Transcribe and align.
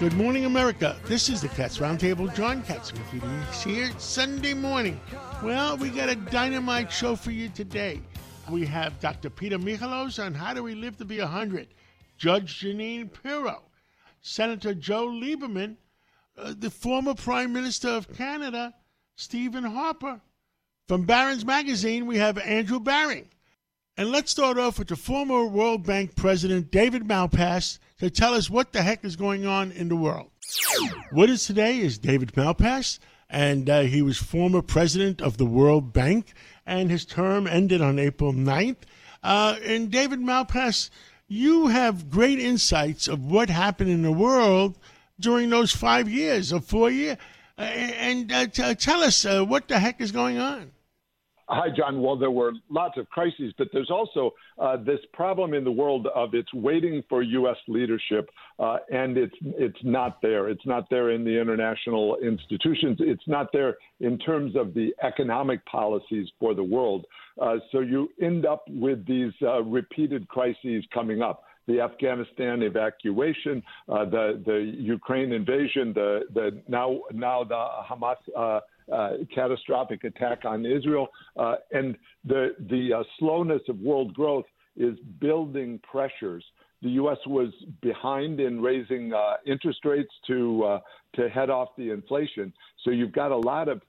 Good 0.00 0.14
morning, 0.14 0.44
America. 0.44 0.96
This 1.06 1.28
is 1.28 1.40
the 1.40 1.48
Cats 1.48 1.78
Roundtable. 1.78 2.32
John 2.32 2.62
Catsimatidis 2.62 3.64
here 3.64 3.90
Sunday 3.98 4.54
morning. 4.54 5.00
Well, 5.42 5.76
we 5.76 5.90
got 5.90 6.08
a 6.08 6.14
dynamite 6.14 6.92
show 6.92 7.16
for 7.16 7.32
you 7.32 7.48
today. 7.48 8.00
We 8.48 8.64
have 8.66 9.00
Dr. 9.00 9.28
Peter 9.28 9.58
Michalos 9.58 10.24
on 10.24 10.34
how 10.34 10.54
do 10.54 10.62
we 10.62 10.76
live 10.76 10.96
to 10.98 11.04
be 11.04 11.18
100, 11.18 11.74
Judge 12.16 12.60
Jeanine 12.60 13.10
Pirro, 13.12 13.62
Senator 14.20 14.72
Joe 14.72 15.08
Lieberman, 15.08 15.74
uh, 16.36 16.54
the 16.56 16.70
former 16.70 17.14
Prime 17.14 17.52
Minister 17.52 17.88
of 17.88 18.16
Canada, 18.16 18.74
Stephen 19.16 19.64
Harper. 19.64 20.20
From 20.86 21.06
Barron's 21.06 21.44
Magazine, 21.44 22.06
we 22.06 22.18
have 22.18 22.38
Andrew 22.38 22.78
Baring. 22.78 23.30
And 23.96 24.12
let's 24.12 24.30
start 24.30 24.58
off 24.58 24.78
with 24.78 24.86
the 24.86 24.96
former 24.96 25.44
World 25.44 25.84
Bank 25.84 26.14
President, 26.14 26.70
David 26.70 27.02
Malpass, 27.02 27.80
to 27.98 28.10
tell 28.10 28.34
us 28.34 28.48
what 28.48 28.72
the 28.72 28.82
heck 28.82 29.04
is 29.04 29.16
going 29.16 29.46
on 29.46 29.72
in 29.72 29.88
the 29.88 29.96
world. 29.96 30.30
What 31.10 31.30
is 31.30 31.44
today 31.44 31.78
is 31.78 31.98
David 31.98 32.32
Malpass, 32.34 32.98
and 33.28 33.68
uh, 33.68 33.80
he 33.82 34.02
was 34.02 34.18
former 34.18 34.62
president 34.62 35.20
of 35.20 35.36
the 35.36 35.46
World 35.46 35.92
Bank, 35.92 36.32
and 36.64 36.90
his 36.90 37.04
term 37.04 37.46
ended 37.46 37.82
on 37.82 37.98
April 37.98 38.32
9th. 38.32 38.76
Uh, 39.22 39.56
and 39.64 39.90
David 39.90 40.20
Malpass, 40.20 40.90
you 41.26 41.66
have 41.66 42.08
great 42.08 42.38
insights 42.38 43.08
of 43.08 43.24
what 43.24 43.50
happened 43.50 43.90
in 43.90 44.02
the 44.02 44.12
world 44.12 44.78
during 45.20 45.50
those 45.50 45.72
five 45.72 46.08
years 46.08 46.52
or 46.52 46.60
four 46.60 46.90
years. 46.90 47.18
Uh, 47.58 47.62
and 47.62 48.32
uh, 48.32 48.46
t- 48.46 48.74
tell 48.76 49.02
us 49.02 49.24
uh, 49.24 49.44
what 49.44 49.66
the 49.66 49.78
heck 49.78 50.00
is 50.00 50.12
going 50.12 50.38
on. 50.38 50.70
Hi, 51.48 51.68
John. 51.74 52.02
Well, 52.02 52.16
there 52.16 52.30
were 52.30 52.52
lots 52.68 52.98
of 52.98 53.08
crises, 53.08 53.52
but 53.58 53.68
there's 53.72 53.90
also 53.90 54.32
uh, 54.58 54.76
this 54.76 55.00
problem 55.12 55.54
in 55.54 55.64
the 55.64 55.72
world 55.72 56.06
of 56.14 56.34
it's 56.34 56.52
waiting 56.52 57.02
for 57.08 57.22
U.S. 57.22 57.56
leadership, 57.68 58.30
uh, 58.58 58.78
and 58.90 59.16
it's 59.16 59.34
it's 59.42 59.78
not 59.82 60.20
there. 60.22 60.48
It's 60.48 60.66
not 60.66 60.88
there 60.90 61.10
in 61.10 61.24
the 61.24 61.40
international 61.40 62.16
institutions. 62.22 62.98
It's 63.00 63.26
not 63.26 63.52
there 63.52 63.76
in 64.00 64.18
terms 64.18 64.56
of 64.56 64.74
the 64.74 64.94
economic 65.02 65.64
policies 65.66 66.28
for 66.38 66.54
the 66.54 66.64
world. 66.64 67.06
Uh, 67.40 67.56
so 67.70 67.80
you 67.80 68.08
end 68.20 68.46
up 68.46 68.64
with 68.68 69.06
these 69.06 69.32
uh, 69.42 69.62
repeated 69.62 70.26
crises 70.28 70.84
coming 70.92 71.22
up 71.22 71.44
the 71.68 71.80
Afghanistan 71.80 72.62
evacuation, 72.62 73.62
uh, 73.88 74.04
the 74.06 74.42
the 74.44 74.74
Ukraine 74.78 75.32
invasion, 75.32 75.92
the 75.94 76.22
the 76.34 76.60
now 76.66 77.00
now 77.12 77.44
the 77.44 77.66
Hamas. 77.88 78.16
Uh, 78.36 78.60
uh, 78.92 79.10
catastrophic 79.34 80.04
attack 80.04 80.44
on 80.44 80.64
Israel, 80.64 81.08
uh, 81.36 81.56
and 81.72 81.96
the 82.24 82.54
the 82.70 82.92
uh, 82.98 83.02
slowness 83.18 83.62
of 83.68 83.78
world 83.80 84.14
growth 84.14 84.46
is 84.76 84.96
building 85.20 85.80
pressures. 85.90 86.44
The 86.80 86.90
U.S. 86.90 87.18
was 87.26 87.48
behind 87.82 88.38
in 88.38 88.60
raising 88.60 89.12
uh, 89.12 89.36
interest 89.46 89.84
rates 89.84 90.12
to 90.28 90.64
uh, 90.64 90.80
to 91.16 91.28
head 91.28 91.50
off 91.50 91.70
the 91.76 91.90
inflation. 91.90 92.52
So 92.84 92.90
you've 92.90 93.12
got 93.12 93.32
a 93.32 93.36
lot 93.36 93.68
of 93.68 93.82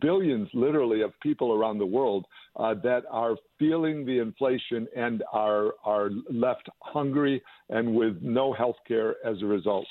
billions, 0.00 0.48
literally, 0.54 1.02
of 1.02 1.12
people 1.20 1.52
around 1.52 1.78
the 1.78 1.86
world 1.86 2.26
uh, 2.56 2.74
that 2.82 3.02
are 3.10 3.36
feeling 3.58 4.06
the 4.06 4.18
inflation 4.18 4.86
and 4.96 5.22
are 5.32 5.72
are 5.84 6.10
left 6.30 6.68
hungry 6.80 7.42
and 7.68 7.94
with 7.94 8.18
no 8.22 8.52
health 8.52 8.76
care 8.86 9.16
as 9.24 9.42
a 9.42 9.46
result. 9.46 9.86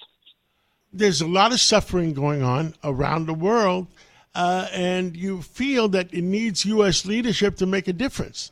There's 0.93 1.21
a 1.21 1.27
lot 1.27 1.53
of 1.53 1.59
suffering 1.59 2.13
going 2.13 2.43
on 2.43 2.75
around 2.83 3.25
the 3.25 3.33
world, 3.33 3.87
uh, 4.35 4.67
and 4.71 5.15
you 5.15 5.41
feel 5.41 5.87
that 5.89 6.13
it 6.13 6.23
needs 6.23 6.65
U.S. 6.65 7.05
leadership 7.05 7.55
to 7.57 7.65
make 7.65 7.87
a 7.87 7.93
difference. 7.93 8.51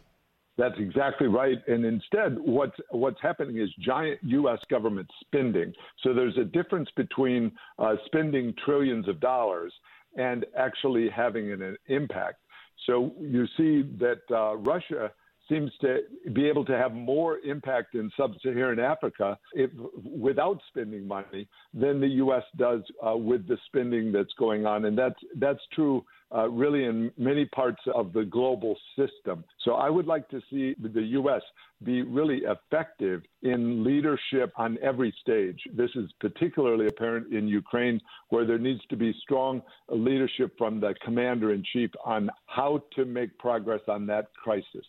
That's 0.58 0.78
exactly 0.78 1.28
right. 1.28 1.58
And 1.68 1.86
instead, 1.86 2.38
what's 2.38 2.76
what's 2.92 3.22
happening 3.22 3.58
is 3.58 3.70
giant 3.80 4.20
U.S. 4.24 4.60
government 4.70 5.10
spending. 5.22 5.74
So 6.04 6.14
there's 6.14 6.38
a 6.38 6.44
difference 6.44 6.90
between 6.98 7.54
uh, 7.78 7.96
spending 8.08 8.54
trillions 8.66 9.08
of 9.08 9.22
dollars 9.22 9.74
and 10.18 10.46
actually 10.58 11.10
having 11.10 11.54
an, 11.54 11.62
an 11.62 11.78
impact. 11.88 12.40
So 12.86 13.14
you 13.22 13.46
see 13.56 13.84
that 14.00 14.20
uh, 14.32 14.58
Russia 14.58 15.12
seems 15.50 15.72
to 15.82 16.00
be 16.34 16.48
able 16.48 16.64
to 16.66 16.78
have 16.78 16.94
more 16.94 17.40
impact 17.40 17.96
in 17.96 18.12
sub-Saharan 18.16 18.80
Africa 18.80 19.38
if, 19.54 19.72
without 20.04 20.60
spending 20.70 21.08
money 21.08 21.48
than 21.74 22.00
the 22.00 22.08
U.S. 22.08 22.44
does 22.58 22.82
uh, 23.06 23.18
with 23.18 23.48
the 23.48 23.58
spending 23.66 24.12
that's 24.12 24.34
going 24.38 24.66
on, 24.66 24.86
and 24.86 24.98
that's 24.98 25.20
that's 25.36 25.62
true 25.74 26.06
uh, 26.34 26.48
really 26.48 26.86
in 26.86 27.12
many 27.18 27.46
parts 27.46 27.82
of 27.96 28.14
the 28.14 28.24
global 28.24 28.78
system. 28.96 29.44
So 29.64 29.74
I 29.74 29.90
would 29.90 30.06
like 30.06 30.30
to 30.30 30.42
see 30.50 30.76
the 30.80 31.02
U.S. 31.02 31.42
be 31.84 32.04
really 32.04 32.44
effective 32.46 33.24
in 33.42 33.84
leadership 33.84 34.54
on 34.56 34.78
every 34.84 35.14
stage. 35.22 35.60
This 35.74 35.90
is 35.96 36.10
particularly 36.20 36.86
apparent 36.88 37.34
in 37.34 37.48
Ukraine, 37.48 38.00
where 38.30 38.46
there 38.46 38.60
needs 38.60 38.82
to 38.90 38.96
be 38.96 39.16
strong 39.24 39.64
leadership 39.90 40.56
from 40.58 40.80
the 40.80 40.94
commander 41.04 41.52
in 41.52 41.64
chief 41.74 41.90
on 42.06 42.30
how 42.46 42.84
to 42.96 43.06
make 43.06 43.36
progress 43.40 43.82
on 43.88 44.06
that 44.08 44.28
crisis 44.36 44.86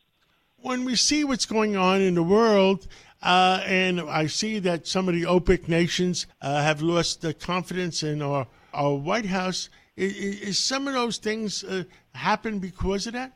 when 0.62 0.84
we 0.84 0.96
see 0.96 1.24
what's 1.24 1.46
going 1.46 1.76
on 1.76 2.00
in 2.00 2.14
the 2.14 2.22
world, 2.22 2.86
uh, 3.22 3.62
and 3.64 4.00
I 4.00 4.26
see 4.26 4.58
that 4.60 4.86
some 4.86 5.08
of 5.08 5.14
the 5.14 5.22
OPEC 5.22 5.68
nations 5.68 6.26
uh, 6.40 6.62
have 6.62 6.82
lost 6.82 7.20
the 7.22 7.34
confidence 7.34 8.02
in 8.02 8.22
our, 8.22 8.46
our 8.72 8.94
White 8.94 9.26
House, 9.26 9.68
is, 9.96 10.14
is 10.16 10.58
some 10.58 10.88
of 10.88 10.94
those 10.94 11.18
things 11.18 11.64
uh, 11.64 11.84
happen 12.14 12.58
because 12.58 13.06
of 13.06 13.12
that? 13.14 13.32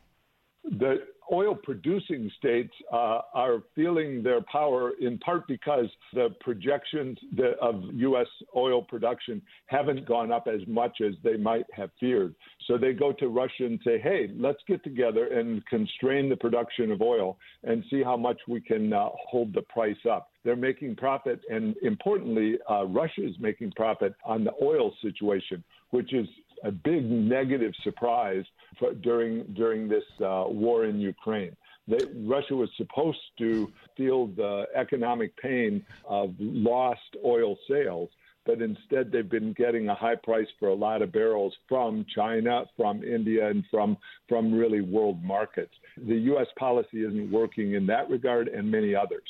The 0.63 1.03
oil 1.31 1.55
producing 1.55 2.31
states 2.37 2.73
uh, 2.91 3.21
are 3.33 3.63
feeling 3.75 4.21
their 4.23 4.41
power 4.41 4.91
in 4.99 5.17
part 5.19 5.47
because 5.47 5.87
the 6.13 6.29
projections 6.41 7.17
of 7.61 7.83
U.S. 7.93 8.27
oil 8.55 8.83
production 8.83 9.41
haven't 9.67 10.05
gone 10.07 10.31
up 10.31 10.47
as 10.47 10.61
much 10.67 11.01
as 11.05 11.13
they 11.23 11.37
might 11.37 11.65
have 11.73 11.89
feared. 11.99 12.35
So 12.67 12.77
they 12.77 12.93
go 12.93 13.11
to 13.13 13.27
Russia 13.27 13.65
and 13.65 13.79
say, 13.83 13.99
hey, 13.99 14.29
let's 14.35 14.59
get 14.67 14.83
together 14.83 15.27
and 15.27 15.65
constrain 15.67 16.29
the 16.29 16.35
production 16.35 16.91
of 16.91 17.01
oil 17.01 17.37
and 17.63 17.83
see 17.89 18.03
how 18.03 18.17
much 18.17 18.39
we 18.47 18.61
can 18.61 18.93
uh, 18.93 19.09
hold 19.29 19.53
the 19.53 19.61
price 19.63 19.95
up. 20.09 20.29
They're 20.43 20.55
making 20.55 20.95
profit, 20.97 21.41
and 21.49 21.75
importantly, 21.81 22.57
uh, 22.69 22.85
Russia 22.85 23.27
is 23.27 23.35
making 23.39 23.71
profit 23.75 24.13
on 24.23 24.43
the 24.43 24.51
oil 24.61 24.93
situation, 25.01 25.63
which 25.89 26.13
is 26.13 26.27
a 26.63 26.71
big 26.71 27.03
negative 27.09 27.73
surprise 27.83 28.43
for, 28.79 28.93
during 28.93 29.43
during 29.53 29.87
this 29.87 30.03
uh, 30.21 30.45
war 30.47 30.85
in 30.85 30.99
Ukraine. 30.99 31.55
They, 31.87 31.99
Russia 32.15 32.55
was 32.55 32.69
supposed 32.77 33.19
to 33.37 33.71
feel 33.95 34.27
the 34.27 34.65
economic 34.75 35.35
pain 35.37 35.85
of 36.05 36.33
lost 36.39 37.15
oil 37.23 37.57
sales, 37.69 38.09
but 38.45 38.61
instead 38.61 39.11
they've 39.11 39.29
been 39.29 39.53
getting 39.53 39.89
a 39.89 39.95
high 39.95 40.15
price 40.15 40.47
for 40.59 40.69
a 40.69 40.73
lot 40.73 41.01
of 41.01 41.11
barrels 41.11 41.53
from 41.69 42.05
China, 42.13 42.65
from 42.75 43.03
India, 43.03 43.49
and 43.49 43.63
from 43.69 43.97
from 44.27 44.53
really 44.53 44.81
world 44.81 45.23
markets. 45.23 45.73
The 45.97 46.17
U.S. 46.31 46.47
policy 46.57 47.03
isn't 47.03 47.31
working 47.31 47.73
in 47.73 47.85
that 47.87 48.09
regard, 48.09 48.47
and 48.47 48.71
many 48.71 48.95
others. 48.95 49.27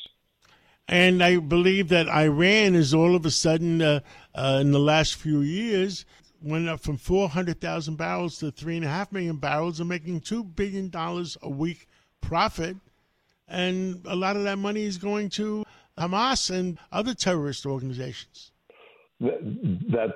And 0.88 1.24
I 1.24 1.38
believe 1.38 1.90
that 1.90 2.08
Iran 2.08 2.76
is 2.76 2.94
all 2.94 3.16
of 3.16 3.26
a 3.26 3.32
sudden, 3.32 3.82
uh, 3.82 4.02
uh, 4.36 4.60
in 4.62 4.72
the 4.72 4.80
last 4.80 5.16
few 5.16 5.42
years, 5.42 6.06
went 6.42 6.68
up 6.68 6.80
from 6.80 6.98
400,000 6.98 7.96
barrels 7.96 8.40
to 8.40 8.52
3.5 8.52 9.12
million 9.12 9.38
barrels 9.38 9.80
and 9.80 9.90
making 9.90 10.22
$2 10.22 10.56
billion 10.56 10.92
a 11.42 11.50
week 11.50 11.88
profit. 12.22 12.78
And 13.48 14.02
a 14.06 14.16
lot 14.16 14.36
of 14.36 14.44
that 14.44 14.58
money 14.58 14.84
is 14.84 14.98
going 14.98 15.30
to 15.32 15.64
Hamas 15.98 16.50
and 16.50 16.80
other 16.92 17.14
terrorist 17.14 17.66
organizations. 17.66 18.52
That's 19.20 20.12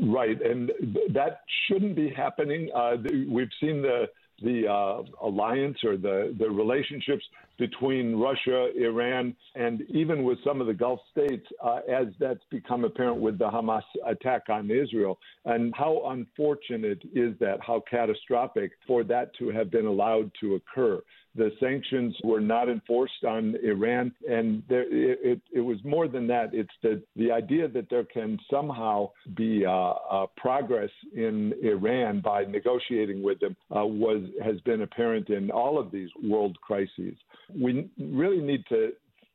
right, 0.00 0.40
and 0.42 0.72
that 1.12 1.42
shouldn't 1.66 1.94
be 1.94 2.10
happening. 2.10 2.68
Uh, 2.74 2.96
we've 3.28 3.50
seen 3.60 3.80
the 3.80 4.06
the 4.42 4.66
uh, 4.66 5.02
alliance 5.22 5.76
or 5.84 5.96
the, 5.96 6.34
the 6.38 6.48
relationships 6.48 7.22
between 7.60 8.16
Russia, 8.16 8.70
Iran, 8.74 9.36
and 9.54 9.82
even 9.90 10.24
with 10.24 10.38
some 10.42 10.62
of 10.62 10.66
the 10.66 10.72
Gulf 10.72 10.98
states, 11.12 11.46
uh, 11.62 11.80
as 11.88 12.06
that's 12.18 12.42
become 12.50 12.84
apparent 12.84 13.20
with 13.20 13.38
the 13.38 13.44
Hamas 13.44 13.82
attack 14.06 14.44
on 14.48 14.70
Israel. 14.70 15.18
And 15.44 15.72
how 15.76 16.02
unfortunate 16.06 17.02
is 17.14 17.34
that? 17.38 17.58
How 17.64 17.84
catastrophic 17.88 18.72
for 18.86 19.04
that 19.04 19.36
to 19.38 19.50
have 19.50 19.70
been 19.70 19.84
allowed 19.84 20.32
to 20.40 20.54
occur. 20.54 21.02
The 21.36 21.52
sanctions 21.60 22.16
were 22.24 22.40
not 22.40 22.68
enforced 22.68 23.24
on 23.24 23.54
Iran, 23.62 24.12
and 24.28 24.64
there, 24.68 24.86
it, 24.90 25.40
it, 25.52 25.60
was 25.60 25.78
more 25.84 26.08
than 26.08 26.26
that. 26.26 26.52
It's 26.52 26.68
the, 26.82 27.00
the 27.14 27.30
idea 27.30 27.68
that 27.68 27.88
there 27.88 28.02
can 28.02 28.36
somehow 28.50 29.10
be 29.36 29.64
uh, 29.64 29.70
uh, 29.70 30.26
progress 30.36 30.90
in 31.14 31.54
Iran 31.62 32.20
by 32.20 32.44
negotiating 32.46 33.22
with 33.22 33.38
them 33.38 33.54
uh, 33.70 33.86
was 33.86 34.22
has 34.42 34.60
been 34.62 34.82
apparent 34.82 35.28
in 35.28 35.52
all 35.52 35.78
of 35.78 35.92
these 35.92 36.08
world 36.24 36.58
crises. 36.62 37.14
We 37.58 37.90
really 37.98 38.40
need 38.40 38.64
to 38.68 38.92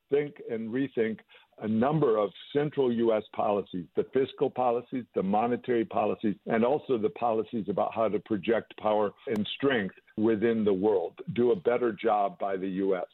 think 0.10 0.36
and 0.50 0.70
rethink 0.70 1.20
a 1.62 1.68
number 1.68 2.18
of 2.18 2.32
central 2.54 2.92
U.S. 2.92 3.24
policies 3.34 3.86
the 3.96 4.06
fiscal 4.14 4.50
policies, 4.50 5.06
the 5.16 5.24
monetary 5.24 5.86
policies, 5.86 6.36
and 6.48 6.66
also 6.66 6.98
the 6.98 7.10
policies 7.10 7.66
about 7.70 7.94
how 7.94 8.10
to 8.10 8.20
project 8.20 8.74
power 8.78 9.12
and 9.28 9.48
strength 9.56 9.96
within 10.18 10.66
the 10.66 10.74
world. 10.74 11.14
Do 11.34 11.52
a 11.52 11.56
better 11.56 11.92
job 11.92 12.38
by 12.40 12.58
the 12.58 12.68
U.S. 12.68 13.06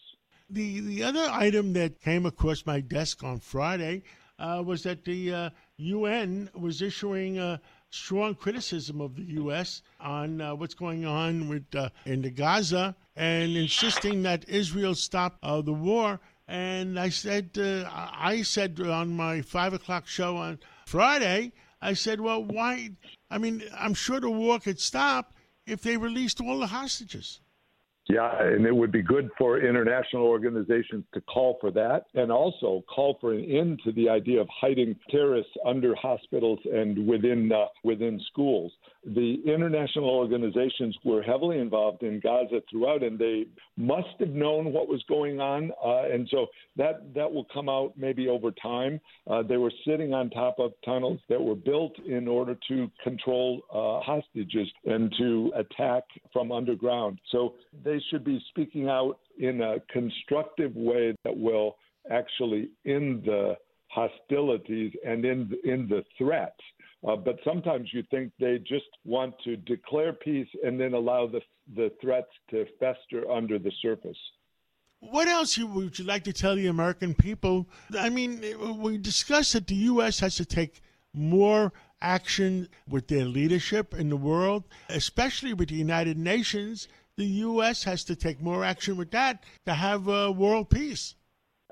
The, 0.50 0.82
the 0.82 1.04
other 1.04 1.28
item 1.32 1.74
that 1.74 2.02
came 2.02 2.26
across 2.26 2.66
my 2.66 2.82
desk 2.82 3.24
on 3.24 3.40
Friday 3.40 4.04
uh, 4.40 4.64
was 4.66 4.84
that 4.84 5.06
the 5.06 5.34
uh, 5.34 5.50
UN 5.78 6.50
was 6.56 6.82
issuing 6.82 7.38
a 7.38 7.62
strong 7.92 8.34
criticism 8.34 9.02
of 9.02 9.16
the 9.16 9.24
U.S. 9.24 9.84
on 10.00 10.42
uh, 10.42 10.56
what's 10.56 10.74
going 10.74 11.06
on 11.06 11.48
with 11.48 11.64
uh, 11.76 11.90
in 12.06 12.22
the 12.22 12.32
Gaza 12.32 12.96
and 13.16 13.56
insisting 13.58 14.24
that 14.24 14.48
Israel 14.48 14.96
stop 14.96 15.38
uh, 15.44 15.62
the 15.62 15.74
war. 15.74 16.20
And 16.48 17.00
I 17.00 17.10
said, 17.10 17.52
uh, 17.58 17.90
I 17.90 18.42
said 18.42 18.80
on 18.80 19.16
my 19.16 19.42
five 19.42 19.74
o'clock 19.74 20.08
show 20.08 20.38
on 20.38 20.60
Friday, 20.86 21.54
I 21.82 21.94
said, 21.94 22.20
well, 22.20 22.44
why? 22.44 22.92
I 23.30 23.38
mean, 23.38 23.64
I'm 23.78 23.94
sure 23.94 24.20
the 24.20 24.30
war 24.30 24.60
could 24.60 24.80
stop 24.80 25.34
if 25.66 25.82
they 25.82 25.98
released 25.98 26.42
all 26.42 26.60
the 26.60 26.68
hostages. 26.68 27.40
Yeah, 28.12 28.44
and 28.44 28.66
it 28.66 28.76
would 28.76 28.92
be 28.92 29.02
good 29.02 29.30
for 29.38 29.58
international 29.62 30.24
organizations 30.24 31.06
to 31.14 31.22
call 31.22 31.58
for 31.62 31.72
that 31.72 32.08
and 32.14 32.30
also 32.30 32.84
call 32.94 33.18
for 33.22 33.34
an 33.34 33.46
end 33.46 33.80
to 33.86 33.94
the 33.94 34.10
idea 34.10 34.42
of 34.42 34.50
hiding 34.50 34.98
terrorists 35.10 35.54
under 35.66 35.96
hospitals 35.96 36.60
and 36.66 37.08
within 37.08 37.50
uh, 37.54 37.68
within 37.86 38.20
schools 38.28 38.74
the 39.04 39.42
international 39.46 40.10
organizations 40.10 40.96
were 41.04 41.24
heavily 41.24 41.58
involved 41.58 42.04
in 42.04 42.20
Gaza 42.20 42.62
throughout, 42.70 43.02
and 43.02 43.18
they 43.18 43.48
must 43.76 44.10
have 44.20 44.30
known 44.30 44.72
what 44.72 44.88
was 44.88 45.04
going 45.08 45.40
on. 45.40 45.72
Uh, 45.84 46.14
and 46.14 46.28
so 46.30 46.48
that 46.78 47.14
that 47.16 47.32
will 47.32 47.48
come 47.52 47.68
out 47.68 47.94
maybe 47.98 48.28
over 48.28 48.52
time. 48.52 49.02
Uh, 49.28 49.42
they 49.42 49.58
were 49.58 49.72
sitting 49.88 50.14
on 50.14 50.30
top 50.30 50.60
of 50.60 50.74
tunnels 50.86 51.20
that 51.30 51.42
were 51.42 51.56
built 51.56 51.98
in 52.06 52.28
order 52.28 52.56
to 52.68 52.92
control 53.04 53.62
uh, 53.74 54.06
hostages 54.06 54.68
and 54.86 55.12
to 55.18 55.52
attack 55.56 56.04
from 56.32 56.52
underground. 56.52 57.20
So 57.32 57.56
they 57.84 58.01
should 58.10 58.24
be 58.24 58.44
speaking 58.50 58.88
out 58.88 59.20
in 59.38 59.62
a 59.62 59.78
constructive 59.92 60.76
way 60.76 61.16
that 61.24 61.38
will 61.38 61.76
actually 62.10 62.70
end 62.86 63.24
the 63.26 63.56
hostilities 63.90 64.94
and 65.06 65.26
in 65.26 65.52
in 65.64 65.88
the 65.88 66.04
threats 66.18 66.62
uh, 67.08 67.16
but 67.16 67.38
sometimes 67.44 67.90
you 67.94 68.04
think 68.12 68.32
they 68.40 68.60
just 68.60 68.86
want 69.06 69.34
to 69.44 69.58
declare 69.58 70.14
peace 70.14 70.48
and 70.64 70.80
then 70.80 70.94
allow 70.94 71.28
the, 71.28 71.42
the 71.76 71.92
threats 72.00 72.30
to 72.52 72.66
fester 72.80 73.30
under 73.30 73.58
the 73.58 73.72
surface. 73.82 74.18
What 75.00 75.28
else 75.28 75.58
would 75.58 75.98
you 75.98 76.06
like 76.06 76.24
to 76.26 76.34
tell 76.34 76.56
the 76.56 76.68
American 76.68 77.16
people? 77.16 77.68
I 77.98 78.10
mean, 78.10 78.44
we 78.78 79.00
discussed 79.00 79.54
that 79.54 79.66
the 79.66 79.76
U.S. 79.76 80.20
has 80.20 80.36
to 80.36 80.46
take 80.46 80.82
more 81.12 81.74
action 82.02 82.70
with 82.88 83.08
their 83.08 83.26
leadership 83.26 83.96
in 83.96 84.10
the 84.10 84.16
world, 84.16 84.64
especially 84.90 85.54
with 85.54 85.70
the 85.70 85.76
United 85.76 86.20
Nations. 86.20 86.88
The 87.22 87.28
U.S. 87.52 87.84
has 87.84 88.04
to 88.06 88.16
take 88.16 88.42
more 88.42 88.66
action 88.66 88.98
with 88.98 89.12
that 89.12 89.44
to 89.68 89.76
have 89.76 90.10
uh, 90.10 90.34
world 90.36 90.72
peace. 90.72 91.14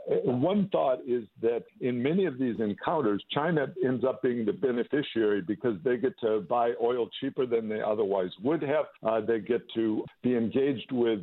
One 0.05 0.69
thought 0.71 0.99
is 1.07 1.23
that 1.41 1.63
in 1.81 2.03
many 2.03 2.25
of 2.25 2.37
these 2.37 2.59
encounters, 2.59 3.23
China 3.31 3.65
ends 3.83 4.05
up 4.05 4.21
being 4.21 4.45
the 4.45 4.53
beneficiary 4.53 5.41
because 5.41 5.73
they 5.83 5.97
get 5.97 6.13
to 6.19 6.41
buy 6.41 6.73
oil 6.79 7.09
cheaper 7.19 7.47
than 7.47 7.67
they 7.67 7.81
otherwise 7.81 8.29
would 8.43 8.61
have. 8.61 8.85
Uh, 9.01 9.21
they 9.21 9.39
get 9.39 9.61
to 9.73 10.05
be 10.21 10.35
engaged 10.35 10.91
with 10.91 11.21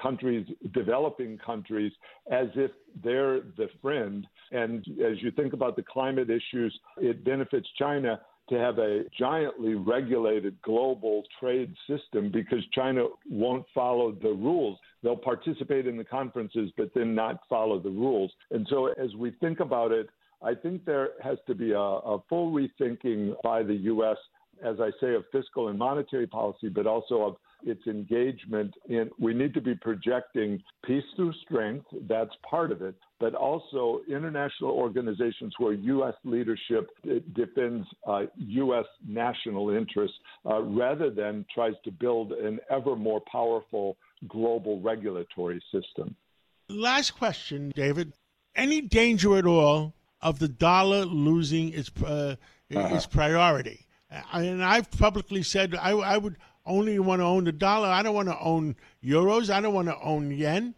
countries, 0.00 0.46
developing 0.72 1.36
countries, 1.38 1.90
as 2.30 2.46
if 2.54 2.70
they're 3.02 3.40
the 3.56 3.68
friend. 3.82 4.24
And 4.52 4.86
as 5.04 5.20
you 5.20 5.32
think 5.32 5.52
about 5.52 5.74
the 5.74 5.82
climate 5.82 6.30
issues, 6.30 6.78
it 6.98 7.24
benefits 7.24 7.66
China 7.76 8.20
to 8.48 8.58
have 8.58 8.78
a 8.78 9.04
giantly 9.18 9.74
regulated 9.74 10.60
global 10.62 11.22
trade 11.40 11.74
system 11.88 12.30
because 12.30 12.64
China 12.72 13.06
won't 13.28 13.64
follow 13.74 14.12
the 14.12 14.28
rules. 14.28 14.78
They'll 15.02 15.16
participate 15.16 15.86
in 15.86 15.96
the 15.96 16.04
conferences, 16.04 16.70
but 16.76 16.90
then 16.94 17.14
not 17.14 17.40
follow 17.48 17.78
the 17.78 17.90
rules. 17.90 18.30
And 18.50 18.66
so, 18.68 18.86
as 18.86 19.14
we 19.16 19.30
think 19.40 19.60
about 19.60 19.92
it, 19.92 20.08
I 20.42 20.54
think 20.54 20.84
there 20.84 21.10
has 21.22 21.38
to 21.46 21.54
be 21.54 21.72
a, 21.72 21.78
a 21.78 22.18
full 22.28 22.52
rethinking 22.52 23.34
by 23.42 23.62
the 23.62 23.74
U.S., 23.74 24.16
as 24.62 24.76
I 24.80 24.90
say, 25.00 25.14
of 25.14 25.24
fiscal 25.32 25.68
and 25.68 25.78
monetary 25.78 26.26
policy, 26.26 26.68
but 26.68 26.86
also 26.86 27.22
of 27.22 27.36
its 27.66 27.86
engagement 27.86 28.74
in 28.88 29.10
we 29.18 29.32
need 29.32 29.54
to 29.54 29.60
be 29.60 29.74
projecting 29.74 30.62
peace 30.84 31.04
through 31.16 31.32
strength. 31.44 31.86
That's 32.08 32.30
part 32.48 32.72
of 32.72 32.82
it. 32.82 32.94
But 33.18 33.34
also 33.34 34.00
international 34.08 34.70
organizations 34.70 35.54
where 35.58 35.72
u.s 35.72 36.14
leadership 36.24 36.90
defends 37.34 37.86
uh, 38.06 38.22
u.s 38.36 38.86
national 39.06 39.70
interests 39.70 40.16
uh, 40.46 40.62
rather 40.62 41.10
than 41.10 41.44
tries 41.54 41.74
to 41.84 41.90
build 41.90 42.32
an 42.32 42.60
ever 42.70 42.96
more 42.96 43.22
powerful 43.30 43.96
global 44.28 44.80
regulatory 44.80 45.62
system. 45.72 46.14
Last 46.68 47.12
question 47.12 47.72
david. 47.74 48.12
Any 48.56 48.82
danger 48.82 49.36
at 49.36 49.46
all 49.46 49.94
of 50.20 50.38
the 50.38 50.48
dollar 50.48 51.04
losing 51.04 51.72
its 51.72 51.90
uh, 52.02 52.36
uh-huh. 52.74 52.94
its 52.94 53.06
priority 53.06 53.83
and 54.32 54.64
I've 54.64 54.90
publicly 54.90 55.42
said 55.42 55.74
I, 55.74 55.90
I 55.90 56.16
would 56.16 56.36
only 56.66 56.98
want 56.98 57.20
to 57.20 57.24
own 57.24 57.44
the 57.44 57.52
dollar. 57.52 57.88
I 57.88 58.02
don't 58.02 58.14
want 58.14 58.28
to 58.28 58.38
own 58.38 58.76
euros. 59.04 59.50
I 59.50 59.60
don't 59.60 59.74
want 59.74 59.88
to 59.88 60.00
own 60.00 60.30
yen. 60.30 60.74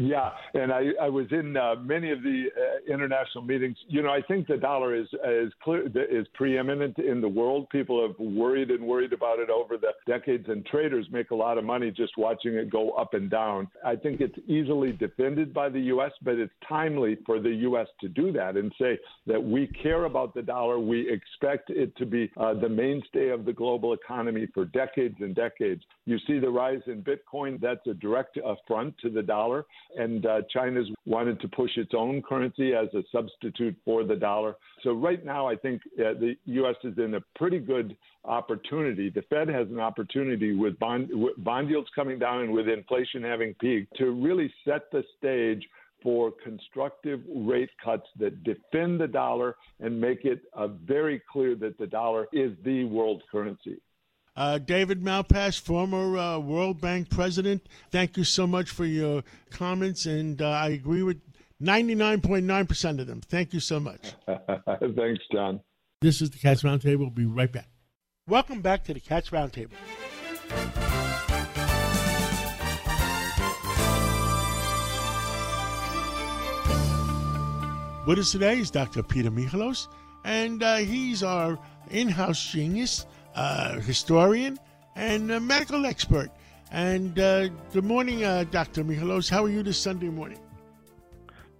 Yeah, 0.00 0.30
and 0.54 0.72
I, 0.72 0.90
I 1.02 1.08
was 1.08 1.26
in 1.32 1.56
uh, 1.56 1.74
many 1.82 2.12
of 2.12 2.22
the 2.22 2.44
uh, 2.56 2.94
international 2.94 3.42
meetings. 3.42 3.76
You 3.88 4.02
know, 4.02 4.10
I 4.10 4.22
think 4.22 4.46
the 4.46 4.56
dollar 4.56 4.94
is 4.94 5.08
is 5.28 5.52
clear 5.60 5.88
is 5.88 6.24
preeminent 6.34 6.98
in 6.98 7.20
the 7.20 7.28
world. 7.28 7.68
People 7.70 8.06
have 8.06 8.16
worried 8.16 8.70
and 8.70 8.86
worried 8.86 9.12
about 9.12 9.40
it 9.40 9.50
over 9.50 9.76
the 9.76 9.88
decades, 10.06 10.44
and 10.48 10.64
traders 10.66 11.08
make 11.10 11.32
a 11.32 11.34
lot 11.34 11.58
of 11.58 11.64
money 11.64 11.90
just 11.90 12.12
watching 12.16 12.54
it 12.54 12.70
go 12.70 12.92
up 12.92 13.14
and 13.14 13.28
down. 13.28 13.66
I 13.84 13.96
think 13.96 14.20
it's 14.20 14.38
easily 14.46 14.92
defended 14.92 15.52
by 15.52 15.68
the 15.68 15.80
U.S., 15.80 16.12
but 16.22 16.34
it's 16.34 16.52
timely 16.68 17.18
for 17.26 17.40
the 17.40 17.50
U.S. 17.50 17.88
to 18.00 18.08
do 18.08 18.30
that 18.32 18.56
and 18.56 18.72
say 18.80 19.00
that 19.26 19.42
we 19.42 19.66
care 19.82 20.04
about 20.04 20.32
the 20.32 20.42
dollar. 20.42 20.78
We 20.78 21.10
expect 21.10 21.70
it 21.70 21.96
to 21.96 22.06
be 22.06 22.30
uh, 22.36 22.54
the 22.54 22.68
mainstay 22.68 23.30
of 23.30 23.44
the 23.44 23.52
global 23.52 23.94
economy 23.94 24.46
for 24.54 24.64
decades 24.64 25.16
and 25.18 25.34
decades. 25.34 25.82
You 26.06 26.18
see 26.24 26.38
the 26.38 26.50
rise 26.50 26.82
in 26.86 27.02
Bitcoin. 27.02 27.60
That's 27.60 27.84
a 27.88 27.94
direct 27.94 28.38
affront 28.44 28.96
to 28.98 29.10
the 29.10 29.22
dollar 29.22 29.66
and 29.96 30.26
uh, 30.26 30.42
China's 30.50 30.88
wanted 31.06 31.40
to 31.40 31.48
push 31.48 31.70
its 31.76 31.92
own 31.96 32.22
currency 32.22 32.74
as 32.74 32.88
a 32.94 33.02
substitute 33.10 33.76
for 33.84 34.04
the 34.04 34.16
dollar. 34.16 34.56
So 34.82 34.92
right 34.92 35.24
now, 35.24 35.48
I 35.48 35.56
think 35.56 35.82
uh, 35.98 36.14
the 36.18 36.34
U.S. 36.46 36.76
is 36.84 36.98
in 36.98 37.14
a 37.14 37.20
pretty 37.36 37.58
good 37.58 37.96
opportunity. 38.24 39.10
The 39.10 39.22
Fed 39.22 39.48
has 39.48 39.68
an 39.68 39.80
opportunity 39.80 40.54
with 40.54 40.78
bond, 40.78 41.08
with 41.12 41.42
bond 41.42 41.70
yields 41.70 41.88
coming 41.94 42.18
down 42.18 42.42
and 42.42 42.52
with 42.52 42.68
inflation 42.68 43.22
having 43.22 43.54
peaked 43.54 43.96
to 43.96 44.10
really 44.10 44.52
set 44.64 44.90
the 44.92 45.02
stage 45.18 45.66
for 46.02 46.32
constructive 46.44 47.20
rate 47.34 47.70
cuts 47.82 48.06
that 48.18 48.44
defend 48.44 49.00
the 49.00 49.08
dollar 49.08 49.56
and 49.80 50.00
make 50.00 50.24
it 50.24 50.42
uh, 50.54 50.68
very 50.68 51.20
clear 51.30 51.56
that 51.56 51.76
the 51.78 51.86
dollar 51.86 52.28
is 52.32 52.52
the 52.64 52.84
world 52.84 53.22
currency. 53.30 53.80
Uh, 54.38 54.56
David 54.56 55.02
Malpass, 55.02 55.60
former 55.60 56.16
uh, 56.16 56.38
World 56.38 56.80
Bank 56.80 57.10
president, 57.10 57.68
thank 57.90 58.16
you 58.16 58.22
so 58.22 58.46
much 58.46 58.70
for 58.70 58.84
your 58.84 59.24
comments, 59.50 60.06
and 60.06 60.40
uh, 60.40 60.48
I 60.48 60.68
agree 60.68 61.02
with 61.02 61.20
99.9% 61.60 63.00
of 63.00 63.08
them. 63.08 63.20
Thank 63.20 63.52
you 63.52 63.58
so 63.58 63.80
much. 63.80 64.12
Thanks, 64.28 65.24
John. 65.32 65.58
This 66.00 66.22
is 66.22 66.30
the 66.30 66.38
Cats 66.38 66.62
Roundtable. 66.62 66.98
We'll 66.98 67.10
be 67.10 67.26
right 67.26 67.50
back. 67.50 67.68
Welcome 68.28 68.60
back 68.60 68.84
to 68.84 68.94
the 68.94 69.00
Cats 69.00 69.30
Roundtable. 69.30 69.72
With 78.06 78.20
us 78.20 78.30
today 78.30 78.60
is 78.60 78.70
Dr. 78.70 79.02
Peter 79.02 79.32
Michalos, 79.32 79.88
and 80.24 80.62
uh, 80.62 80.76
he's 80.76 81.24
our 81.24 81.58
in 81.90 82.08
house 82.08 82.52
genius 82.52 83.04
uh, 83.34 83.80
historian 83.80 84.58
and 84.96 85.30
a 85.30 85.40
medical 85.40 85.86
expert. 85.86 86.30
And 86.70 87.18
uh, 87.18 87.48
good 87.72 87.84
morning, 87.84 88.24
uh, 88.24 88.44
Dr. 88.50 88.84
Michalos. 88.84 89.30
How 89.30 89.44
are 89.44 89.50
you 89.50 89.62
this 89.62 89.78
Sunday 89.78 90.08
morning? 90.08 90.38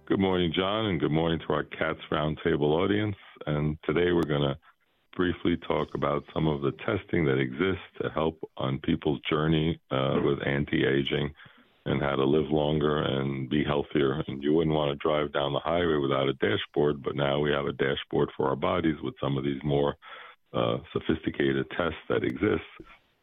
Good 0.05 0.19
morning, 0.19 0.51
John, 0.55 0.87
and 0.87 0.99
good 0.99 1.11
morning 1.11 1.39
to 1.47 1.53
our 1.53 1.63
Cats 1.63 1.99
Roundtable 2.11 2.71
audience. 2.83 3.15
And 3.45 3.77
today 3.85 4.11
we're 4.11 4.23
going 4.23 4.41
to 4.41 4.57
briefly 5.15 5.57
talk 5.67 5.89
about 5.95 6.23
some 6.33 6.47
of 6.47 6.61
the 6.61 6.71
testing 6.85 7.25
that 7.25 7.39
exists 7.39 7.83
to 8.01 8.09
help 8.09 8.39
on 8.57 8.79
people's 8.79 9.19
journey 9.29 9.79
uh, 9.91 10.19
with 10.23 10.39
anti 10.45 10.85
aging 10.85 11.31
and 11.85 12.01
how 12.01 12.15
to 12.15 12.23
live 12.23 12.49
longer 12.51 13.03
and 13.03 13.49
be 13.49 13.63
healthier. 13.63 14.23
And 14.27 14.43
you 14.43 14.53
wouldn't 14.53 14.75
want 14.75 14.91
to 14.91 15.07
drive 15.07 15.33
down 15.33 15.53
the 15.53 15.59
highway 15.59 15.97
without 16.01 16.29
a 16.29 16.33
dashboard, 16.33 17.01
but 17.03 17.15
now 17.15 17.39
we 17.39 17.51
have 17.51 17.65
a 17.65 17.73
dashboard 17.73 18.29
for 18.37 18.47
our 18.47 18.55
bodies 18.55 18.97
with 19.01 19.15
some 19.21 19.37
of 19.37 19.43
these 19.43 19.61
more 19.63 19.95
uh, 20.53 20.77
sophisticated 20.93 21.65
tests 21.77 21.99
that 22.09 22.23
exist. 22.23 22.63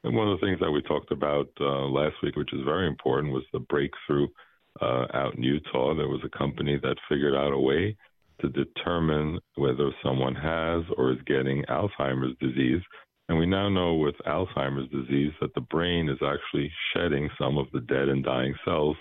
And 0.05 0.15
one 0.15 0.29
of 0.29 0.39
the 0.39 0.47
things 0.47 0.61
that 0.61 0.71
we 0.71 0.83
talked 0.83 1.11
about 1.11 1.49
uh, 1.61 1.87
last 1.89 2.15
week, 2.23 2.37
which 2.37 2.53
is 2.53 2.61
very 2.65 2.87
important, 2.87 3.33
was 3.33 3.45
the 3.53 3.59
breakthrough 3.59 4.29
uh, 4.81 5.07
out 5.15 5.35
in 5.35 5.43
Utah. 5.43 5.95
There 5.95 6.09
was 6.09 6.23
a 6.25 6.39
company 6.39 6.79
that 6.83 6.97
figured 7.09 7.35
out 7.35 7.53
a 7.53 7.59
way 7.59 7.97
to 8.41 8.49
determine 8.51 9.41
whether 9.55 9.91
someone 10.05 10.35
has 10.35 10.85
or 10.97 11.13
is 11.13 11.19
getting 11.27 11.65
Alzheimer's 11.65 12.37
disease. 12.39 12.83
And 13.29 13.39
we 13.39 13.47
now 13.47 13.69
know 13.69 13.95
with 13.95 14.15
Alzheimer's 14.27 14.91
disease 14.91 15.33
that 15.41 15.55
the 15.55 15.63
brain 15.63 16.09
is 16.09 16.19
actually 16.23 16.71
shedding 16.93 17.29
some 17.41 17.59
of 17.59 17.67
the 17.73 17.81
dead 17.81 18.09
and 18.09 18.23
dying 18.23 18.55
cells. 18.65 18.97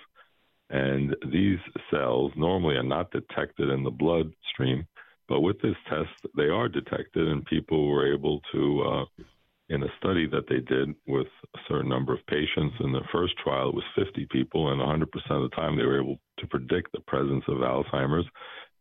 And 0.70 1.15
these 1.32 1.60
cells 1.91 2.32
normally 2.36 2.75
are 2.75 2.84
not 2.84 3.12
detected 3.12 3.70
in 3.70 3.84
the 3.84 3.91
bloodstream, 3.91 4.88
but 5.27 5.41
with 5.41 5.60
this 5.62 5.75
test, 5.89 6.34
they 6.36 6.50
are 6.50 6.70
detected, 6.70 7.27
and 7.27 7.46
people 7.46 7.89
were 7.89 8.13
able 8.13 8.41
to 8.53 8.82
uh, 8.82 9.24
in 9.70 9.82
a 9.82 9.88
study 9.98 10.27
that 10.27 10.48
they 10.48 10.60
did 10.60 10.94
with 11.08 11.27
a 11.55 11.60
certain 11.67 11.89
number 11.89 12.13
of 12.13 12.25
patients. 12.27 12.75
In 12.79 12.91
the 12.91 13.01
first 13.12 13.34
trial, 13.44 13.70
it 13.70 13.75
was 13.75 13.84
50 13.96 14.27
people, 14.32 14.72
and 14.72 14.79
100% 14.79 15.03
of 15.32 15.50
the 15.50 15.55
time 15.55 15.75
they 15.75 15.84
were 15.84 16.00
able 16.00 16.20
to 16.39 16.48
predict 16.48 16.91
the 16.91 17.00
presence 17.01 17.44
of 17.48 17.58
Alzheimer's. 17.58 18.27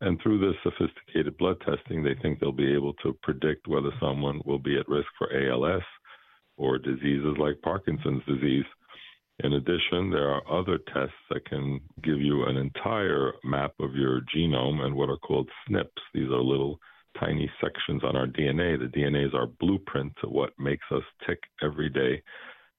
And 0.01 0.21
through 0.21 0.41
this 0.41 0.57
sophisticated 0.63 1.39
blood 1.39 1.57
testing, 1.65 2.03
they 2.03 2.15
think 2.21 2.39
they'll 2.39 2.53
be 2.53 2.75
able 2.75 2.93
to 2.95 3.17
predict 3.23 3.67
whether 3.67 3.91
someone 3.99 4.41
will 4.45 4.59
be 4.59 4.79
at 4.79 4.89
risk 4.89 5.09
for 5.17 5.33
ALS 5.33 5.83
or 6.57 6.79
diseases 6.79 7.35
like 7.39 7.61
Parkinson's 7.63 8.23
disease. 8.27 8.65
In 9.43 9.55
addition, 9.55 10.11
there 10.11 10.31
are 10.31 10.43
other 10.51 10.79
tests 10.93 11.15
that 11.31 11.45
can 11.47 11.81
give 12.03 12.21
you 12.21 12.45
an 12.45 12.57
entire 12.57 13.33
map 13.43 13.73
of 13.81 13.97
your 13.97 14.21
genome 14.35 14.81
and 14.81 14.95
what 14.95 15.09
are 15.09 15.17
called 15.17 15.51
SNPs. 15.69 15.89
These 16.15 16.31
are 16.31 16.41
little 16.41 16.79
tiny 17.19 17.51
sections 17.61 18.03
on 18.05 18.17
our 18.17 18.27
DNA. 18.27 18.79
The 18.79 18.97
DNA 18.97 19.27
is 19.27 19.35
our 19.35 19.47
blueprint 19.47 20.13
to 20.21 20.29
what 20.29 20.51
makes 20.59 20.87
us 20.93 21.03
tick 21.27 21.39
every 21.63 21.89
day. 21.89 22.23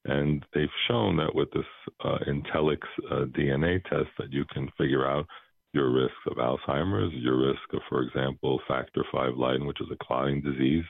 And 0.06 0.46
they've 0.54 0.70
shown 0.88 1.18
that 1.18 1.34
with 1.34 1.50
this 1.52 1.66
uh, 2.04 2.20
Intellxx 2.28 2.80
uh, 3.12 3.26
DNA 3.38 3.84
test 3.86 4.10
that 4.18 4.32
you 4.32 4.46
can 4.54 4.70
figure 4.78 5.06
out 5.06 5.26
your 5.74 5.92
risk 5.92 6.16
of 6.28 6.38
Alzheimer's, 6.38 7.14
your 7.16 7.48
risk 7.48 7.74
of, 7.74 7.82
for 7.90 8.02
example, 8.02 8.62
factor 8.68 9.04
V 9.12 9.32
Leiden, 9.36 9.66
which 9.66 9.82
is 9.82 9.88
a 9.92 10.06
clotting 10.06 10.42
disease. 10.42 10.86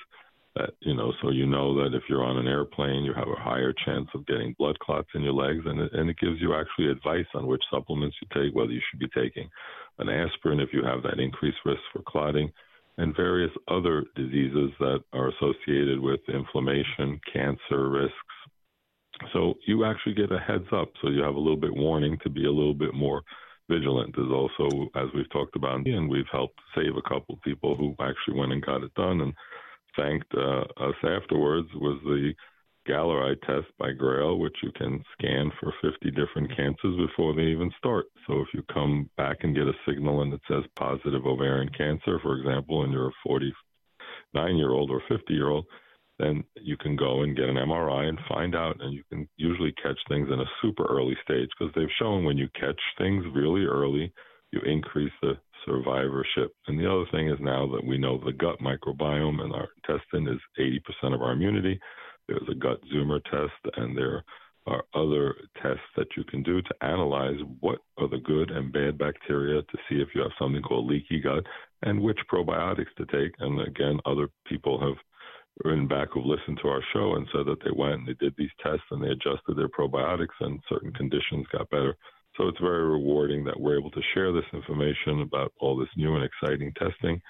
That 0.55 0.69
you 0.79 0.93
know, 0.93 1.11
so 1.21 1.31
you 1.31 1.45
know 1.45 1.75
that 1.83 1.95
if 1.95 2.03
you're 2.07 2.23
on 2.23 2.37
an 2.37 2.47
airplane, 2.47 3.03
you 3.03 3.13
have 3.13 3.27
a 3.27 3.41
higher 3.41 3.73
chance 3.85 4.07
of 4.13 4.25
getting 4.25 4.55
blood 4.57 4.79
clots 4.79 5.09
in 5.13 5.21
your 5.21 5.33
legs, 5.33 5.63
and 5.65 5.81
it, 5.81 5.93
and 5.93 6.09
it 6.09 6.17
gives 6.17 6.39
you 6.39 6.55
actually 6.55 6.89
advice 6.89 7.25
on 7.33 7.45
which 7.45 7.63
supplements 7.69 8.15
you 8.21 8.27
take, 8.33 8.55
whether 8.55 8.71
you 8.71 8.81
should 8.89 8.99
be 8.99 9.09
taking 9.09 9.49
an 9.99 10.07
aspirin 10.07 10.61
if 10.61 10.69
you 10.71 10.81
have 10.83 11.03
that 11.03 11.19
increased 11.19 11.57
risk 11.65 11.81
for 11.91 12.01
clotting 12.07 12.51
and 12.97 13.15
various 13.15 13.51
other 13.67 14.05
diseases 14.15 14.71
that 14.79 14.99
are 15.11 15.29
associated 15.29 15.99
with 15.99 16.21
inflammation, 16.29 17.19
cancer 17.31 17.89
risks. 17.89 18.15
So 19.33 19.55
you 19.67 19.83
actually 19.85 20.13
get 20.13 20.31
a 20.31 20.39
heads 20.39 20.67
up, 20.71 20.89
so 21.01 21.09
you 21.09 21.21
have 21.21 21.35
a 21.35 21.39
little 21.39 21.59
bit 21.59 21.75
warning 21.75 22.17
to 22.23 22.29
be 22.29 22.45
a 22.45 22.51
little 22.51 22.73
bit 22.73 22.93
more 22.93 23.21
vigilant. 23.69 24.15
There's 24.15 24.31
also, 24.31 24.89
as 24.95 25.07
we've 25.13 25.29
talked 25.31 25.55
about, 25.55 25.85
and 25.85 26.09
we've 26.09 26.23
helped 26.31 26.59
save 26.75 26.95
a 26.95 27.09
couple 27.09 27.35
of 27.35 27.41
people 27.41 27.75
who 27.75 27.95
actually 27.99 28.39
went 28.39 28.53
and 28.53 28.65
got 28.65 28.83
it 28.83 28.93
done 28.93 29.21
and 29.21 29.33
thanked 29.95 30.33
uh, 30.35 30.63
us 30.77 30.95
afterwards. 31.03 31.67
Was 31.75 31.99
the 32.03 32.33
Galleri 32.87 33.39
test 33.41 33.67
by 33.79 33.91
Grail, 33.91 34.37
which 34.37 34.55
you 34.61 34.71
can 34.73 35.03
scan 35.13 35.51
for 35.59 35.73
50 35.81 36.11
different 36.11 36.55
cancers 36.55 36.95
before 36.97 37.33
they 37.33 37.43
even 37.43 37.71
start. 37.77 38.05
So 38.27 38.41
if 38.41 38.47
you 38.53 38.63
come 38.71 39.09
back 39.17 39.37
and 39.41 39.55
get 39.55 39.67
a 39.67 39.73
signal 39.87 40.21
and 40.21 40.33
it 40.33 40.41
says 40.47 40.63
positive 40.75 41.25
ovarian 41.25 41.69
cancer, 41.69 42.19
for 42.21 42.37
example, 42.37 42.83
and 42.83 42.93
you're 42.93 43.09
a 43.09 43.21
49 43.25 44.55
year 44.55 44.71
old 44.71 44.91
or 44.91 45.01
50 45.09 45.33
year 45.33 45.49
old, 45.49 45.65
then 46.19 46.43
you 46.61 46.77
can 46.77 46.95
go 46.95 47.23
and 47.23 47.35
get 47.35 47.49
an 47.49 47.55
MRI 47.55 48.07
and 48.07 48.19
find 48.29 48.55
out. 48.55 48.77
And 48.79 48.93
you 48.93 49.03
can 49.09 49.27
usually 49.35 49.73
catch 49.81 49.97
things 50.07 50.29
in 50.31 50.39
a 50.39 50.51
super 50.61 50.85
early 50.85 51.17
stage 51.23 51.49
because 51.57 51.73
they've 51.75 51.87
shown 51.99 52.23
when 52.23 52.37
you 52.37 52.47
catch 52.59 52.79
things 52.97 53.25
really 53.33 53.65
early, 53.65 54.13
you 54.51 54.61
increase 54.61 55.11
the 55.21 55.37
survivorship. 55.65 56.53
And 56.67 56.79
the 56.79 56.89
other 56.89 57.05
thing 57.11 57.29
is 57.29 57.39
now 57.39 57.67
that 57.67 57.85
we 57.85 57.97
know 57.97 58.17
the 58.17 58.33
gut 58.33 58.59
microbiome 58.59 59.41
and 59.41 59.53
our 59.53 59.67
intestine 59.77 60.27
is 60.27 60.39
80% 61.03 61.13
of 61.13 61.21
our 61.21 61.33
immunity. 61.33 61.79
There's 62.27 62.47
a 62.49 62.55
gut 62.55 62.79
zoomer 62.93 63.23
test, 63.25 63.77
and 63.77 63.95
there 63.95 64.23
are 64.67 64.83
other 64.95 65.35
tests 65.61 65.85
that 65.95 66.07
you 66.17 66.23
can 66.23 66.41
do 66.41 66.61
to 66.61 66.75
analyze 66.81 67.39
what 67.59 67.79
are 67.97 68.07
the 68.07 68.17
good 68.17 68.49
and 68.49 68.73
bad 68.73 68.97
bacteria 68.97 69.61
to 69.61 69.77
see 69.87 70.01
if 70.01 70.09
you 70.15 70.21
have 70.21 70.31
something 70.39 70.61
called 70.63 70.89
leaky 70.89 71.19
gut 71.19 71.43
and 71.83 72.01
which 72.01 72.17
probiotics 72.31 72.93
to 72.97 73.05
take. 73.05 73.33
And 73.39 73.61
again, 73.61 73.99
other 74.05 74.27
people 74.47 74.79
have 74.79 74.97
written 75.63 75.87
back 75.87 76.09
who've 76.11 76.25
listened 76.25 76.59
to 76.61 76.67
our 76.67 76.81
show 76.93 77.15
and 77.15 77.27
said 77.31 77.45
that 77.45 77.63
they 77.63 77.71
went 77.75 77.99
and 77.99 78.07
they 78.07 78.13
did 78.13 78.33
these 78.37 78.49
tests 78.61 78.85
and 78.91 79.03
they 79.03 79.09
adjusted 79.09 79.55
their 79.55 79.69
probiotics 79.69 80.35
and 80.39 80.59
certain 80.67 80.91
conditions 80.93 81.45
got 81.51 81.69
better. 81.69 81.95
So 82.37 82.47
it's 82.47 82.59
very 82.59 82.83
rewarding 82.83 83.43
that 83.45 83.59
we're 83.59 83.77
able 83.77 83.91
to 83.91 84.01
share 84.13 84.31
this 84.33 84.43
information 84.53 85.21
about 85.21 85.53
all 85.59 85.77
this 85.77 85.89
new 85.95 86.15
and 86.15 86.23
exciting 86.23 86.73
testing 86.73 87.21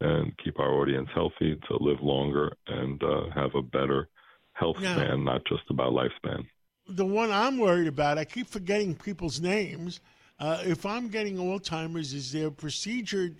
and 0.00 0.32
keep 0.42 0.58
our 0.58 0.72
audience 0.72 1.08
healthy 1.14 1.58
to 1.68 1.76
live 1.80 2.00
longer 2.02 2.52
and 2.66 3.02
uh, 3.02 3.30
have 3.34 3.54
a 3.54 3.62
better 3.62 4.08
health 4.52 4.76
yeah. 4.80 4.94
span, 4.94 5.24
not 5.24 5.42
just 5.48 5.62
about 5.70 5.92
lifespan. 5.92 6.44
The 6.88 7.06
one 7.06 7.30
I'm 7.30 7.58
worried 7.58 7.88
about, 7.88 8.18
I 8.18 8.24
keep 8.24 8.48
forgetting 8.48 8.94
people's 8.94 9.40
names. 9.40 10.00
Uh, 10.40 10.62
if 10.64 10.86
I'm 10.86 11.08
getting 11.08 11.36
Alzheimer's, 11.36 12.12
is 12.12 12.32
there 12.32 12.48
a 12.48 12.52
procedure 12.52 13.30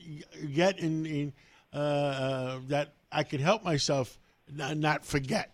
yet 0.40 0.78
in, 0.78 1.06
in 1.06 1.32
uh, 1.72 1.76
uh, 1.76 2.58
that 2.68 2.94
I 3.10 3.22
could 3.22 3.40
help 3.40 3.64
myself 3.64 4.18
not 4.52 5.04
forget? 5.04 5.52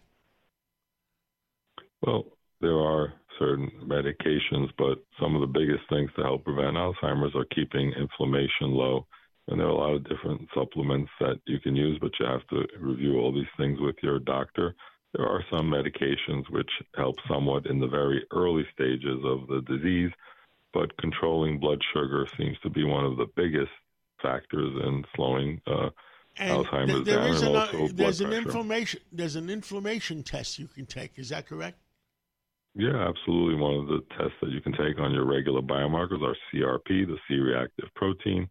Well, 2.02 2.26
there 2.61 2.78
are 2.78 3.12
certain 3.38 3.71
medications, 3.85 4.71
but 4.79 4.99
some 5.21 5.35
of 5.35 5.41
the 5.41 5.59
biggest 5.59 5.83
things 5.88 6.11
to 6.17 6.23
help 6.23 6.45
prevent 6.45 6.76
Alzheimer's 6.76 7.35
are 7.35 7.47
keeping 7.55 7.93
inflammation 7.93 8.71
low. 8.73 9.07
And 9.49 9.61
there 9.61 9.67
are 9.67 9.71
a 9.71 9.75
lot 9.75 9.95
of 9.95 10.09
different 10.09 10.49
supplements 10.55 11.11
that 11.21 11.38
you 11.47 11.61
can 11.61 11.76
use, 11.76 11.99
but 12.00 12.12
you 12.19 12.26
have 12.26 12.47
to 12.49 12.67
review 12.81 13.19
all 13.19 13.33
these 13.33 13.45
things 13.59 13.79
with 13.81 13.97
your 14.03 14.19
doctor. 14.19 14.75
There 15.14 15.26
are 15.26 15.45
some 15.50 15.71
medications 15.71 16.49
which 16.50 16.71
help 16.97 17.17
somewhat 17.29 17.67
in 17.67 17.79
the 17.79 17.87
very 17.87 18.25
early 18.33 18.67
stages 18.73 19.21
of 19.25 19.47
the 19.47 19.62
disease, 19.69 20.11
but 20.73 20.97
controlling 20.97 21.61
blood 21.61 21.81
sugar 21.93 22.26
seems 22.38 22.59
to 22.62 22.71
be 22.71 22.85
one 22.85 23.05
of 23.05 23.17
the 23.17 23.26
biggest 23.37 23.71
factors 24.23 24.73
in 24.87 25.05
slowing 25.14 25.61
uh, 25.67 25.91
Alzheimer's 26.38 27.05
there 27.05 27.19
down, 27.19 27.29
is 27.29 27.43
and 27.43 27.50
an, 27.50 27.57
also 27.57 27.88
there's 27.93 27.93
blood 27.93 28.21
an 28.21 28.43
pressure. 28.43 28.49
inflammation 28.49 29.00
there's 29.12 29.37
an 29.37 29.50
inflammation 29.50 30.23
test 30.23 30.59
you 30.59 30.67
can 30.67 30.87
take. 30.87 31.12
Is 31.17 31.29
that 31.29 31.47
correct? 31.47 31.79
Yeah, 32.75 33.09
absolutely. 33.09 33.54
One 33.54 33.76
of 33.76 33.87
the 33.87 34.00
tests 34.19 34.35
that 34.43 34.50
you 34.50 34.61
can 34.61 34.73
take 34.73 34.99
on 34.99 35.14
your 35.14 35.26
regular 35.26 35.62
biomarkers 35.62 36.23
are 36.23 36.37
CRP, 36.52 37.07
the 37.07 37.16
C-reactive 37.28 37.88
protein. 37.95 38.49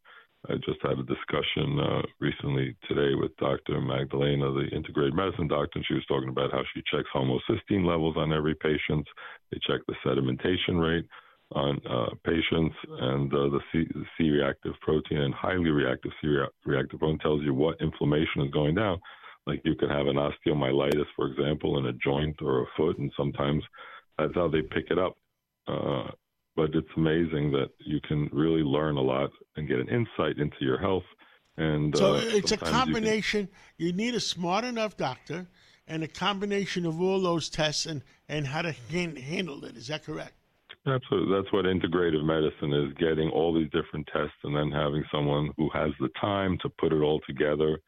I 0.49 0.55
just 0.55 0.79
had 0.81 0.99
a 0.99 1.03
discussion 1.03 1.79
uh, 1.79 2.01
recently 2.19 2.75
today 2.87 3.15
with 3.15 3.35
Dr. 3.37 3.81
Magdalena, 3.81 4.51
the 4.51 4.67
integrated 4.75 5.13
medicine 5.13 5.47
doctor, 5.47 5.71
and 5.75 5.85
she 5.85 5.93
was 5.93 6.05
talking 6.05 6.29
about 6.29 6.51
how 6.51 6.63
she 6.73 6.81
checks 6.89 7.09
homocysteine 7.13 7.85
levels 7.85 8.15
on 8.17 8.31
every 8.31 8.55
patient. 8.55 9.05
They 9.51 9.59
check 9.67 9.81
the 9.87 9.95
sedimentation 10.05 10.79
rate 10.79 11.05
on 11.51 11.79
uh, 11.89 12.15
patients, 12.25 12.75
and 12.99 13.33
uh, 13.33 13.49
the, 13.49 13.59
C, 13.71 13.85
the 13.93 14.05
C-reactive 14.17 14.73
protein 14.81 15.19
and 15.19 15.33
highly 15.33 15.69
reactive 15.69 16.11
C-reactive 16.21 16.99
protein 16.99 17.19
tells 17.19 17.41
you 17.43 17.53
what 17.53 17.79
inflammation 17.81 18.41
is 18.43 18.51
going 18.51 18.75
down. 18.75 18.99
Like 19.47 19.61
you 19.65 19.75
could 19.75 19.91
have 19.91 20.07
an 20.07 20.15
osteomyelitis, 20.15 21.05
for 21.15 21.27
example, 21.27 21.77
in 21.77 21.87
a 21.87 21.93
joint 21.93 22.37
or 22.41 22.63
a 22.63 22.65
foot, 22.77 22.97
and 22.97 23.11
sometimes 23.17 23.63
that's 24.17 24.35
how 24.35 24.47
they 24.47 24.61
pick 24.61 24.85
it 24.89 24.99
up. 24.99 25.17
Uh, 25.67 26.11
but 26.55 26.69
it's 26.75 26.87
amazing 26.97 27.51
that 27.51 27.69
you 27.79 27.99
can 28.07 28.29
really 28.31 28.61
learn 28.61 28.97
a 28.97 29.01
lot 29.01 29.31
and 29.55 29.67
get 29.67 29.79
an 29.79 29.89
insight 29.89 30.37
into 30.37 30.57
your 30.61 30.77
health. 30.77 31.03
And 31.57 31.95
so 31.95 32.15
uh, 32.15 32.21
it's 32.23 32.51
a 32.51 32.57
combination. 32.57 33.47
You, 33.77 33.87
you, 33.87 33.93
need 33.93 34.15
a 34.15 34.19
smart 34.19 34.63
enough 34.65 34.97
doctor 34.97 35.47
and 35.87 36.03
a 36.03 36.07
combination 36.07 36.85
of 36.85 37.01
all 37.01 37.21
those 37.21 37.49
tests 37.49 37.85
and, 37.85 38.03
and 38.29 38.47
how 38.47 38.61
to 38.61 38.71
hand, 38.91 39.17
handle 39.17 39.63
it. 39.65 39.77
Is 39.77 39.87
that 39.87 40.03
correct? 40.03 40.33
Absolutely. 40.85 41.35
That's 41.35 41.51
what 41.53 41.65
integrative 41.65 42.23
medicine 42.23 42.73
is 42.73 42.93
getting 42.99 43.29
all 43.29 43.53
these 43.53 43.69
different 43.71 44.07
tests 44.11 44.35
and 44.43 44.55
then 44.55 44.69
having 44.71 45.03
someone 45.11 45.49
who 45.57 45.69
has 45.73 45.91
the 45.99 46.09
time 46.19 46.57
to 46.61 46.69
put 46.69 46.91
it 46.91 47.01
all 47.01 47.21
together 47.27 47.79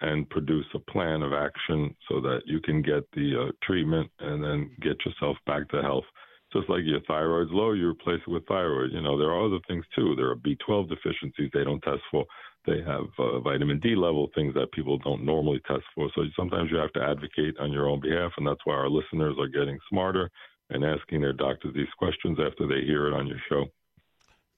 and, 0.00 0.28
produce 0.30 0.66
a 0.74 0.90
plan 0.90 1.22
of 1.22 1.32
action 1.32 1.94
so 2.08 2.20
that 2.20 2.40
you 2.46 2.60
can 2.60 2.82
get 2.82 3.02
the 3.12 3.48
uh, 3.48 3.52
treatment 3.62 4.10
and 4.20 4.42
then 4.42 4.70
get 4.80 4.96
yourself 5.04 5.36
back 5.46 5.68
to 5.70 5.82
health 5.82 6.04
just 6.52 6.68
like 6.68 6.82
your 6.84 7.00
thyroid's 7.02 7.50
low, 7.52 7.72
you 7.72 7.88
replace 7.88 8.20
it 8.26 8.30
with 8.30 8.46
thyroid. 8.46 8.92
You 8.92 9.02
know, 9.02 9.16
there 9.18 9.30
are 9.30 9.46
other 9.46 9.60
things 9.68 9.84
too. 9.94 10.14
There 10.16 10.30
are 10.30 10.36
B12 10.36 10.88
deficiencies 10.88 11.50
they 11.52 11.64
don't 11.64 11.80
test 11.82 12.02
for. 12.10 12.24
They 12.66 12.82
have 12.82 13.06
uh, 13.18 13.40
vitamin 13.40 13.78
D 13.80 13.94
level 13.94 14.28
things 14.34 14.54
that 14.54 14.72
people 14.72 14.98
don't 14.98 15.24
normally 15.24 15.60
test 15.66 15.84
for. 15.94 16.10
So 16.14 16.24
sometimes 16.36 16.70
you 16.70 16.76
have 16.76 16.92
to 16.92 17.02
advocate 17.02 17.56
on 17.58 17.72
your 17.72 17.88
own 17.88 18.00
behalf, 18.00 18.32
and 18.36 18.46
that's 18.46 18.60
why 18.64 18.74
our 18.74 18.90
listeners 18.90 19.36
are 19.38 19.48
getting 19.48 19.78
smarter 19.88 20.30
and 20.70 20.84
asking 20.84 21.20
their 21.20 21.32
doctors 21.32 21.74
these 21.74 21.86
questions 21.98 22.38
after 22.44 22.66
they 22.66 22.84
hear 22.84 23.06
it 23.06 23.14
on 23.14 23.26
your 23.26 23.40
show. 23.48 23.66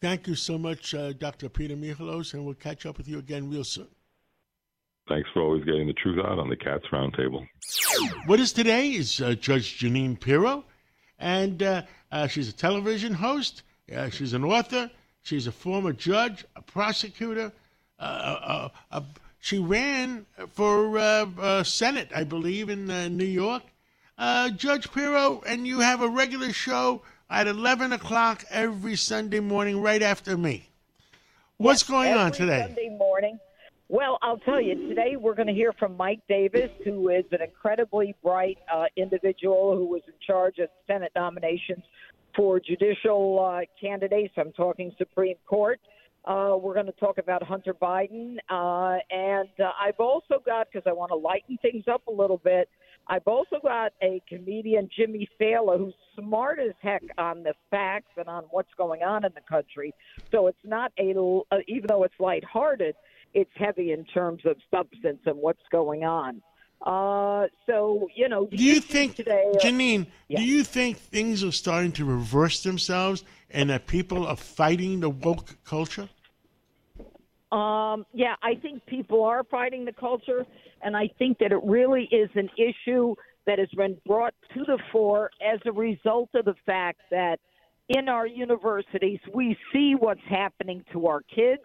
Thank 0.01 0.27
you 0.27 0.35
so 0.35 0.59
much, 0.59 0.95
uh, 0.95 1.13
Dr. 1.13 1.49
Peter 1.49 1.77
Michalos, 1.77 2.35
and 2.35 2.45
we'll 2.45 2.55
catch 2.55 2.87
up 2.87 2.99
with 2.99 3.07
you 3.07 3.19
again 3.19 3.49
real 3.49 3.65
soon. 3.65 3.87
Thanks 5.09 5.29
for 5.35 5.43
always 5.43 5.65
getting 5.65 5.87
the 5.89 5.93
truth 5.93 6.25
out 6.25 6.39
on 6.39 6.49
the 6.49 6.57
Cats 6.57 6.85
Roundtable. 6.93 7.47
What 8.27 8.39
is 8.39 8.53
today 8.53 8.91
is 8.91 9.21
uh, 9.21 9.35
Judge 9.35 9.81
Jeanine 9.81 10.19
Pirro, 10.19 10.65
and 11.19 11.61
uh, 11.63 11.83
uh, 12.13 12.29
she's 12.29 12.49
a 12.49 12.53
television 12.53 13.13
host. 13.13 13.63
Uh, 13.95 14.11
she's 14.11 14.33
an 14.33 14.45
author. 14.45 14.91
She's 15.23 15.49
a 15.49 15.53
former 15.53 15.93
judge, 15.93 16.45
a 16.55 16.63
prosecutor. 16.63 17.53
Uh, 17.99 18.69
uh, 18.93 19.01
she 19.41 19.59
ran 19.59 20.25
for 20.53 21.65
Senate, 21.65 22.11
I 22.15 22.23
believe, 22.23 22.69
in 22.69 22.87
New 23.17 23.25
York. 23.25 23.65
Judge 24.57 24.91
Pirro, 24.93 25.43
and 25.47 25.67
you 25.67 25.81
have 25.81 26.01
a 26.01 26.09
regular 26.09 26.53
show 26.53 27.03
at 27.29 27.49
11 27.49 27.93
o'clock 27.93 28.45
every 28.51 28.95
Sunday 28.95 29.41
morning, 29.41 29.81
right 29.81 30.03
after 30.03 30.37
me. 30.37 30.69
What's 31.57 31.83
yes, 31.83 31.91
going 31.91 32.13
on 32.15 32.31
today? 32.33 32.65
Sunday 32.67 32.89
morning. 32.91 33.39
Well, 33.93 34.17
I'll 34.23 34.39
tell 34.39 34.59
you, 34.59 34.89
today 34.89 35.17
we're 35.17 35.35
going 35.35 35.49
to 35.49 35.53
hear 35.53 35.75
from 35.75 35.99
Mike 35.99 36.23
Davis, 36.27 36.71
who 36.83 37.11
is 37.11 37.27
an 37.31 37.43
incredibly 37.43 38.15
bright 38.23 38.57
uh, 38.73 38.85
individual 38.97 39.77
who 39.77 39.85
was 39.85 40.01
in 40.07 40.15
charge 40.27 40.57
of 40.61 40.71
Senate 40.87 41.13
nominations 41.15 41.85
for 42.35 42.59
judicial 42.59 43.39
uh, 43.45 43.67
candidates. 43.79 44.33
I'm 44.39 44.53
talking 44.53 44.93
Supreme 44.97 45.37
Court. 45.47 45.79
Uh, 46.25 46.57
we're 46.59 46.73
going 46.73 46.87
to 46.87 46.93
talk 46.93 47.19
about 47.19 47.43
Hunter 47.43 47.75
Biden. 47.75 48.39
Uh, 48.49 48.97
and 49.11 49.51
uh, 49.61 49.73
I've 49.79 50.01
also 50.01 50.43
got, 50.43 50.69
because 50.73 50.87
I 50.87 50.95
want 50.95 51.11
to 51.11 51.17
lighten 51.17 51.59
things 51.61 51.85
up 51.87 52.07
a 52.07 52.11
little 52.11 52.39
bit, 52.39 52.71
I've 53.09 53.27
also 53.27 53.57
got 53.63 53.93
a 54.01 54.23
comedian, 54.27 54.89
Jimmy 54.97 55.29
Failla, 55.39 55.77
who's 55.77 55.95
smart 56.19 56.59
as 56.61 56.73
heck 56.81 57.03
on 57.19 57.43
the 57.43 57.53
facts 57.71 58.13
and 58.17 58.29
on 58.29 58.45
what's 58.53 58.73
going 58.79 59.03
on 59.03 59.27
in 59.27 59.33
the 59.35 59.43
country. 59.47 59.93
So 60.31 60.47
it's 60.47 60.57
not 60.65 60.93
a, 60.99 61.11
uh, 61.51 61.59
even 61.69 61.89
though 61.89 62.05
it's 62.05 62.15
lighthearted, 62.19 62.95
it's 63.35 63.51
heavy 63.55 63.93
in 63.93 64.05
terms 64.05 64.43
of 64.45 64.57
substance 64.71 65.21
and 65.27 65.37
what's 65.37 65.63
going 65.71 66.05
on. 66.05 66.43
Uh, 66.85 67.47
so 67.67 68.09
you 68.15 68.29
know, 68.29 68.47
do 68.47 68.57
you 68.57 68.81
think 68.81 69.15
today, 69.17 69.53
uh, 69.55 69.59
Jeanine? 69.59 70.07
Yeah. 70.29 70.41
Do 70.41 70.45
you 70.45 70.65
think 70.65 70.99
things 70.99 71.45
are 71.45 71.53
starting 71.53 71.93
to 71.93 72.05
reverse 72.05 72.63
themselves, 72.63 73.25
and 73.51 73.71
that 73.71 73.87
people 73.87 74.27
are 74.27 74.37
fighting 74.37 75.01
the 75.01 75.11
woke 75.11 75.57
culture? 75.65 76.09
Um, 77.53 78.07
yeah, 78.13 78.35
I 78.43 78.55
think 78.61 78.85
people 78.87 79.23
are 79.25 79.45
fighting 79.45 79.85
the 79.85 79.93
culture, 79.93 80.45
and 80.83 80.97
I 80.97 81.09
think 81.19 81.39
that 81.39 81.53
it 81.53 81.61
really 81.63 82.09
is 82.11 82.31
an 82.35 82.51
issue 82.57 83.15
that 83.47 83.59
has 83.59 83.69
been 83.77 83.97
brought 84.07 84.35
to 84.55 84.65
the 84.65 84.79
fore 84.91 85.31
as 85.41 85.61
a 85.67 85.73
result 85.73 86.31
of 86.35 86.47
the 86.47 86.55
fact 86.65 87.01
that 87.11 87.39
in 87.89 88.09
our 88.09 88.27
universities 88.27 89.19
we 89.35 89.57
see 89.73 89.95
what's 89.99 90.21
happening 90.29 90.85
to 90.93 91.07
our 91.07 91.21
kids 91.23 91.63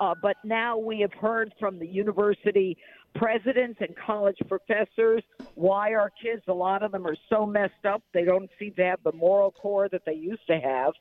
uh, 0.00 0.14
but 0.20 0.36
now 0.44 0.76
we 0.76 1.00
have 1.00 1.12
heard 1.12 1.52
from 1.58 1.78
the 1.78 1.86
university 1.86 2.76
presidents 3.14 3.78
and 3.80 3.94
college 3.96 4.38
professors 4.48 5.22
why 5.54 5.94
our 5.94 6.10
kids, 6.22 6.42
a 6.48 6.52
lot 6.52 6.82
of 6.82 6.92
them 6.92 7.06
are 7.06 7.16
so 7.28 7.46
messed 7.46 7.84
up, 7.88 8.02
they 8.12 8.24
don't 8.24 8.50
seem 8.58 8.74
to 8.74 8.82
have 8.82 8.98
the 9.04 9.12
moral 9.12 9.52
core 9.52 9.88
that 9.90 10.02
they 10.04 10.14
used 10.14 10.46
to 10.48 10.58
have. 10.58 10.92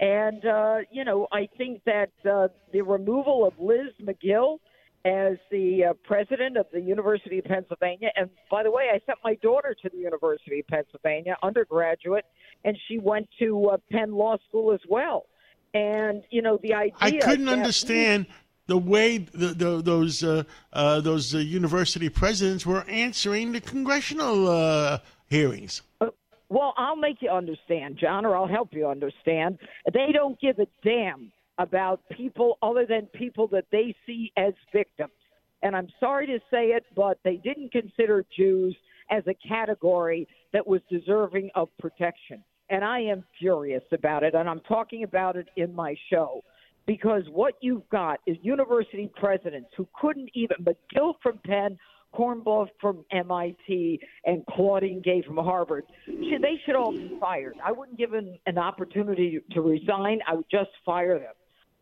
And, 0.00 0.44
uh, 0.44 0.78
you 0.90 1.04
know, 1.04 1.26
I 1.32 1.48
think 1.56 1.82
that 1.84 2.10
uh, 2.30 2.48
the 2.72 2.82
removal 2.82 3.46
of 3.46 3.54
Liz 3.58 3.92
Magill 4.02 4.58
as 5.06 5.36
the 5.50 5.84
uh, 5.90 5.92
president 6.04 6.56
of 6.56 6.66
the 6.72 6.80
University 6.80 7.38
of 7.38 7.44
Pennsylvania, 7.44 8.08
and 8.16 8.30
by 8.50 8.62
the 8.62 8.70
way, 8.70 8.84
I 8.92 8.98
sent 9.04 9.18
my 9.22 9.34
daughter 9.36 9.76
to 9.82 9.90
the 9.90 9.98
University 9.98 10.60
of 10.60 10.66
Pennsylvania, 10.66 11.36
undergraduate, 11.42 12.24
and 12.64 12.76
she 12.88 12.98
went 12.98 13.28
to 13.38 13.68
uh, 13.68 13.76
Penn 13.90 14.12
Law 14.12 14.36
School 14.48 14.72
as 14.72 14.80
well. 14.88 15.26
And 15.74 16.22
you 16.30 16.40
know 16.40 16.58
the 16.62 16.72
idea. 16.74 16.96
I 17.00 17.10
couldn't 17.10 17.48
understand 17.48 18.26
the 18.66 18.78
way 18.78 19.18
the, 19.18 19.48
the, 19.48 19.82
those 19.82 20.22
uh, 20.22 20.44
uh, 20.72 21.00
those 21.00 21.34
uh, 21.34 21.38
university 21.38 22.08
presidents 22.08 22.64
were 22.64 22.84
answering 22.88 23.52
the 23.52 23.60
congressional 23.60 24.48
uh, 24.48 24.98
hearings. 25.26 25.82
Uh, 26.00 26.06
well, 26.48 26.74
I'll 26.76 26.96
make 26.96 27.20
you 27.20 27.30
understand, 27.30 27.98
John, 28.00 28.24
or 28.24 28.36
I'll 28.36 28.46
help 28.46 28.72
you 28.72 28.86
understand. 28.86 29.58
They 29.92 30.12
don't 30.12 30.40
give 30.40 30.58
a 30.58 30.66
damn 30.84 31.32
about 31.58 32.00
people 32.16 32.58
other 32.62 32.86
than 32.86 33.06
people 33.06 33.48
that 33.48 33.64
they 33.72 33.94
see 34.06 34.32
as 34.36 34.52
victims. 34.72 35.12
And 35.62 35.74
I'm 35.74 35.88
sorry 35.98 36.26
to 36.26 36.38
say 36.50 36.68
it, 36.68 36.84
but 36.94 37.18
they 37.24 37.36
didn't 37.36 37.72
consider 37.72 38.24
Jews 38.36 38.76
as 39.10 39.22
a 39.26 39.34
category 39.48 40.28
that 40.52 40.66
was 40.66 40.80
deserving 40.90 41.50
of 41.54 41.68
protection 41.78 42.44
and 42.70 42.84
I 42.84 43.00
am 43.00 43.24
furious 43.38 43.84
about 43.92 44.22
it, 44.22 44.34
and 44.34 44.48
I'm 44.48 44.60
talking 44.60 45.04
about 45.04 45.36
it 45.36 45.48
in 45.56 45.74
my 45.74 45.94
show 46.10 46.42
because 46.86 47.22
what 47.30 47.54
you've 47.60 47.88
got 47.88 48.20
is 48.26 48.36
university 48.42 49.10
presidents 49.16 49.70
who 49.76 49.88
couldn't 50.00 50.30
even, 50.34 50.56
Magill 50.60 51.14
from 51.22 51.38
Penn, 51.46 51.78
Kornbluth 52.14 52.68
from 52.80 53.04
MIT, 53.10 54.00
and 54.24 54.44
Claudine 54.46 55.00
Gay 55.02 55.22
from 55.26 55.36
Harvard. 55.36 55.84
They 56.06 56.60
should 56.64 56.76
all 56.76 56.92
be 56.92 57.16
fired. 57.20 57.56
I 57.64 57.72
wouldn't 57.72 57.98
give 57.98 58.12
them 58.12 58.34
an 58.46 58.58
opportunity 58.58 59.40
to 59.52 59.60
resign. 59.60 60.20
I 60.26 60.34
would 60.34 60.50
just 60.50 60.70
fire 60.84 61.18
them. 61.18 61.32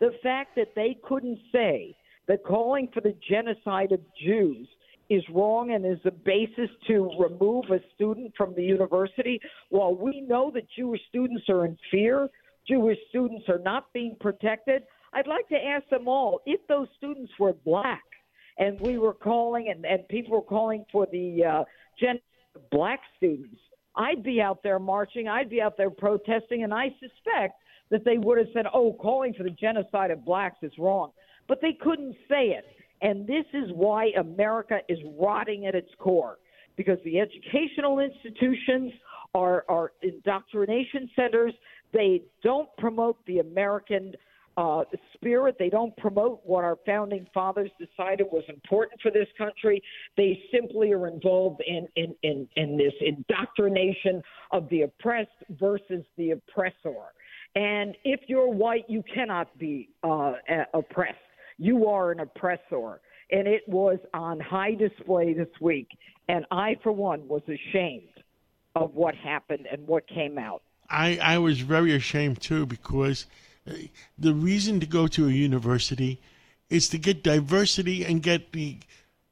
The 0.01 0.13
fact 0.23 0.57
that 0.57 0.69
they 0.75 0.97
couldn't 1.07 1.39
say 1.53 1.95
that 2.29 2.45
calling 2.45 2.89
for 2.95 3.01
the 3.01 3.15
genocide 3.29 3.93
of 3.93 4.01
Jews 4.25 4.69
is 5.13 5.25
wrong 5.31 5.73
and 5.73 5.85
is 5.85 6.03
the 6.05 6.11
basis 6.11 6.71
to 6.89 7.11
remove 7.19 7.65
a 7.71 7.81
student 7.95 8.33
from 8.37 8.55
the 8.55 8.63
university. 8.63 9.41
While 9.71 9.95
we 9.95 10.23
know 10.23 10.51
that 10.55 10.65
Jewish 10.77 11.01
students 11.09 11.45
are 11.49 11.65
in 11.67 11.77
fear, 11.91 12.29
Jewish 12.69 12.99
students 13.09 13.45
are 13.49 13.59
not 13.59 13.93
being 13.93 14.17
protected. 14.21 14.83
I'd 15.13 15.27
like 15.27 15.49
to 15.49 15.57
ask 15.57 15.89
them 15.89 16.09
all 16.09 16.41
if 16.47 16.61
those 16.69 16.89
students 16.97 17.33
were 17.39 17.53
black 17.53 18.03
and 18.59 18.81
we 18.81 18.99
were 18.99 19.15
calling 19.15 19.69
and, 19.69 19.85
and 19.85 20.07
people 20.09 20.33
were 20.33 20.43
calling 20.43 20.85
for 20.91 21.07
the 21.13 21.45
uh, 21.45 21.65
gen- 22.01 22.21
black 22.71 23.01
students, 23.17 23.59
I'd 23.97 24.23
be 24.23 24.41
out 24.41 24.63
there 24.63 24.79
marching, 24.79 25.29
I'd 25.29 25.51
be 25.51 25.61
out 25.61 25.77
there 25.77 25.91
protesting, 25.91 26.63
and 26.63 26.73
I 26.73 26.89
suspect 27.01 27.55
that 27.91 28.05
they 28.05 28.17
would 28.17 28.39
have 28.39 28.47
said, 28.55 28.65
oh, 28.73 28.95
calling 28.95 29.35
for 29.35 29.43
the 29.43 29.51
genocide 29.51 30.11
of 30.11 30.25
blacks 30.25 30.57
is 30.63 30.73
wrong. 30.79 31.13
But 31.47 31.61
they 31.61 31.77
couldn't 31.79 32.17
say 32.29 32.57
it. 32.59 32.65
And 33.03 33.27
this 33.27 33.45
is 33.53 33.71
why 33.75 34.13
America 34.19 34.79
is 34.89 34.99
rotting 35.19 35.67
at 35.67 35.75
its 35.75 35.91
core 35.99 36.39
because 36.77 36.99
the 37.05 37.19
educational 37.19 37.99
institutions 37.99 38.93
are, 39.35 39.65
are 39.69 39.93
indoctrination 40.03 41.11
centers. 41.15 41.53
They 41.93 42.23
don't 42.43 42.69
promote 42.79 43.19
the 43.27 43.41
American 43.41 44.15
uh, 44.57 44.85
spirit. 45.15 45.57
They 45.59 45.69
don't 45.71 45.97
promote 45.97 46.41
what 46.45 46.65
our 46.65 46.79
founding 46.87 47.27
fathers 47.33 47.71
decided 47.79 48.27
was 48.31 48.45
important 48.49 49.01
for 49.01 49.11
this 49.11 49.29
country. 49.37 49.83
They 50.17 50.41
simply 50.53 50.93
are 50.93 51.09
involved 51.09 51.63
in, 51.67 51.89
in, 51.97 52.15
in, 52.23 52.49
in 52.57 52.77
this 52.77 52.93
indoctrination 53.01 54.23
of 54.53 54.69
the 54.69 54.83
oppressed 54.83 55.31
versus 55.59 56.05
the 56.17 56.33
oppressor. 56.33 56.95
And 57.55 57.97
if 58.05 58.21
you're 58.29 58.49
white, 58.49 58.85
you 58.89 59.03
cannot 59.13 59.59
be 59.59 59.91
uh, 60.03 60.35
oppressed 60.73 61.19
you 61.63 61.87
are 61.87 62.11
an 62.11 62.21
oppressor. 62.21 63.01
And 63.31 63.47
it 63.47 63.63
was 63.69 63.99
on 64.13 64.41
high 64.41 64.75
display 64.75 65.33
this 65.33 65.49
week. 65.61 65.89
And 66.29 66.45
I, 66.51 66.77
for 66.83 66.93
one, 66.93 67.29
was 67.29 67.43
ashamed 67.49 68.09
of 68.75 68.95
what 68.95 69.15
happened 69.15 69.67
and 69.71 69.87
what 69.87 70.07
came 70.09 70.39
out. 70.39 70.63
I, 70.91 71.19
I 71.23 71.39
was 71.39 71.61
very 71.61 71.95
ashamed 71.95 72.43
too 72.43 72.67
because 72.67 73.27
uh, 73.67 73.75
the 74.19 74.35
reason 74.35 74.81
to 74.81 74.87
go 74.87 75.07
to 75.07 75.29
a 75.29 75.31
university 75.31 76.21
is 76.69 76.89
to 76.89 76.99
get 76.99 77.23
diversity 77.23 78.05
and 78.05 78.23
get 78.23 78.53
the 78.53 78.79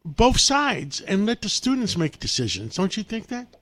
both 0.05 0.39
sides 0.39 1.01
and 1.01 1.27
let 1.27 1.43
the 1.43 1.49
students 1.49 1.97
make 1.97 2.19
decisions. 2.21 2.77
Don't 2.77 2.97
you 2.97 3.03
think 3.03 3.27
that? 3.27 3.57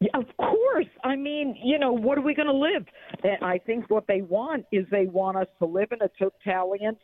Yeah, 0.00 0.10
of 0.14 0.26
course. 0.36 0.86
I 1.02 1.16
mean, 1.16 1.58
you 1.64 1.78
know, 1.78 1.92
what 1.92 2.18
are 2.18 2.22
we 2.22 2.34
going 2.34 2.46
to 2.46 2.52
live? 2.52 2.86
And 3.22 3.44
I 3.44 3.58
think 3.58 3.90
what 3.90 4.06
they 4.06 4.22
want 4.22 4.64
is 4.72 4.86
they 4.90 5.06
want 5.06 5.36
us 5.36 5.46
to 5.58 5.66
live 5.66 5.88
in 5.92 6.00
a 6.02 6.08
totalitarian 6.18 6.96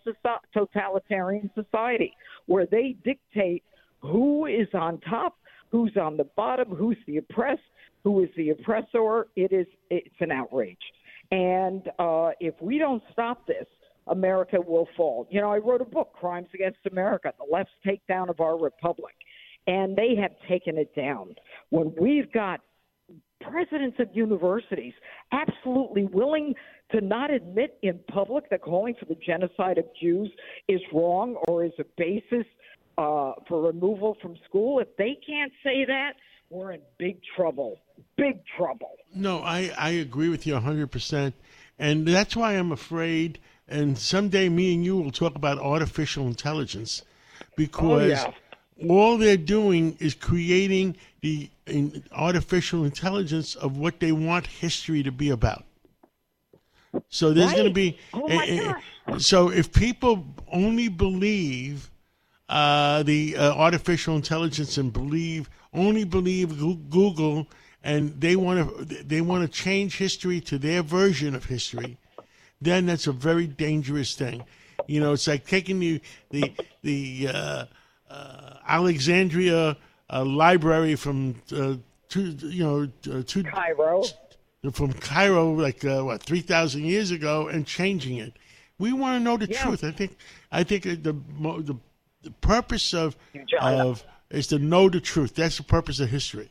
totalitarian 0.55 1.50
society 1.55 2.12
where 2.46 2.66
they 2.66 2.96
dictate 3.05 3.62
who 4.00 4.46
is 4.46 4.68
on 4.74 5.00
top, 5.00 5.37
who's 5.70 5.96
on 5.96 6.16
the 6.16 6.24
bottom, 6.37 6.70
who's 6.70 6.96
the 7.07 7.18
oppressed, 7.18 7.61
who 8.05 8.22
is 8.22 8.31
the 8.37 8.50
oppressor. 8.50 9.29
It 9.37 9.52
is 9.52 9.66
it's 9.90 10.14
an 10.20 10.33
outrage. 10.33 10.79
And 11.31 11.90
uh, 11.98 12.31
if 12.40 12.55
we 12.61 12.79
don't 12.79 13.02
stop 13.12 13.46
this, 13.46 13.66
America 14.07 14.59
will 14.61 14.88
fall. 14.96 15.26
You 15.31 15.40
know, 15.40 15.50
I 15.50 15.59
wrote 15.59 15.81
a 15.81 15.85
book, 15.87 16.12
Crimes 16.18 16.48
Against 16.55 16.79
America, 16.90 17.33
the 17.38 17.52
left's 17.52 17.72
takedown 17.85 18.29
of 18.31 18.40
our 18.40 18.57
republic. 18.57 19.14
And 19.66 19.96
they 19.96 20.14
have 20.14 20.31
taken 20.48 20.79
it 20.79 20.94
down. 20.94 21.35
When 21.70 21.92
we've 22.00 22.31
got 22.33 22.61
presidents 23.51 23.97
of 24.01 24.09
universities 24.15 24.95
absolutely 25.33 26.05
willing 26.05 26.55
to 26.93 27.01
not 27.01 27.31
admit 27.31 27.79
in 27.83 27.99
public 28.09 28.49
that 28.51 28.63
calling 28.63 28.95
for 28.99 29.07
the 29.07 29.17
genocide 29.17 29.79
of 29.79 29.85
Jews 30.01 30.31
is 30.69 30.81
wrong 30.93 31.35
or 31.49 31.65
is 31.65 31.73
a 31.79 31.85
basis 31.97 32.47
uh, 32.99 33.33
for 33.49 33.63
removal 33.63 34.17
from 34.23 34.37
school. 34.49 34.79
If 34.79 34.97
they 34.97 35.19
can't 35.27 35.53
say 35.65 35.85
that, 35.87 36.13
we're 36.51 36.73
in 36.73 36.81
big 36.99 37.19
trouble. 37.37 37.81
Big 38.17 38.41
trouble. 38.57 38.93
No, 39.15 39.41
I, 39.41 39.73
I 39.77 39.91
agree 39.91 40.29
with 40.29 40.47
you 40.47 40.55
100%. 40.55 41.33
And 41.79 42.07
that's 42.07 42.37
why 42.37 42.53
I'm 42.53 42.73
afraid, 42.73 43.39
and 43.69 43.99
someday 43.99 44.49
me 44.49 44.75
and 44.75 44.85
you 44.85 44.97
will 44.97 45.11
talk 45.11 45.35
about 45.35 45.59
artificial 45.59 46.27
intelligence 46.27 47.03
because 47.57 48.03
Oh, 48.03 48.07
yeah. 48.07 48.33
All 48.89 49.17
they're 49.17 49.37
doing 49.37 49.97
is 50.01 50.15
creating 50.15 50.97
the 51.21 51.49
in, 51.67 52.05
artificial 52.12 52.85
intelligence 52.85 53.55
of 53.55 53.77
what 53.77 54.01
they 54.01 54.12
want 54.12 54.47
history 54.47 55.03
to 55.03 55.11
be 55.11 55.31
about. 55.31 55.65
So 57.09 57.33
there's 57.33 57.53
going 57.53 57.67
to 57.67 57.73
be. 57.73 57.99
Oh, 58.15 58.29
my 58.29 58.35
eh, 58.35 58.61
eh, 58.61 58.73
gosh. 59.07 59.25
so 59.25 59.51
if 59.51 59.73
people 59.73 60.25
only 60.53 60.89
believe 60.89 61.91
uh, 62.49 63.03
the 63.03 63.37
uh, 63.37 63.55
artificial 63.55 64.17
intelligence 64.17 64.79
and 64.79 64.93
believe 64.93 65.51
only 65.75 66.05
believe 66.05 66.59
Google, 66.59 67.47
and 67.85 68.19
they 68.21 68.37
want 68.37 68.89
to 68.89 69.03
they 69.05 69.21
want 69.21 69.43
to 69.43 69.49
change 69.49 69.99
history 69.99 70.41
to 70.43 70.59
their 70.59 70.83
version 70.83 71.35
of 71.35 71.45
history, 71.45 71.99
then 72.61 72.87
that's 72.87 73.07
a 73.07 73.12
very 73.12 73.47
dangerous 73.47 74.15
thing. 74.15 74.45
You 74.87 75.01
know, 75.01 75.12
it's 75.12 75.27
like 75.27 75.47
taking 75.47 75.81
the 75.81 76.01
the 76.31 76.53
the 76.83 77.29
uh, 77.33 77.65
Alexandria 78.66 79.76
uh, 80.11 80.24
library 80.24 80.94
from 80.96 81.40
uh, 81.52 81.74
two, 82.09 82.31
you 82.59 82.64
know 82.64 82.88
uh, 83.12 83.22
two 83.26 83.42
Cairo. 83.44 84.02
from 84.72 84.92
Cairo, 84.92 85.52
like 85.52 85.85
uh, 85.85 86.02
what 86.02 86.22
three 86.22 86.40
thousand 86.40 86.85
years 86.85 87.11
ago, 87.11 87.48
and 87.48 87.66
changing 87.66 88.16
it. 88.18 88.33
We 88.79 88.92
want 88.92 89.18
to 89.18 89.20
know 89.20 89.37
the 89.37 89.48
Yeah. 89.50 89.62
truth. 89.64 89.85
I 89.85 89.90
think. 89.92 90.16
I 90.52 90.62
think 90.64 90.83
the 90.85 90.96
the, 91.02 91.76
the 92.22 92.31
purpose 92.40 92.94
of 92.94 93.16
of 93.61 94.05
is 94.31 94.46
to 94.48 94.59
know 94.59 94.88
the 94.88 95.00
truth. 95.00 95.35
That's 95.35 95.57
the 95.59 95.62
purpose 95.64 96.00
of 96.00 96.09
history. 96.11 96.50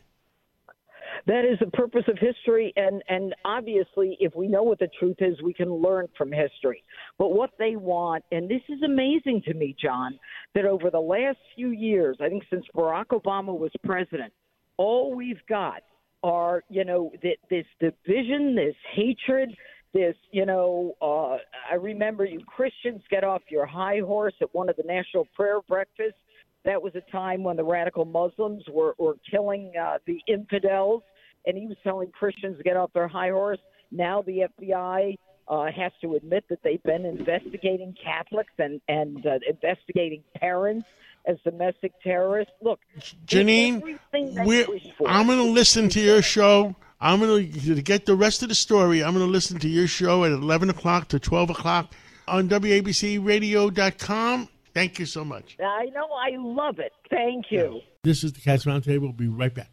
That 1.28 1.44
is 1.44 1.58
the 1.60 1.72
purpose 1.72 2.04
of 2.08 2.18
history, 2.20 2.72
and 2.76 3.02
and 3.10 3.34
obviously, 3.44 4.16
if 4.20 4.36
we 4.36 4.48
know 4.48 4.62
what 4.64 4.78
the 4.80 4.90
truth 5.00 5.18
is, 5.20 5.42
we 5.42 5.54
can 5.54 5.72
learn 5.74 6.08
from 6.18 6.32
history. 6.32 6.84
But 7.18 7.34
what 7.34 7.52
they 7.58 7.76
want, 7.76 8.26
and 8.32 8.50
this 8.50 8.62
is 8.68 8.82
amazing 8.84 9.44
to 9.46 9.54
me, 9.54 9.76
John, 9.82 10.20
that 10.54 10.66
over 10.66 10.90
the 10.90 11.00
last 11.00 11.38
few 11.56 11.70
years, 11.70 12.18
I 12.20 12.28
think 12.28 12.44
since 12.50 12.66
Barack 12.76 13.08
Obama 13.08 13.58
was 13.58 13.72
president, 13.84 14.34
all 14.78 15.16
we've 15.16 15.42
got 15.48 15.82
are 16.24 16.64
you 16.70 16.84
know 16.84 17.12
th- 17.22 17.40
this 17.50 17.66
division, 17.80 18.56
this 18.56 18.76
hatred, 18.94 19.56
this 19.94 20.16
you 20.32 20.46
know. 20.46 20.94
Uh, 21.02 21.38
I 21.72 21.76
remember 21.80 22.26
you 22.26 22.42
Christians 22.46 23.02
get 23.10 23.24
off 23.24 23.44
your 23.50 23.66
high 23.66 24.00
horse 24.00 24.34
at 24.42 24.54
one 24.54 24.68
of 24.68 24.76
the 24.76 24.84
national 24.84 25.28
prayer 25.36 25.62
breakfasts. 25.70 26.20
That 26.66 26.82
was 26.82 26.94
a 26.96 27.12
time 27.12 27.44
when 27.44 27.58
the 27.58 27.64
radical 27.64 28.06
Muslims 28.06 28.64
were, 28.72 28.96
were 28.98 29.18
killing 29.30 29.72
uh, 29.80 30.00
the 30.08 30.20
infidels, 30.28 31.04
and 31.46 31.56
he 31.56 31.68
was 31.68 31.78
telling 31.84 32.10
Christians 32.10 32.58
to 32.58 32.64
get 32.64 32.76
off 32.76 32.92
their 32.92 33.08
high 33.08 33.30
horse. 33.30 33.60
Now 33.92 34.24
the 34.24 34.48
FBI 34.60 35.16
uh, 35.48 35.72
has 35.72 35.92
to 36.02 36.16
admit 36.16 36.46
that 36.50 36.64
they've 36.64 36.82
been 36.84 37.06
investigating 37.06 37.96
Catholics 38.02 38.54
and 38.58 38.82
and 38.88 39.26
uh, 39.26 39.40
investigating 39.48 40.24
parents 40.36 40.88
as 41.28 41.38
domestic 41.44 41.94
terrorists. 42.02 42.54
Look, 42.62 42.80
Jeanine, 43.26 44.00
we're. 44.46 44.68
I'm 45.08 45.28
going 45.28 45.40
to 45.40 45.52
listen 45.52 45.90
to 45.90 46.00
your 46.00 46.22
show. 46.22 46.76
I'm 47.00 47.20
going 47.20 47.52
to 47.52 47.82
get 47.82 48.06
the 48.06 48.16
rest 48.16 48.44
of 48.44 48.50
the 48.50 48.56
story. 48.56 49.04
I'm 49.04 49.14
going 49.14 49.26
to 49.26 49.32
listen 49.32 49.60
to 49.60 49.68
your 49.68 49.88
show 49.88 50.24
at 50.24 50.32
11 50.32 50.70
o'clock 50.70 51.10
to 51.10 51.20
12 51.20 51.52
o'clock 51.52 51.94
on 52.28 52.50
WABCRadio.com. 52.50 54.50
Thank 54.74 55.00
you 55.00 55.06
so 55.06 55.24
much. 55.24 55.58
I 55.60 55.86
know, 55.94 56.08
I 56.12 56.32
love 56.38 56.80
it. 56.80 56.92
Thank 57.10 57.52
you. 57.52 57.82
This 58.04 58.24
is 58.24 58.34
the 58.34 58.42
Cats 58.42 58.66
Roundtable. 58.66 59.02
We'll 59.02 59.14
be 59.14 59.28
right 59.28 59.54
back. 59.54 59.70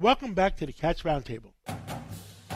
Welcome 0.00 0.34
back 0.34 0.56
to 0.58 0.66
the 0.66 0.72
Cats 0.72 1.02
Roundtable. 1.02 1.52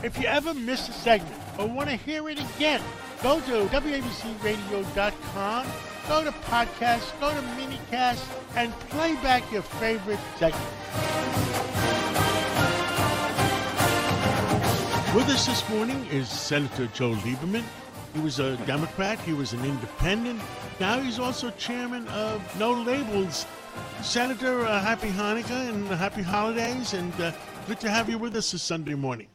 If 0.05 0.19
you 0.19 0.27
ever 0.27 0.53
miss 0.53 0.87
a 0.91 0.93
segment 0.93 1.35
or 1.59 1.67
want 1.67 1.89
to 1.89 1.97
hear 1.97 2.29
it 2.29 2.39
again, 2.39 2.83
go 3.23 3.41
to 3.41 3.65
WABCRadio.com, 3.69 5.67
go 6.07 6.23
to 6.23 6.31
podcasts, 6.31 7.19
go 7.21 7.31
to 7.31 7.41
minicast, 7.57 8.23
and 8.55 8.71
play 8.91 9.15
back 9.23 9.51
your 9.51 9.63
favorite 9.63 10.21
segment. 10.37 10.63
With 15.15 15.31
us 15.31 15.47
this 15.47 15.67
morning 15.71 16.05
is 16.11 16.29
Senator 16.29 16.87
Joe 16.89 17.13
Lieberman. 17.13 17.65
He 18.13 18.21
was 18.21 18.41
a 18.41 18.59
Democrat, 18.67 19.19
he 19.21 19.33
was 19.33 19.55
an 19.55 19.65
independent. 19.65 20.43
Now 20.81 21.01
he's 21.01 21.19
also 21.19 21.49
chairman 21.53 22.07
of 22.09 22.43
No 22.59 22.73
Labels. 22.73 23.47
Senator, 24.03 24.67
uh, 24.67 24.83
happy 24.83 25.09
Hanukkah 25.09 25.71
and 25.71 25.89
happy 25.89 26.21
holidays, 26.21 26.93
and 26.93 27.19
uh, 27.19 27.33
good 27.67 27.81
to 27.81 27.89
have 27.89 28.11
you 28.11 28.19
with 28.19 28.37
us 28.37 28.53
this 28.53 28.61
Sunday 28.63 28.95
morning. 28.95 29.29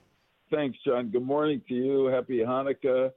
Thanks, 0.52 0.78
John. 0.86 1.10
Good 1.10 1.26
morning 1.26 1.62
to 1.68 1.74
you. 1.76 2.06
Happy 2.06 2.40
Hanukkah, 2.40 3.12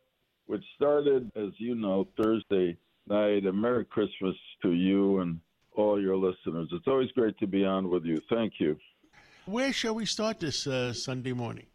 which 0.47 0.62
started, 0.77 1.31
as 1.35 1.51
you 1.57 1.75
know, 1.75 2.07
Thursday 2.16 2.77
night. 3.09 3.45
And 3.45 3.61
Merry 3.61 3.87
Christmas 3.87 4.37
to 4.62 4.73
you 4.73 5.21
and 5.21 5.40
all 5.75 6.01
your 6.01 6.16
listeners. 6.16 6.68
It's 6.73 6.87
always 6.87 7.11
great 7.12 7.38
to 7.38 7.47
be 7.47 7.64
on 7.64 7.88
with 7.88 8.05
you. 8.05 8.21
Thank 8.29 8.55
you. 8.59 8.77
Where 9.47 9.73
shall 9.73 9.95
we 9.95 10.05
start 10.05 10.40
this 10.40 10.66
uh, 10.66 10.92
Sunday 10.92 11.33
morning? 11.33 11.66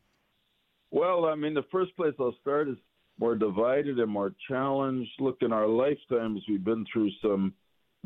Well, 0.91 1.25
I 1.25 1.35
mean, 1.35 1.53
the 1.53 1.65
first 1.71 1.95
place 1.95 2.13
I'll 2.19 2.35
start 2.39 2.69
is 2.69 2.77
more 3.19 3.35
divided 3.35 3.99
and 3.99 4.11
more 4.11 4.33
challenged. 4.47 5.09
Look, 5.19 5.37
in 5.41 5.51
our 5.51 5.67
lifetimes, 5.67 6.41
we've 6.47 6.63
been 6.63 6.85
through 6.91 7.09
some 7.21 7.53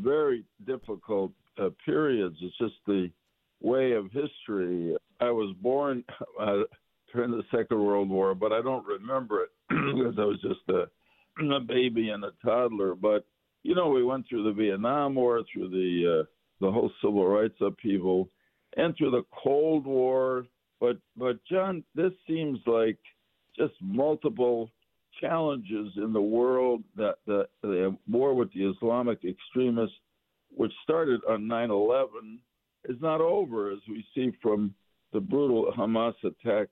very 0.00 0.44
difficult 0.66 1.32
uh, 1.58 1.68
periods. 1.84 2.36
It's 2.40 2.56
just 2.56 2.74
the 2.86 3.10
way 3.60 3.92
of 3.92 4.10
history. 4.10 4.96
I 5.20 5.30
was 5.30 5.54
born 5.60 6.02
uh, 6.40 6.62
during 7.12 7.30
the 7.30 7.44
Second 7.50 7.84
World 7.84 8.08
War, 8.08 8.34
but 8.34 8.52
I 8.52 8.62
don't 8.62 8.86
remember 8.86 9.44
it 9.44 9.50
because 9.68 10.14
I 10.18 10.24
was 10.24 10.40
just 10.40 10.60
a, 10.68 11.54
a 11.54 11.60
baby 11.60 12.10
and 12.10 12.24
a 12.24 12.32
toddler. 12.44 12.94
But 12.94 13.26
you 13.62 13.74
know, 13.74 13.88
we 13.88 14.04
went 14.04 14.28
through 14.28 14.44
the 14.44 14.52
Vietnam 14.52 15.14
War, 15.14 15.42
through 15.52 15.68
the 15.68 16.20
uh, 16.20 16.24
the 16.60 16.70
whole 16.70 16.90
civil 17.02 17.26
rights 17.26 17.56
upheaval, 17.60 18.28
and 18.76 18.96
through 18.96 19.12
the 19.12 19.24
Cold 19.42 19.86
War. 19.86 20.46
But 20.80 20.98
but 21.16 21.38
John, 21.50 21.84
this 21.94 22.12
seems 22.26 22.58
like 22.66 22.98
just 23.56 23.74
multiple 23.80 24.70
challenges 25.20 25.92
in 25.96 26.12
the 26.12 26.20
world 26.20 26.82
that 26.96 27.16
the, 27.26 27.46
the 27.62 27.96
war 28.10 28.34
with 28.34 28.52
the 28.54 28.64
Islamic 28.64 29.20
extremists, 29.24 29.96
which 30.50 30.72
started 30.82 31.20
on 31.28 31.42
9/11, 31.42 32.38
is 32.88 33.00
not 33.00 33.20
over, 33.20 33.70
as 33.70 33.78
we 33.88 34.04
see 34.14 34.32
from 34.42 34.74
the 35.12 35.20
brutal 35.20 35.72
Hamas 35.76 36.14
attack 36.24 36.68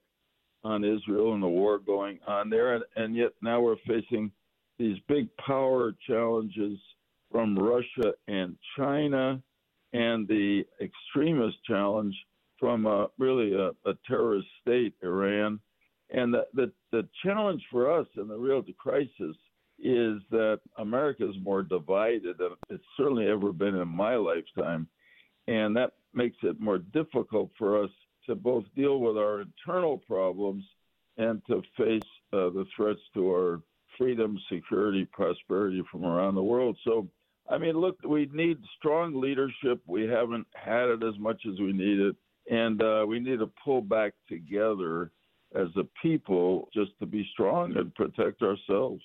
on 0.63 0.83
Israel 0.83 1.33
and 1.33 1.41
the 1.41 1.47
war 1.47 1.79
going 1.79 2.19
on 2.27 2.49
there, 2.49 2.75
and, 2.75 2.83
and 2.95 3.15
yet 3.15 3.31
now 3.41 3.59
we're 3.61 3.75
facing 3.87 4.31
these 4.77 4.97
big 5.07 5.27
power 5.37 5.93
challenges 6.07 6.77
from 7.31 7.57
Russia 7.57 8.13
and 8.27 8.55
China, 8.77 9.41
and 9.93 10.27
the 10.27 10.63
extremist 10.81 11.57
challenge 11.65 12.15
from 12.59 12.85
uh, 12.85 13.05
really 13.17 13.53
a, 13.53 13.69
a 13.89 13.93
terrorist 14.07 14.47
state, 14.61 14.93
Iran. 15.03 15.59
And 16.11 16.33
the, 16.33 16.45
the, 16.53 16.71
the 16.91 17.07
challenge 17.23 17.63
for 17.71 17.91
us 17.91 18.07
and 18.17 18.29
the 18.29 18.37
real 18.37 18.63
crisis 18.77 19.35
is 19.79 20.21
that 20.29 20.59
America 20.77 21.27
is 21.27 21.35
more 21.41 21.63
divided 21.63 22.37
than 22.37 22.49
it's 22.69 22.83
certainly 22.97 23.27
ever 23.27 23.51
been 23.51 23.75
in 23.75 23.87
my 23.87 24.15
lifetime. 24.15 24.87
And 25.47 25.75
that 25.75 25.93
makes 26.13 26.37
it 26.43 26.59
more 26.59 26.77
difficult 26.77 27.49
for 27.57 27.83
us 27.83 27.89
to 28.27 28.35
both 28.35 28.65
deal 28.75 28.99
with 28.99 29.17
our 29.17 29.41
internal 29.41 29.97
problems 29.97 30.63
and 31.17 31.41
to 31.47 31.61
face 31.77 32.01
uh, 32.33 32.49
the 32.49 32.65
threats 32.75 32.99
to 33.13 33.29
our 33.29 33.61
freedom, 33.97 34.37
security, 34.51 35.05
prosperity 35.11 35.83
from 35.91 36.05
around 36.05 36.35
the 36.35 36.43
world. 36.43 36.77
So, 36.83 37.07
I 37.49 37.57
mean, 37.57 37.75
look, 37.75 37.97
we 38.03 38.29
need 38.33 38.57
strong 38.77 39.19
leadership. 39.19 39.81
We 39.85 40.07
haven't 40.07 40.47
had 40.53 40.89
it 40.89 41.03
as 41.03 41.19
much 41.19 41.41
as 41.45 41.59
we 41.59 41.73
need 41.73 41.99
it. 41.99 42.15
And 42.49 42.81
uh, 42.81 43.05
we 43.07 43.19
need 43.19 43.39
to 43.39 43.51
pull 43.63 43.81
back 43.81 44.13
together 44.27 45.11
as 45.53 45.67
a 45.77 45.83
people 46.01 46.69
just 46.73 46.91
to 46.99 47.05
be 47.05 47.27
strong 47.33 47.75
and 47.77 47.93
protect 47.93 48.41
ourselves. 48.41 49.03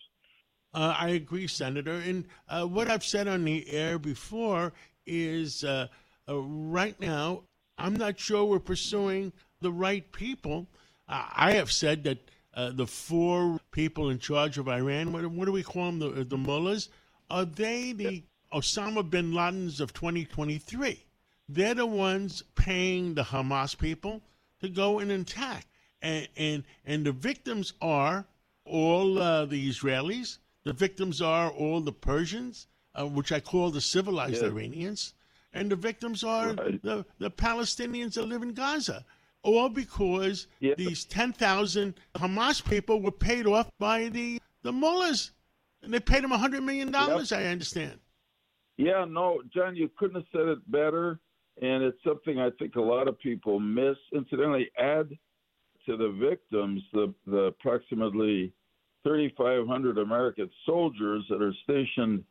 Uh, 0.72 0.94
I 0.98 1.10
agree, 1.10 1.46
Senator. 1.46 2.02
And 2.04 2.26
uh, 2.48 2.64
what 2.64 2.88
I've 2.88 3.04
said 3.04 3.28
on 3.28 3.44
the 3.44 3.68
air 3.70 3.98
before 3.98 4.72
is 5.06 5.64
uh, 5.64 5.88
uh, 6.28 6.38
right 6.38 6.98
now, 7.00 7.42
I'm 7.78 7.94
not 7.94 8.18
sure 8.18 8.44
we're 8.44 8.58
pursuing 8.58 9.32
the 9.60 9.72
right 9.72 10.10
people. 10.12 10.66
Uh, 11.08 11.26
I 11.34 11.52
have 11.52 11.70
said 11.72 12.04
that 12.04 12.30
uh, 12.54 12.70
the 12.70 12.86
four 12.86 13.60
people 13.70 14.08
in 14.10 14.18
charge 14.18 14.56
of 14.58 14.68
Iran, 14.68 15.12
what, 15.12 15.26
what 15.26 15.44
do 15.44 15.52
we 15.52 15.62
call 15.62 15.86
them, 15.92 15.98
the, 15.98 16.24
the 16.24 16.38
mullahs, 16.38 16.88
are 17.30 17.44
they 17.44 17.92
the 17.92 18.22
Osama 18.52 19.08
bin 19.08 19.32
Ladens 19.32 19.80
of 19.80 19.92
2023? 19.92 21.04
They're 21.48 21.74
the 21.74 21.86
ones 21.86 22.42
paying 22.54 23.14
the 23.14 23.22
Hamas 23.24 23.76
people 23.78 24.22
to 24.60 24.68
go 24.68 24.98
and 24.98 25.10
attack. 25.12 25.66
and 26.02 26.28
and, 26.36 26.64
and 26.84 27.04
the 27.06 27.12
victims 27.12 27.72
are 27.80 28.26
all 28.64 29.18
uh, 29.18 29.44
the 29.44 29.68
Israelis. 29.68 30.38
The 30.64 30.72
victims 30.72 31.22
are 31.22 31.50
all 31.50 31.80
the 31.80 31.92
Persians, 31.92 32.66
uh, 32.98 33.06
which 33.06 33.30
I 33.32 33.38
call 33.40 33.70
the 33.70 33.80
civilized 33.80 34.42
Yeah. 34.42 34.48
Iranians, 34.48 35.14
and 35.56 35.70
the 35.70 35.76
victims 35.76 36.22
are 36.24 36.52
Right. 36.54 36.82
the 36.82 37.04
the 37.18 37.30
Palestinians 37.30 38.14
that 38.14 38.24
live 38.26 38.42
in 38.42 38.52
Gaza. 38.54 39.04
All 39.42 39.68
because 39.68 40.46
Yeah. 40.60 40.74
these 40.76 41.04
ten 41.04 41.32
thousand 41.32 41.94
Hamas 42.14 42.68
people 42.68 43.00
were 43.00 43.12
paid 43.12 43.46
off 43.46 43.70
by 43.78 44.08
the 44.08 44.40
the 44.62 44.72
mullahs, 44.72 45.32
and 45.82 45.92
they 45.94 46.00
paid 46.00 46.24
them 46.24 46.30
hundred 46.32 46.62
million 46.62 46.90
dollars. 46.90 47.32
I 47.32 47.44
understand. 47.44 48.00
Yeah, 48.76 49.04
no, 49.04 49.42
John, 49.54 49.74
you 49.76 49.88
couldn't 49.96 50.16
have 50.16 50.26
said 50.32 50.48
it 50.48 50.70
better. 50.70 51.18
And 51.62 51.82
it's 51.82 51.96
something 52.04 52.38
I 52.38 52.50
think 52.58 52.76
a 52.76 52.82
lot 52.82 53.08
of 53.08 53.18
people 53.18 53.58
miss. 53.58 53.96
Incidentally, 54.12 54.70
add 54.78 55.08
to 55.86 55.96
the 55.96 56.10
victims 56.10 56.82
the, 56.92 57.14
the 57.26 57.44
approximately 57.44 58.52
3,500 59.04 59.96
American 59.98 60.50
soldiers 60.66 61.24
that 61.30 61.40
are 61.40 61.54
stationed 61.64 62.24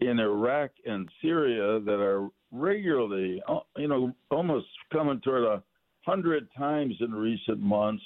in 0.00 0.18
Iraq 0.20 0.70
and 0.86 1.08
Syria 1.20 1.80
that 1.80 2.00
are 2.00 2.28
regularly, 2.52 3.42
uh, 3.48 3.60
you 3.76 3.88
know, 3.88 4.14
almost 4.30 4.66
coming 4.92 5.20
toward 5.20 5.44
a 5.44 5.62
hundred 6.04 6.48
times 6.56 6.94
in 7.00 7.12
recent 7.12 7.60
months, 7.60 8.02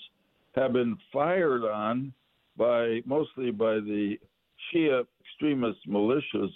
have 0.54 0.72
been 0.72 0.96
fired 1.12 1.64
on 1.64 2.12
by 2.56 3.00
mostly 3.04 3.50
by 3.50 3.74
the 3.74 4.16
Shia 4.72 5.04
extremist 5.20 5.78
militias 5.88 6.50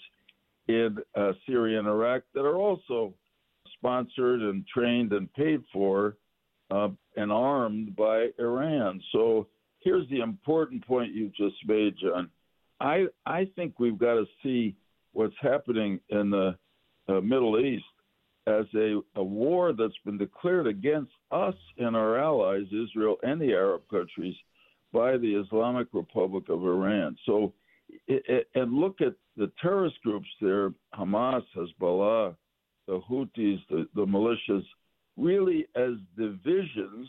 in 0.69 0.97
uh, 1.15 1.33
Syria 1.47 1.79
and 1.79 1.89
Iraq 1.89 2.23
that 2.35 2.45
are 2.45 2.57
also 2.57 3.13
sponsored 3.75 4.41
and 4.41 4.65
trained 4.67 5.13
and 5.13 5.33
paid 5.35 5.63
for 5.73 6.17
uh, 6.71 6.89
and 7.17 7.33
armed 7.33 7.97
by 7.97 8.29
Iran. 8.39 9.03
So 9.13 9.49
here's 9.81 10.09
the 10.09 10.21
important 10.21 10.87
point 10.87 11.15
you 11.15 11.31
just 11.37 11.57
made, 11.67 11.95
John. 12.01 12.31
I 12.81 13.07
I 13.27 13.49
think 13.57 13.79
we've 13.79 13.99
got 13.99 14.15
to 14.15 14.25
see 14.43 14.77
what's 15.13 15.35
happening 15.41 16.01
in 16.11 16.31
the 16.31 16.57
uh, 17.09 17.21
Middle 17.21 17.59
East 17.61 17.85
as 18.47 18.65
a, 18.75 19.01
a 19.17 19.23
war 19.23 19.73
that's 19.73 19.99
been 20.05 20.19
declared 20.19 20.67
against 20.67 21.13
us 21.31 21.55
and 21.79 21.95
our 21.97 22.19
allies, 22.19 22.67
Israel 22.73 23.17
and 23.23 23.41
the 23.41 23.53
Arab 23.53 23.83
countries, 23.91 24.35
by 24.93 25.17
the 25.17 25.35
Islamic 25.35 25.89
Republic 25.93 26.49
of 26.49 26.65
Iran. 26.65 27.17
So, 27.27 27.53
i- 28.09 28.21
i- 28.29 28.45
and 28.55 28.73
look 28.73 29.01
at 29.01 29.15
the 29.37 29.53
terrorist 29.63 30.01
groups 30.03 30.29
there 30.41 30.73
Hamas, 30.95 31.45
Hezbollah, 31.57 32.35
the 32.87 33.01
Houthis, 33.01 33.61
the, 33.69 33.89
the 33.95 34.05
militias, 34.07 34.65
really 35.17 35.67
as 35.77 35.93
divisions 36.17 37.09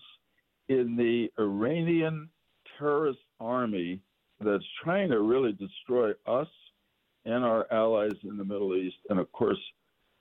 in 0.69 0.95
the 0.95 1.31
Iranian 1.39 2.29
terrorist 2.77 3.19
army 3.39 3.99
that's 4.41 4.63
trying 4.83 5.09
to 5.09 5.21
really 5.21 5.53
destroy 5.53 6.11
us 6.27 6.47
and 7.25 7.43
our 7.43 7.65
allies 7.71 8.17
in 8.23 8.37
the 8.37 8.43
Middle 8.45 8.75
East, 8.75 8.97
and 9.09 9.19
of 9.19 9.31
course, 9.31 9.59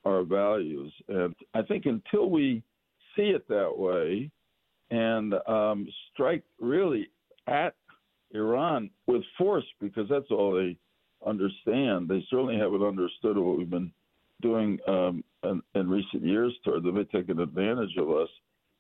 our 0.05 0.23
values. 0.23 0.93
And 1.09 1.35
I 1.55 1.63
think 1.63 1.87
until 1.87 2.31
we 2.31 2.63
see 3.17 3.31
it 3.31 3.47
that 3.49 3.77
way 3.77 4.31
and 4.91 5.35
um, 5.47 5.87
strike 6.13 6.43
really 6.61 7.09
at 7.47 7.75
Iran 8.35 8.91
with 9.07 9.23
force, 9.37 9.65
because 9.81 10.09
that's 10.09 10.31
all 10.31 10.53
they 10.55 10.77
understand, 11.27 12.09
they 12.09 12.25
certainly 12.31 12.57
haven't 12.57 12.83
understood 12.83 13.37
what 13.37 13.59
we've 13.59 13.71
been 13.71 13.93
doing 14.41 14.79
um, 14.89 15.23
in, 15.43 15.63
in 15.75 15.89
recent 15.89 16.25
years 16.25 16.53
toward 16.65 16.83
them 16.83 17.07
taking 17.13 17.39
advantage 17.39 17.97
of 17.99 18.11
us. 18.11 18.29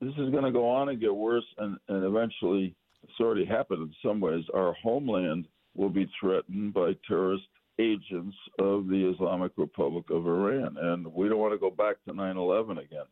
This 0.00 0.14
is 0.16 0.30
going 0.30 0.44
to 0.44 0.52
go 0.52 0.68
on 0.68 0.88
and 0.88 1.00
get 1.00 1.14
worse, 1.14 1.44
and, 1.58 1.76
and 1.88 2.04
eventually, 2.04 2.74
it's 3.02 3.20
already 3.20 3.44
happened 3.44 3.82
in 3.82 3.94
some 4.02 4.20
ways. 4.20 4.44
Our 4.54 4.72
homeland 4.82 5.46
will 5.76 5.90
be 5.90 6.10
threatened 6.18 6.72
by 6.72 6.92
terrorist 7.06 7.44
agents 7.80 8.36
of 8.58 8.88
the 8.88 9.10
Islamic 9.12 9.52
Republic 9.56 10.10
of 10.10 10.26
Iran, 10.26 10.76
and 10.78 11.06
we 11.14 11.28
don't 11.28 11.38
want 11.38 11.54
to 11.54 11.58
go 11.58 11.70
back 11.70 11.96
to 12.04 12.12
9/11 12.12 12.78
again. 12.82 13.06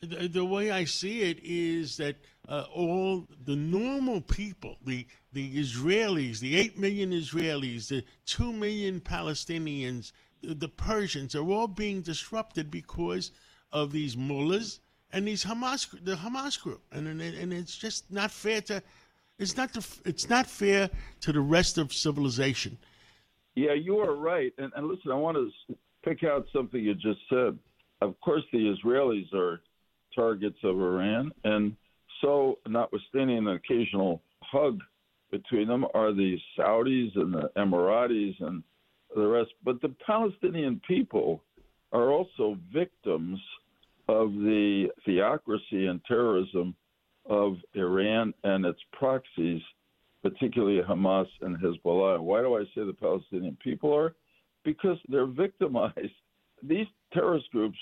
The, 0.00 0.28
the 0.28 0.44
way 0.44 0.70
I 0.70 0.84
see 0.84 1.22
it 1.22 1.38
is 1.42 1.96
that 1.96 2.16
uh, 2.48 2.64
all 2.72 3.26
the 3.44 3.56
normal 3.56 4.20
people, 4.20 4.76
the 4.84 5.06
the 5.32 5.58
Israelis, 5.58 6.38
the 6.40 6.56
eight 6.56 6.78
million 6.78 7.12
Israelis, 7.12 7.88
the 7.88 8.04
two 8.26 8.52
million 8.52 9.00
Palestinians, 9.00 10.12
the, 10.42 10.54
the 10.54 10.68
Persians, 10.68 11.34
are 11.34 11.50
all 11.50 11.68
being 11.68 12.02
disrupted 12.02 12.70
because 12.70 13.32
of 13.72 13.92
these 13.92 14.16
mullahs 14.16 14.80
and 15.12 15.26
these 15.26 15.44
Hamas, 15.44 15.88
the 16.04 16.16
Hamas 16.16 16.60
group, 16.60 16.82
and 16.92 17.08
and, 17.08 17.20
and 17.22 17.52
it's 17.52 17.76
just 17.76 18.10
not 18.10 18.30
fair 18.30 18.60
to, 18.62 18.82
it's 19.38 19.56
not 19.56 19.72
the, 19.72 19.86
it's 20.04 20.28
not 20.28 20.46
fair 20.46 20.90
to 21.20 21.32
the 21.32 21.40
rest 21.40 21.78
of 21.78 21.92
civilization. 21.92 22.76
Yeah, 23.56 23.72
you 23.72 23.98
are 23.98 24.14
right. 24.14 24.52
And, 24.58 24.70
and 24.76 24.86
listen, 24.86 25.10
I 25.10 25.14
want 25.14 25.36
to 25.36 25.74
pick 26.04 26.22
out 26.22 26.46
something 26.52 26.80
you 26.80 26.94
just 26.94 27.18
said. 27.28 27.58
Of 28.02 28.20
course, 28.20 28.42
the 28.52 28.76
Israelis 28.76 29.32
are 29.34 29.60
targets 30.14 30.58
of 30.62 30.78
Iran, 30.78 31.32
and 31.44 31.74
so, 32.20 32.58
notwithstanding 32.66 33.38
an 33.38 33.48
occasional 33.48 34.22
hug 34.40 34.80
between 35.30 35.68
them, 35.68 35.84
are 35.94 36.12
the 36.12 36.38
Saudis 36.58 37.14
and 37.16 37.34
the 37.34 37.50
Emiratis 37.56 38.34
and 38.40 38.62
the 39.14 39.26
rest. 39.26 39.50
But 39.64 39.80
the 39.82 39.94
Palestinian 40.06 40.80
people 40.86 41.42
are 41.92 42.10
also 42.10 42.56
victims 42.72 43.38
of 44.08 44.32
the 44.32 44.88
theocracy 45.04 45.86
and 45.86 46.00
terrorism 46.04 46.74
of 47.28 47.56
Iran 47.74 48.32
and 48.44 48.64
its 48.64 48.80
proxies 48.92 49.62
particularly 50.30 50.82
Hamas 50.82 51.26
and 51.40 51.56
Hezbollah. 51.58 52.20
Why 52.20 52.40
do 52.40 52.56
I 52.56 52.64
say 52.74 52.84
the 52.84 52.96
Palestinian 52.98 53.56
people 53.62 53.94
are? 53.94 54.14
Because 54.64 54.98
they're 55.08 55.26
victimized. 55.26 55.96
These 56.62 56.86
terrorist 57.12 57.50
groups 57.52 57.78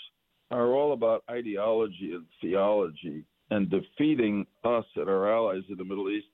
are 0.50 0.72
all 0.72 0.92
about 0.92 1.24
ideology 1.30 2.12
and 2.12 2.26
theology 2.40 3.24
and 3.50 3.70
defeating 3.70 4.46
us 4.64 4.84
and 4.96 5.08
our 5.08 5.32
allies 5.32 5.62
in 5.70 5.76
the 5.78 5.84
Middle 5.84 6.10
East. 6.10 6.26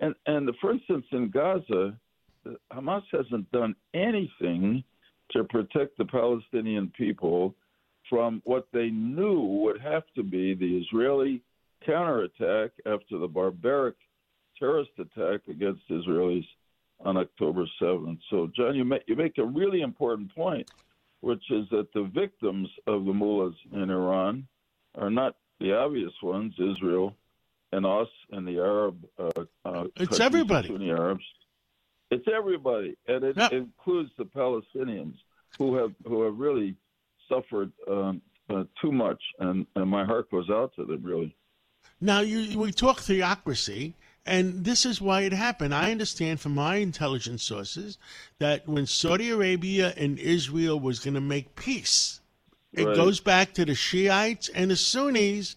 And 0.00 0.14
and 0.26 0.48
for 0.60 0.72
instance, 0.72 1.04
in 1.12 1.30
Gaza, 1.30 1.98
uh, 2.46 2.50
Hamas 2.72 3.02
hasn't 3.12 3.50
done 3.50 3.74
anything 3.94 4.84
to 5.32 5.44
protect 5.44 5.98
the 5.98 6.04
Palestinian 6.04 6.90
people 6.96 7.54
from 8.08 8.40
what 8.44 8.68
they 8.72 8.88
knew 8.88 9.40
would 9.40 9.80
have 9.80 10.04
to 10.14 10.22
be 10.22 10.54
the 10.54 10.78
Israeli 10.78 11.42
counterattack 11.84 12.70
after 12.86 13.18
the 13.18 13.28
barbaric 13.28 13.96
terrorist 14.58 14.90
attack 14.98 15.40
against 15.48 15.88
Israelis 15.90 16.46
on 17.04 17.16
October 17.16 17.64
7th. 17.80 18.18
So, 18.30 18.50
John, 18.56 18.74
you 18.74 18.84
make, 18.84 19.02
you 19.06 19.16
make 19.16 19.38
a 19.38 19.44
really 19.44 19.82
important 19.82 20.34
point, 20.34 20.68
which 21.20 21.42
is 21.50 21.68
that 21.70 21.92
the 21.94 22.04
victims 22.04 22.68
of 22.86 23.04
the 23.04 23.12
mullahs 23.12 23.54
in 23.72 23.90
Iran 23.90 24.46
are 24.96 25.10
not 25.10 25.36
the 25.60 25.72
obvious 25.76 26.12
ones, 26.22 26.54
Israel 26.58 27.14
and 27.72 27.84
us 27.84 28.08
and 28.32 28.46
the 28.48 28.58
Arab. 28.58 29.04
Uh, 29.18 29.44
uh, 29.64 29.84
It's 29.96 30.20
everybody. 30.20 30.68
Sunni 30.68 30.90
Arabs. 30.90 31.24
It's 32.10 32.26
everybody, 32.34 32.96
and 33.06 33.22
it 33.22 33.36
Yeah. 33.36 33.50
includes 33.52 34.10
the 34.16 34.24
Palestinians 34.24 35.16
who 35.58 35.74
have 35.76 35.92
who 36.06 36.22
have 36.22 36.38
really 36.38 36.74
suffered 37.28 37.70
um, 37.86 38.22
uh, 38.48 38.64
too 38.80 38.90
much, 38.90 39.22
and, 39.40 39.66
and 39.76 39.90
my 39.90 40.04
heart 40.06 40.30
goes 40.30 40.48
out 40.48 40.74
to 40.76 40.86
them. 40.86 41.02
Really. 41.02 41.36
Now, 42.00 42.20
you, 42.20 42.58
we 42.58 42.72
talk 42.72 43.00
theocracy, 43.00 43.94
and 44.28 44.64
this 44.64 44.86
is 44.86 45.00
why 45.00 45.22
it 45.22 45.32
happened. 45.32 45.74
I 45.74 45.90
understand 45.90 46.40
from 46.40 46.54
my 46.54 46.76
intelligence 46.76 47.42
sources 47.42 47.98
that 48.38 48.68
when 48.68 48.86
Saudi 48.86 49.30
Arabia 49.30 49.94
and 49.96 50.18
Israel 50.18 50.78
was 50.80 51.00
going 51.00 51.14
to 51.14 51.20
make 51.20 51.56
peace, 51.56 52.20
it 52.72 52.84
Right. 52.84 52.96
goes 52.96 53.20
back 53.20 53.54
to 53.54 53.64
the 53.64 53.74
Shiites 53.74 54.48
and 54.50 54.70
the 54.70 54.76
Sunnis, 54.76 55.56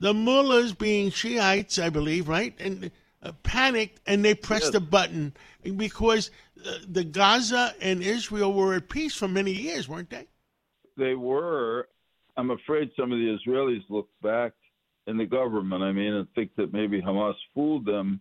the 0.00 0.14
mullahs 0.14 0.72
being 0.72 1.10
Shiites, 1.10 1.78
I 1.78 1.90
believe, 1.90 2.28
right? 2.28 2.54
And 2.60 2.90
uh, 3.22 3.32
panicked, 3.42 4.00
and 4.06 4.24
they 4.24 4.34
pressed 4.34 4.66
Yes. 4.66 4.72
the 4.72 4.80
button 4.80 5.34
because 5.76 6.30
uh, 6.66 6.78
the 6.88 7.04
Gaza 7.04 7.74
and 7.80 8.02
Israel 8.02 8.52
were 8.52 8.74
at 8.74 8.88
peace 8.88 9.14
for 9.14 9.28
many 9.28 9.52
years, 9.52 9.88
weren't 9.88 10.10
they? 10.10 10.26
they 10.96 11.14
were. 11.14 11.88
I'm 12.36 12.50
afraid 12.50 12.90
some 12.96 13.12
of 13.12 13.18
the 13.18 13.38
Israelis 13.38 13.82
look 13.90 14.08
back 14.22 14.52
in 15.06 15.16
the 15.16 15.26
government, 15.26 15.82
I 15.82 15.92
mean, 15.92 16.12
and 16.12 16.28
think 16.34 16.54
that 16.56 16.72
maybe 16.72 17.00
Hamas 17.00 17.34
fooled 17.54 17.84
them 17.84 18.20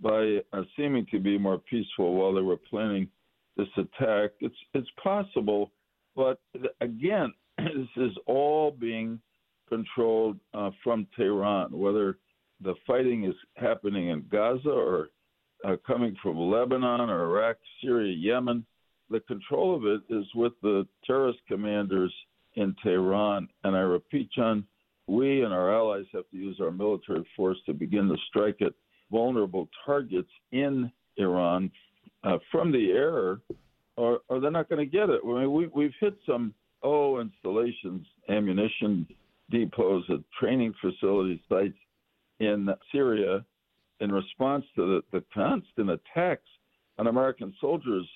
by 0.00 0.38
uh, 0.52 0.62
seeming 0.76 1.06
to 1.10 1.18
be 1.18 1.38
more 1.38 1.58
peaceful 1.58 2.14
while 2.14 2.32
they 2.32 2.42
were 2.42 2.56
planning 2.56 3.08
this 3.56 3.68
attack. 3.76 4.30
It's 4.40 4.56
it's 4.74 4.88
possible, 5.02 5.72
but 6.14 6.40
again, 6.80 7.32
this 7.58 7.88
is 7.96 8.12
all 8.26 8.70
being 8.70 9.20
controlled 9.68 10.38
uh, 10.54 10.70
from 10.84 11.06
Tehran. 11.16 11.76
Whether 11.76 12.18
the 12.62 12.74
fighting 12.86 13.24
is 13.24 13.34
happening 13.56 14.08
in 14.08 14.24
Gaza 14.30 14.70
or 14.70 15.08
uh, 15.64 15.76
coming 15.86 16.16
from 16.22 16.38
Lebanon 16.38 17.10
or 17.10 17.24
Iraq, 17.24 17.56
Syria, 17.82 18.14
Yemen, 18.14 18.64
the 19.10 19.20
control 19.20 19.74
of 19.74 19.84
it 19.86 20.02
is 20.08 20.26
with 20.34 20.52
the 20.62 20.86
terrorist 21.04 21.40
commanders 21.48 22.12
in 22.54 22.74
Tehran. 22.82 23.48
And 23.64 23.76
I 23.76 23.80
repeat, 23.80 24.30
John, 24.32 24.64
we 25.08 25.42
and 25.42 25.52
our 25.52 25.74
allies 25.74 26.04
have 26.12 26.28
to 26.30 26.36
use 26.36 26.58
our 26.60 26.70
military 26.70 27.26
force 27.34 27.58
to 27.66 27.72
begin 27.72 28.08
to 28.08 28.16
strike 28.28 28.60
at 28.60 28.72
vulnerable 29.10 29.68
targets 29.84 30.30
in 30.52 30.90
Iran 31.16 31.70
uh, 32.24 32.38
from 32.52 32.70
the 32.70 32.90
air, 32.90 33.38
or, 33.96 34.20
or 34.28 34.40
they're 34.40 34.50
not 34.50 34.68
going 34.68 34.84
to 34.84 34.90
get 34.90 35.08
it. 35.08 35.20
I 35.24 35.26
mean, 35.26 35.52
we, 35.52 35.66
we've 35.68 35.94
hit 35.98 36.16
some 36.26 36.54
O 36.82 37.20
installations, 37.20 38.06
ammunition 38.28 39.06
depots, 39.50 40.04
and 40.08 40.22
training 40.38 40.74
facility 40.80 41.42
sites 41.48 41.78
in 42.40 42.68
Syria 42.92 43.44
in 44.00 44.12
response 44.12 44.64
to 44.76 45.00
the, 45.12 45.18
the 45.18 45.24
constant 45.34 45.90
attacks 45.90 46.48
on 46.98 47.06
American 47.06 47.54
soldiers 47.60 48.06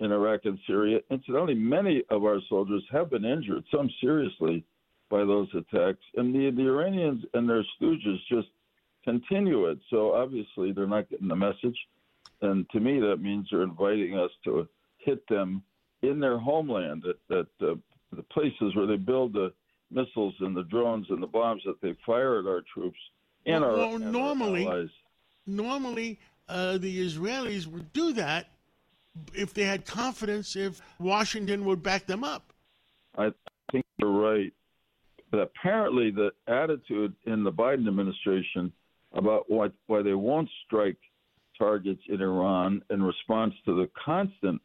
in 0.00 0.12
Iraq 0.12 0.40
and 0.44 0.58
Syria. 0.66 0.98
Incidentally, 1.10 1.54
many 1.54 2.02
of 2.10 2.24
our 2.24 2.38
soldiers 2.48 2.82
have 2.90 3.10
been 3.10 3.24
injured, 3.24 3.64
some 3.74 3.88
seriously, 4.00 4.64
by 5.12 5.24
those 5.24 5.48
attacks. 5.54 6.00
And 6.16 6.34
the, 6.34 6.50
the 6.50 6.66
Iranians 6.66 7.22
and 7.34 7.46
their 7.48 7.62
stooges 7.76 8.16
just 8.30 8.48
continue 9.04 9.66
it. 9.66 9.78
So 9.90 10.14
obviously, 10.14 10.72
they're 10.72 10.86
not 10.86 11.10
getting 11.10 11.28
the 11.28 11.36
message. 11.36 11.78
And 12.40 12.68
to 12.70 12.80
me, 12.80 12.98
that 12.98 13.18
means 13.20 13.46
they're 13.50 13.62
inviting 13.62 14.18
us 14.18 14.30
to 14.44 14.66
hit 14.96 15.22
them 15.28 15.62
in 16.00 16.18
their 16.18 16.38
homeland, 16.38 17.04
at, 17.04 17.36
at 17.36 17.46
uh, 17.60 17.74
the 18.16 18.22
places 18.32 18.74
where 18.74 18.86
they 18.86 18.96
build 18.96 19.34
the 19.34 19.52
missiles 19.90 20.34
and 20.40 20.56
the 20.56 20.64
drones 20.64 21.06
and 21.10 21.22
the 21.22 21.26
bombs 21.26 21.62
that 21.66 21.80
they 21.82 21.94
fire 22.06 22.38
at 22.40 22.46
our 22.46 22.62
troops 22.74 22.98
and 23.44 23.60
well, 23.60 23.70
our, 23.70 23.76
well, 23.76 23.94
and 23.96 24.12
normally, 24.12 24.66
our 24.66 24.72
allies. 24.72 24.88
normally 25.46 26.18
uh, 26.48 26.78
the 26.78 27.06
Israelis 27.06 27.66
would 27.66 27.92
do 27.92 28.14
that 28.14 28.46
if 29.34 29.52
they 29.52 29.64
had 29.64 29.84
confidence 29.84 30.56
if 30.56 30.80
Washington 30.98 31.66
would 31.66 31.82
back 31.82 32.06
them 32.06 32.24
up. 32.24 32.52
I 33.18 33.30
think 33.70 33.84
you're 33.98 34.10
right. 34.10 34.52
But 35.32 35.40
apparently, 35.40 36.10
the 36.10 36.30
attitude 36.46 37.14
in 37.24 37.42
the 37.42 37.50
Biden 37.50 37.88
administration 37.88 38.70
about 39.14 39.50
why, 39.50 39.68
why 39.86 40.02
they 40.02 40.12
won't 40.12 40.48
strike 40.66 40.98
targets 41.58 42.02
in 42.08 42.20
Iran 42.20 42.82
in 42.90 43.02
response 43.02 43.54
to 43.64 43.74
the 43.74 43.88
constant 44.04 44.60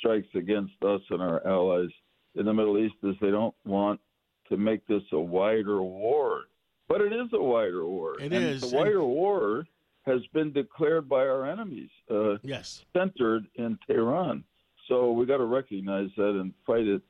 strikes 0.00 0.28
against 0.34 0.74
us 0.84 1.00
and 1.10 1.22
our 1.22 1.44
allies 1.46 1.90
in 2.34 2.44
the 2.46 2.52
Middle 2.52 2.78
East 2.78 2.96
is 3.04 3.14
they 3.20 3.30
don't 3.30 3.54
want 3.64 4.00
to 4.48 4.56
make 4.56 4.84
this 4.88 5.02
a 5.12 5.18
wider 5.18 5.82
war. 5.82 6.42
But 6.88 7.00
it 7.00 7.12
is 7.12 7.28
a 7.32 7.40
wider 7.42 7.86
war. 7.86 8.14
It 8.18 8.32
and 8.32 8.34
is, 8.34 8.62
The 8.62 8.66
and- 8.68 8.76
wider 8.76 9.04
war 9.04 9.66
has 10.04 10.20
been 10.32 10.52
declared 10.52 11.08
by 11.08 11.26
our 11.28 11.46
enemies, 11.46 11.90
uh, 12.10 12.38
Yes. 12.42 12.84
centered 12.92 13.46
in 13.54 13.78
Tehran. 13.86 14.42
So 14.88 15.12
we 15.12 15.26
got 15.26 15.36
to 15.36 15.44
recognize 15.44 16.08
that 16.16 16.30
and 16.40 16.52
fight 16.66 16.86
it 16.88 17.02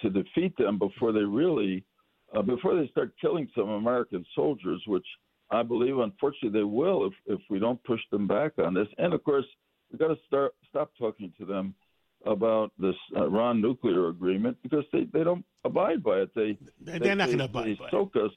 to 0.00 0.10
defeat 0.10 0.56
them 0.56 0.78
before 0.78 1.12
they 1.12 1.22
really, 1.24 1.84
uh, 2.34 2.42
before 2.42 2.74
they 2.74 2.88
start 2.88 3.12
killing 3.20 3.48
some 3.54 3.68
American 3.68 4.24
soldiers, 4.34 4.82
which 4.86 5.06
I 5.50 5.62
believe, 5.62 5.98
unfortunately, 5.98 6.58
they 6.58 6.64
will 6.64 7.06
if 7.06 7.12
if 7.26 7.40
we 7.48 7.58
don't 7.58 7.82
push 7.84 8.00
them 8.10 8.26
back 8.26 8.52
on 8.58 8.74
this. 8.74 8.88
And 8.98 9.12
of 9.12 9.22
course, 9.24 9.44
we've 9.90 10.00
got 10.00 10.08
to 10.08 10.16
start 10.26 10.54
stop 10.68 10.90
talking 10.98 11.32
to 11.38 11.44
them 11.44 11.74
about 12.24 12.72
this 12.78 12.96
Iran 13.16 13.60
nuclear 13.60 14.08
agreement 14.08 14.56
because 14.62 14.84
they, 14.92 15.04
they 15.12 15.22
don't 15.22 15.44
abide 15.64 16.02
by 16.02 16.20
it. 16.20 16.30
They 16.34 16.58
They're 16.80 16.98
they, 16.98 17.14
not 17.14 17.26
going 17.26 17.38
to 17.38 17.44
abide 17.44 17.78
by 17.78 17.84
it. 17.84 17.90
soak 17.90 18.16
us. 18.16 18.30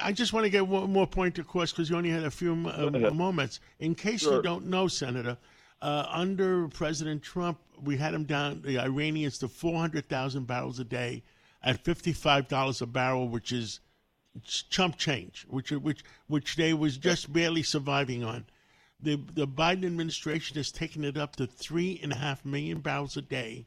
I 0.00 0.12
just 0.12 0.32
want 0.32 0.44
to 0.44 0.50
get 0.50 0.66
one 0.66 0.90
more 0.90 1.06
point 1.06 1.38
across 1.38 1.70
because 1.70 1.90
you 1.90 1.96
only 1.96 2.08
had 2.10 2.24
a 2.24 2.30
few 2.30 2.52
uh, 2.52 3.10
moments. 3.12 3.60
In 3.78 3.94
case 3.94 4.22
you 4.22 4.40
don't 4.40 4.66
know, 4.66 4.88
Senator, 4.88 5.36
uh, 5.82 6.06
under 6.08 6.68
President 6.68 7.22
Trump, 7.22 7.58
we 7.82 7.96
had 7.98 8.14
him 8.14 8.24
down, 8.24 8.62
the 8.62 8.78
Iranians, 8.78 9.36
to 9.38 9.48
400,000 9.48 10.46
barrels 10.46 10.78
a 10.78 10.84
day 10.84 11.22
at 11.66 11.82
$55 11.82 12.80
a 12.80 12.86
barrel, 12.86 13.28
which 13.28 13.52
is 13.52 13.80
chump 14.44 14.96
change, 14.96 15.44
which 15.48 15.72
which 15.72 16.04
which 16.28 16.56
they 16.56 16.72
was 16.72 16.96
just 16.96 17.32
barely 17.32 17.62
surviving 17.62 18.22
on. 18.22 18.46
The 19.00 19.16
the 19.34 19.48
Biden 19.48 19.84
administration 19.84 20.56
has 20.56 20.70
taken 20.70 21.04
it 21.04 21.18
up 21.18 21.36
to 21.36 21.46
three 21.46 21.98
and 22.02 22.12
a 22.12 22.16
half 22.16 22.44
million 22.44 22.80
barrels 22.80 23.16
a 23.16 23.22
day. 23.22 23.66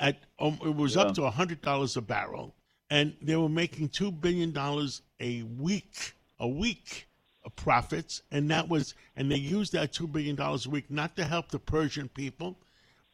At 0.00 0.22
um, 0.40 0.58
it 0.64 0.74
was 0.74 0.96
up 0.96 1.14
to 1.14 1.28
hundred 1.30 1.60
dollars 1.60 1.96
a 1.96 2.02
barrel, 2.02 2.54
and 2.90 3.14
they 3.20 3.36
were 3.36 3.48
making 3.48 3.90
two 3.90 4.10
billion 4.10 4.52
dollars 4.52 5.02
a 5.20 5.42
week, 5.42 6.14
a 6.40 6.48
week 6.48 7.08
of 7.44 7.54
profits, 7.56 8.22
and 8.30 8.50
that 8.50 8.68
was 8.68 8.94
and 9.16 9.30
they 9.30 9.36
used 9.36 9.72
that 9.72 9.92
two 9.92 10.08
billion 10.08 10.34
dollars 10.34 10.66
a 10.66 10.70
week 10.70 10.90
not 10.90 11.14
to 11.16 11.24
help 11.24 11.50
the 11.50 11.58
Persian 11.58 12.08
people, 12.08 12.58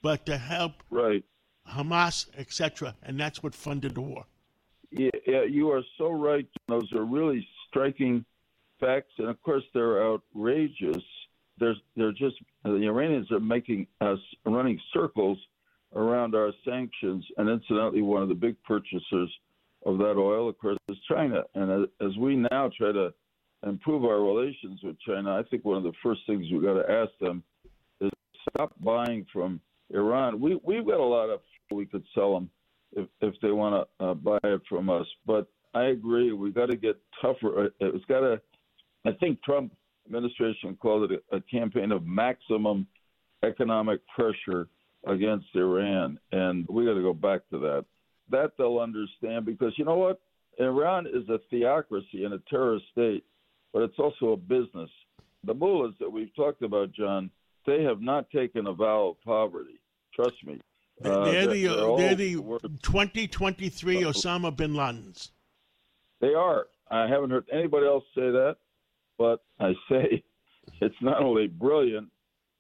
but 0.03 0.25
to 0.27 0.39
help 0.39 0.83
Right. 0.89 1.25
Hamas, 1.71 2.27
etc., 2.37 2.95
and 3.03 3.19
that's 3.19 3.43
what 3.43 3.55
funded 3.55 3.95
the 3.95 4.01
war. 4.01 4.25
Yeah, 4.91 5.11
yeah, 5.27 5.43
you 5.45 5.71
are 5.71 5.83
so 5.99 6.11
right. 6.11 6.47
Those 6.69 6.93
are 6.93 7.05
really 7.05 7.47
striking 7.69 8.25
facts, 8.81 9.13
and 9.19 9.29
of 9.29 9.41
course 9.43 9.63
they're 9.73 10.03
outrageous. 10.03 11.03
There's, 11.59 11.81
they're 11.97 12.13
just 12.13 12.37
the 12.65 12.87
Iranians 12.87 13.31
are 13.31 13.41
making 13.41 13.87
us 14.01 14.19
running 14.45 14.81
circles 14.93 15.39
around 15.95 16.35
our 16.35 16.53
sanctions, 16.65 17.25
and 17.37 17.49
incidentally, 17.49 18.03
one 18.03 18.23
of 18.23 18.29
the 18.29 18.35
big 18.35 18.57
purchasers 18.65 19.31
of 19.87 19.99
that 19.99 20.17
oil, 20.17 20.49
of 20.49 20.59
course, 20.59 20.79
is 20.89 20.97
China. 21.09 21.43
And 21.55 21.71
as, 21.71 21.89
as 22.01 22.17
we 22.19 22.37
now 22.37 22.71
try 22.77 22.93
to 22.93 23.13
improve 23.67 24.05
our 24.05 24.21
relations 24.21 24.81
with 24.83 24.97
China, 25.01 25.35
I 25.37 25.43
think 25.51 25.65
one 25.65 25.77
of 25.77 25.83
the 25.83 25.93
first 26.03 26.21
things 26.27 26.47
we've 26.51 26.63
got 26.63 26.75
to 26.75 26.91
ask 26.91 27.11
them 27.21 27.43
is 28.01 28.11
stop 28.51 28.73
buying 28.83 29.27
from 29.33 29.61
Iran. 29.91 30.41
We 30.41 30.59
we've 30.65 30.87
got 30.87 31.01
a 31.01 31.05
lot 31.05 31.31
of 31.31 31.41
we 31.73 31.87
could 31.87 32.05
sell 32.15 32.35
them 32.35 32.51
if 32.93 33.07
if 33.21 33.35
they 33.41 33.53
want 33.53 33.87
to 33.99 34.05
uh, 34.05 34.15
buy 34.15 34.39
it 34.45 34.63
from 34.69 34.91
us. 34.91 35.07
But 35.27 35.47
I 35.75 35.85
agree, 35.87 36.33
we 36.33 36.51
got 36.51 36.67
to 36.67 36.77
get 36.77 36.97
tougher. 37.23 37.67
Uh, 37.67 37.69
It's 37.81 38.05
got 38.07 38.21
to. 38.21 38.41
I 39.05 39.13
think 39.13 39.43
Trump 39.43 39.73
administration 40.07 40.77
called 40.81 41.11
it 41.11 41.23
a, 41.33 41.37
a 41.37 41.41
campaign 41.43 41.93
of 41.93 42.07
maximum 42.07 42.87
economic 43.43 44.01
pressure 44.09 44.69
against 45.07 45.47
Iran, 45.55 46.19
and 46.33 46.67
we 46.69 46.85
got 46.85 46.95
to 46.95 47.03
go 47.03 47.15
back 47.15 47.49
to 47.51 47.59
that. 47.61 47.85
That 48.31 48.53
they'll 48.59 48.79
understand 48.79 49.47
because 49.47 49.73
you 49.77 49.85
know 49.85 49.97
what, 49.97 50.21
Iran 50.59 51.07
is 51.07 51.29
a 51.29 51.39
theocracy 51.51 52.25
and 52.25 52.35
a 52.35 52.43
terrorist 52.51 52.85
state, 52.93 53.25
but 53.73 53.83
it's 53.83 53.99
also 53.99 54.33
a 54.33 54.37
business. 54.37 54.91
The 55.45 55.55
mullahs 55.55 55.95
that 56.01 56.13
we've 56.13 56.35
talked 56.37 56.63
about, 56.63 56.93
John, 56.93 57.31
they 57.67 57.83
have 57.83 58.01
not 58.03 58.31
taken 58.31 58.67
a 58.67 58.73
vow 58.73 59.11
of 59.11 59.23
poverty. 59.23 59.81
Trust 60.15 60.37
me. 60.45 60.61
Uh, 61.05 61.25
they're 61.25 61.47
the 61.47 61.67
they're 61.67 61.97
they're 61.97 62.15
the 62.15 62.37
wor- 62.37 62.61
2023 62.61 64.03
Osama 64.03 64.55
bin 64.55 64.73
Ladens. 64.75 65.31
They 66.21 66.35
are. 66.35 66.67
I 66.91 67.07
haven't 67.07 67.31
heard 67.31 67.47
anybody 67.53 67.87
else 67.87 68.05
say 68.15 68.31
that, 68.31 68.57
but 69.17 69.43
I 69.59 69.75
say 69.89 70.23
it's 70.81 71.01
not 71.01 71.23
only 71.23 71.47
brilliant, 71.47 72.09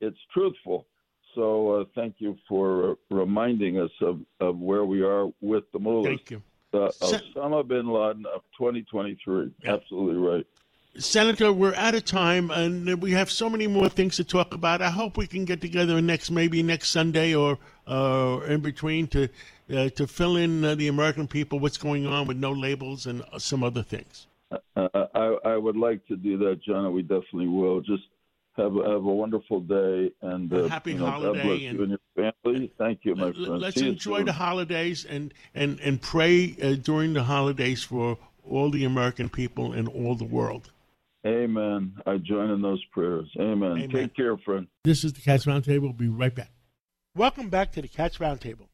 it's 0.00 0.18
truthful. 0.32 0.86
So 1.34 1.80
uh, 1.80 1.84
thank 1.94 2.16
you 2.18 2.36
for 2.48 2.92
uh, 2.92 2.94
reminding 3.10 3.78
us 3.78 3.90
of, 4.00 4.20
of 4.40 4.58
where 4.58 4.84
we 4.84 5.02
are 5.02 5.28
with 5.40 5.64
the 5.72 5.78
mullahs. 5.78 6.06
Thank 6.06 6.30
you. 6.30 6.42
Uh, 6.72 6.90
Osama 7.00 7.66
bin 7.66 7.88
Laden 7.88 8.26
of 8.26 8.42
2023. 8.58 9.50
Yeah. 9.62 9.74
Absolutely 9.74 10.16
right. 10.16 10.46
Senator, 10.98 11.52
we're 11.52 11.74
out 11.76 11.94
of 11.94 12.04
time, 12.04 12.50
and 12.50 13.00
we 13.00 13.12
have 13.12 13.30
so 13.30 13.48
many 13.48 13.68
more 13.68 13.88
things 13.88 14.16
to 14.16 14.24
talk 14.24 14.54
about. 14.54 14.82
I 14.82 14.90
hope 14.90 15.16
we 15.16 15.28
can 15.28 15.44
get 15.44 15.60
together 15.60 16.00
next, 16.02 16.30
maybe 16.32 16.64
next 16.64 16.90
Sunday 16.90 17.32
or 17.32 17.58
uh, 17.90 18.40
in 18.46 18.60
between, 18.60 19.06
to 19.08 19.28
uh, 19.74 19.88
to 19.90 20.06
fill 20.06 20.36
in 20.36 20.64
uh, 20.64 20.74
the 20.74 20.88
American 20.88 21.26
people 21.26 21.58
what's 21.58 21.78
going 21.78 22.06
on 22.06 22.26
with 22.26 22.36
no 22.36 22.52
labels 22.52 23.06
and 23.06 23.22
uh, 23.32 23.38
some 23.38 23.62
other 23.62 23.82
things. 23.82 24.26
Uh, 24.76 24.88
I, 25.14 25.36
I 25.44 25.56
would 25.56 25.76
like 25.76 26.06
to 26.08 26.16
do 26.16 26.36
that, 26.38 26.60
John, 26.62 26.84
and 26.86 26.94
we 26.94 27.02
definitely 27.02 27.48
will. 27.48 27.80
Just 27.80 28.02
have, 28.56 28.74
have 28.74 29.04
a 29.04 29.14
wonderful 29.22 29.60
day 29.60 30.12
and 30.22 30.52
uh, 30.52 30.68
happy 30.68 30.92
you 30.92 30.98
know, 30.98 31.06
holiday 31.06 31.38
God 31.38 31.42
bless 31.42 31.60
and- 31.62 31.78
you 31.78 31.82
and 31.82 31.98
your 32.16 32.32
family. 32.44 32.72
Thank 32.78 33.00
you, 33.04 33.14
my 33.14 33.26
L- 33.28 33.32
friend. 33.32 33.60
Let's 33.60 33.76
See 33.76 33.88
enjoy 33.88 34.24
the 34.24 34.32
holidays 34.32 35.04
and 35.04 35.32
and 35.54 35.78
and 35.80 36.00
pray 36.00 36.56
uh, 36.62 36.74
during 36.74 37.12
the 37.12 37.22
holidays 37.24 37.82
for 37.82 38.18
all 38.48 38.70
the 38.70 38.84
American 38.84 39.28
people 39.28 39.72
and 39.72 39.88
all 39.88 40.14
the 40.14 40.24
world. 40.24 40.72
Amen. 41.26 41.94
I 42.06 42.16
join 42.16 42.50
in 42.50 42.62
those 42.62 42.82
prayers. 42.92 43.28
Amen. 43.38 43.72
Amen. 43.72 43.90
Take 43.90 44.16
care, 44.16 44.36
friend. 44.38 44.66
This 44.84 45.04
is 45.04 45.12
the 45.12 45.20
Cats 45.20 45.44
Roundtable. 45.44 45.82
We'll 45.82 45.92
be 45.92 46.08
right 46.08 46.34
back. 46.34 46.50
Welcome 47.16 47.48
back 47.48 47.72
to 47.72 47.82
the 47.82 47.88
Cats 47.88 48.18
Roundtable. 48.18 48.68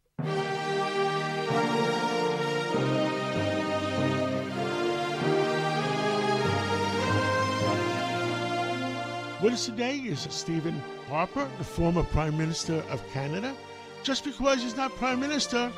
With 9.43 9.55
us 9.55 9.65
today 9.65 9.97
is 9.97 10.27
Stephen 10.29 10.83
Harper, 11.09 11.49
the 11.57 11.65
former 11.65 12.03
Prime 12.03 12.37
Minister 12.37 12.85
of 12.91 13.03
Canada. 13.11 13.55
Just 14.03 14.23
because 14.23 14.63
he's 14.63 14.77
not 14.77 14.95
Prime 14.97 15.19
Minister 15.19 15.73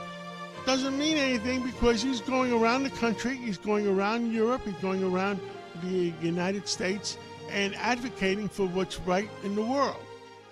doesn't 0.66 0.98
mean 0.98 1.16
anything 1.16 1.62
because 1.62 2.02
he's 2.02 2.20
going 2.20 2.52
around 2.52 2.82
the 2.82 2.90
country, 2.90 3.36
he's 3.36 3.59
going 3.59 3.86
around 3.86 4.32
Europe, 4.32 4.62
he's 4.64 4.74
going 4.82 5.04
around 5.04 5.38
the 5.84 6.12
United 6.20 6.66
States 6.66 7.18
and 7.50 7.76
advocating 7.76 8.48
for 8.48 8.66
what's 8.66 8.98
right 9.02 9.30
in 9.44 9.54
the 9.54 9.62
world. 9.62 10.02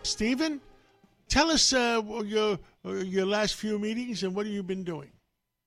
Stephen, 0.04 0.60
tell 1.28 1.50
us 1.50 1.72
uh, 1.72 2.02
your 2.24 2.58
your 2.84 3.26
last 3.26 3.54
few 3.54 3.78
meetings 3.78 4.22
and 4.22 4.34
what 4.34 4.46
have 4.46 4.54
you 4.54 4.62
been 4.62 4.84
doing? 4.84 5.10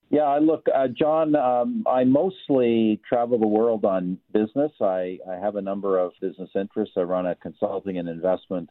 Yeah, 0.10 0.24
I 0.24 0.39
look, 0.39 0.66
uh, 0.74 0.88
John. 0.88 1.36
Um, 1.36 1.84
I 1.88 2.03
mostly 2.03 2.99
travel 3.07 3.38
the 3.38 3.47
world 3.47 3.86
on 3.86 4.18
business. 4.34 4.72
I, 4.82 5.20
I 5.30 5.36
have 5.36 5.55
a 5.55 5.62
number 5.62 5.99
of 5.99 6.14
business 6.20 6.49
interests. 6.55 6.95
I 6.97 7.01
run 7.01 7.28
a 7.28 7.36
consulting 7.36 7.99
and 7.99 8.10
investment 8.10 8.70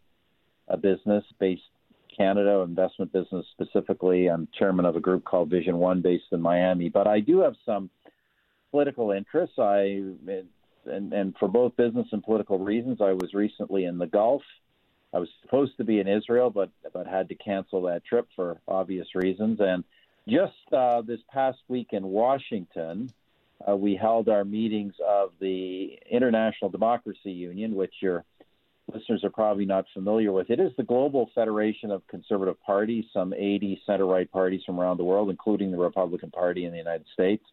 a 0.67 0.77
business 0.77 1.25
based 1.39 1.63
Canada, 2.17 2.61
investment 2.67 3.13
business 3.13 3.47
specifically. 3.53 4.27
I'm 4.27 4.49
chairman 4.59 4.85
of 4.85 4.97
a 4.97 5.01
group 5.01 5.25
called 5.25 5.51
Vision 5.51 5.79
One, 5.79 6.03
based 6.03 6.25
in 6.33 6.43
Miami. 6.43 6.89
But 6.89 7.07
I 7.07 7.21
do 7.21 7.41
have 7.41 7.55
some 7.65 7.89
political 8.73 9.13
interests. 9.13 9.59
I 9.59 10.03
and, 10.87 11.13
and 11.13 11.35
for 11.39 11.49
both 11.49 11.77
business 11.77 12.07
and 12.11 12.23
political 12.23 12.59
reasons, 12.59 12.99
I 13.01 13.13
was 13.13 13.33
recently 13.33 13.85
in 13.85 13.99
the 13.99 14.07
Gulf. 14.07 14.43
I 15.13 15.19
was 15.19 15.29
supposed 15.43 15.77
to 15.79 15.85
be 15.85 16.01
in 16.01 16.09
Israel, 16.09 16.51
but 16.51 16.71
but 16.93 17.07
had 17.07 17.29
to 17.31 17.35
cancel 17.35 17.83
that 17.83 18.05
trip 18.05 18.29
for 18.37 18.61
obvious 18.69 19.09
reasons. 19.15 19.59
And 19.61 19.85
just 20.29 20.73
uh, 20.73 21.03
this 21.03 21.21
past 21.33 21.59
week 21.69 21.89
in 21.93 22.07
Washington, 22.07 23.11
uh, 23.67 23.75
we 23.75 23.97
held 23.97 24.29
our 24.29 24.45
meetings 24.45 24.95
of 25.07 25.33
the 25.41 25.99
International 26.11 26.71
Democracy 26.71 27.33
Union, 27.33 27.75
which 27.75 27.95
your 28.01 28.25
listeners 28.93 29.25
are 29.25 29.31
probably 29.31 29.65
not 29.65 29.87
familiar 29.95 30.33
with. 30.33 30.51
It 30.51 30.61
is 30.61 30.73
the 30.77 30.83
global 30.83 31.31
federation 31.35 31.91
of 31.91 32.07
conservative 32.07 32.61
parties, 32.63 33.05
some 33.13 33.33
80 33.33 33.83
center 33.87 34.07
right 34.07 34.31
parties 34.31 34.63
from 34.65 34.79
around 34.79 34.99
the 34.99 35.05
world, 35.05 35.31
including 35.31 35.71
the 35.71 35.79
Republican 35.79 36.31
Party 36.31 36.65
in 36.65 36.73
the 36.73 36.79
United 36.79 37.07
States. 37.13 37.45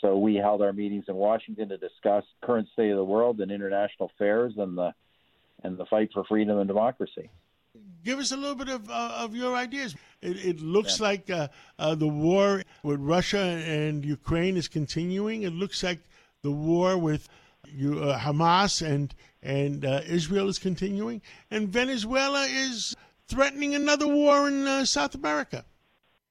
So 0.00 0.16
we 0.16 0.36
held 0.36 0.62
our 0.62 0.72
meetings 0.72 1.04
in 1.08 1.14
Washington 1.14 1.68
to 1.68 1.76
discuss 1.76 2.24
current 2.42 2.68
state 2.72 2.90
of 2.90 2.96
the 2.96 3.04
world 3.04 3.40
and 3.40 3.50
international 3.50 4.10
affairs 4.14 4.54
and 4.56 4.76
the 4.76 4.94
and 5.64 5.76
the 5.76 5.86
fight 5.86 6.10
for 6.12 6.24
freedom 6.24 6.58
and 6.58 6.68
democracy 6.68 7.30
give 8.04 8.18
us 8.18 8.32
a 8.32 8.36
little 8.36 8.54
bit 8.54 8.68
of, 8.68 8.88
uh, 8.90 9.14
of 9.18 9.34
your 9.34 9.54
ideas. 9.54 9.94
It, 10.22 10.44
it 10.44 10.60
looks 10.60 11.00
yeah. 11.00 11.06
like 11.06 11.30
uh, 11.30 11.48
uh, 11.78 11.94
the 11.94 12.08
war 12.08 12.62
with 12.82 13.00
Russia 13.00 13.38
and 13.38 14.04
Ukraine 14.04 14.56
is 14.56 14.68
continuing. 14.68 15.42
It 15.42 15.52
looks 15.52 15.82
like 15.82 16.00
the 16.42 16.50
war 16.50 16.96
with 16.98 17.28
uh, 17.66 18.18
Hamas 18.18 18.86
and 18.86 19.14
and 19.42 19.86
uh, 19.86 20.02
Israel 20.06 20.48
is 20.48 20.58
continuing, 20.58 21.22
and 21.50 21.70
Venezuela 21.70 22.44
is 22.44 22.94
threatening 23.26 23.74
another 23.74 24.06
war 24.06 24.48
in 24.48 24.66
uh, 24.66 24.84
South 24.84 25.14
America. 25.14 25.64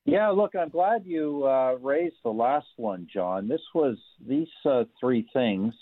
Yeah, 0.05 0.29
look, 0.29 0.55
I'm 0.55 0.69
glad 0.69 1.05
you 1.05 1.47
raised 1.81 2.17
the 2.23 2.29
last 2.31 2.67
one, 2.77 3.07
John. 3.11 3.47
This 3.47 3.61
was 3.73 3.97
these 4.27 4.47
three 4.99 5.27
things 5.33 5.73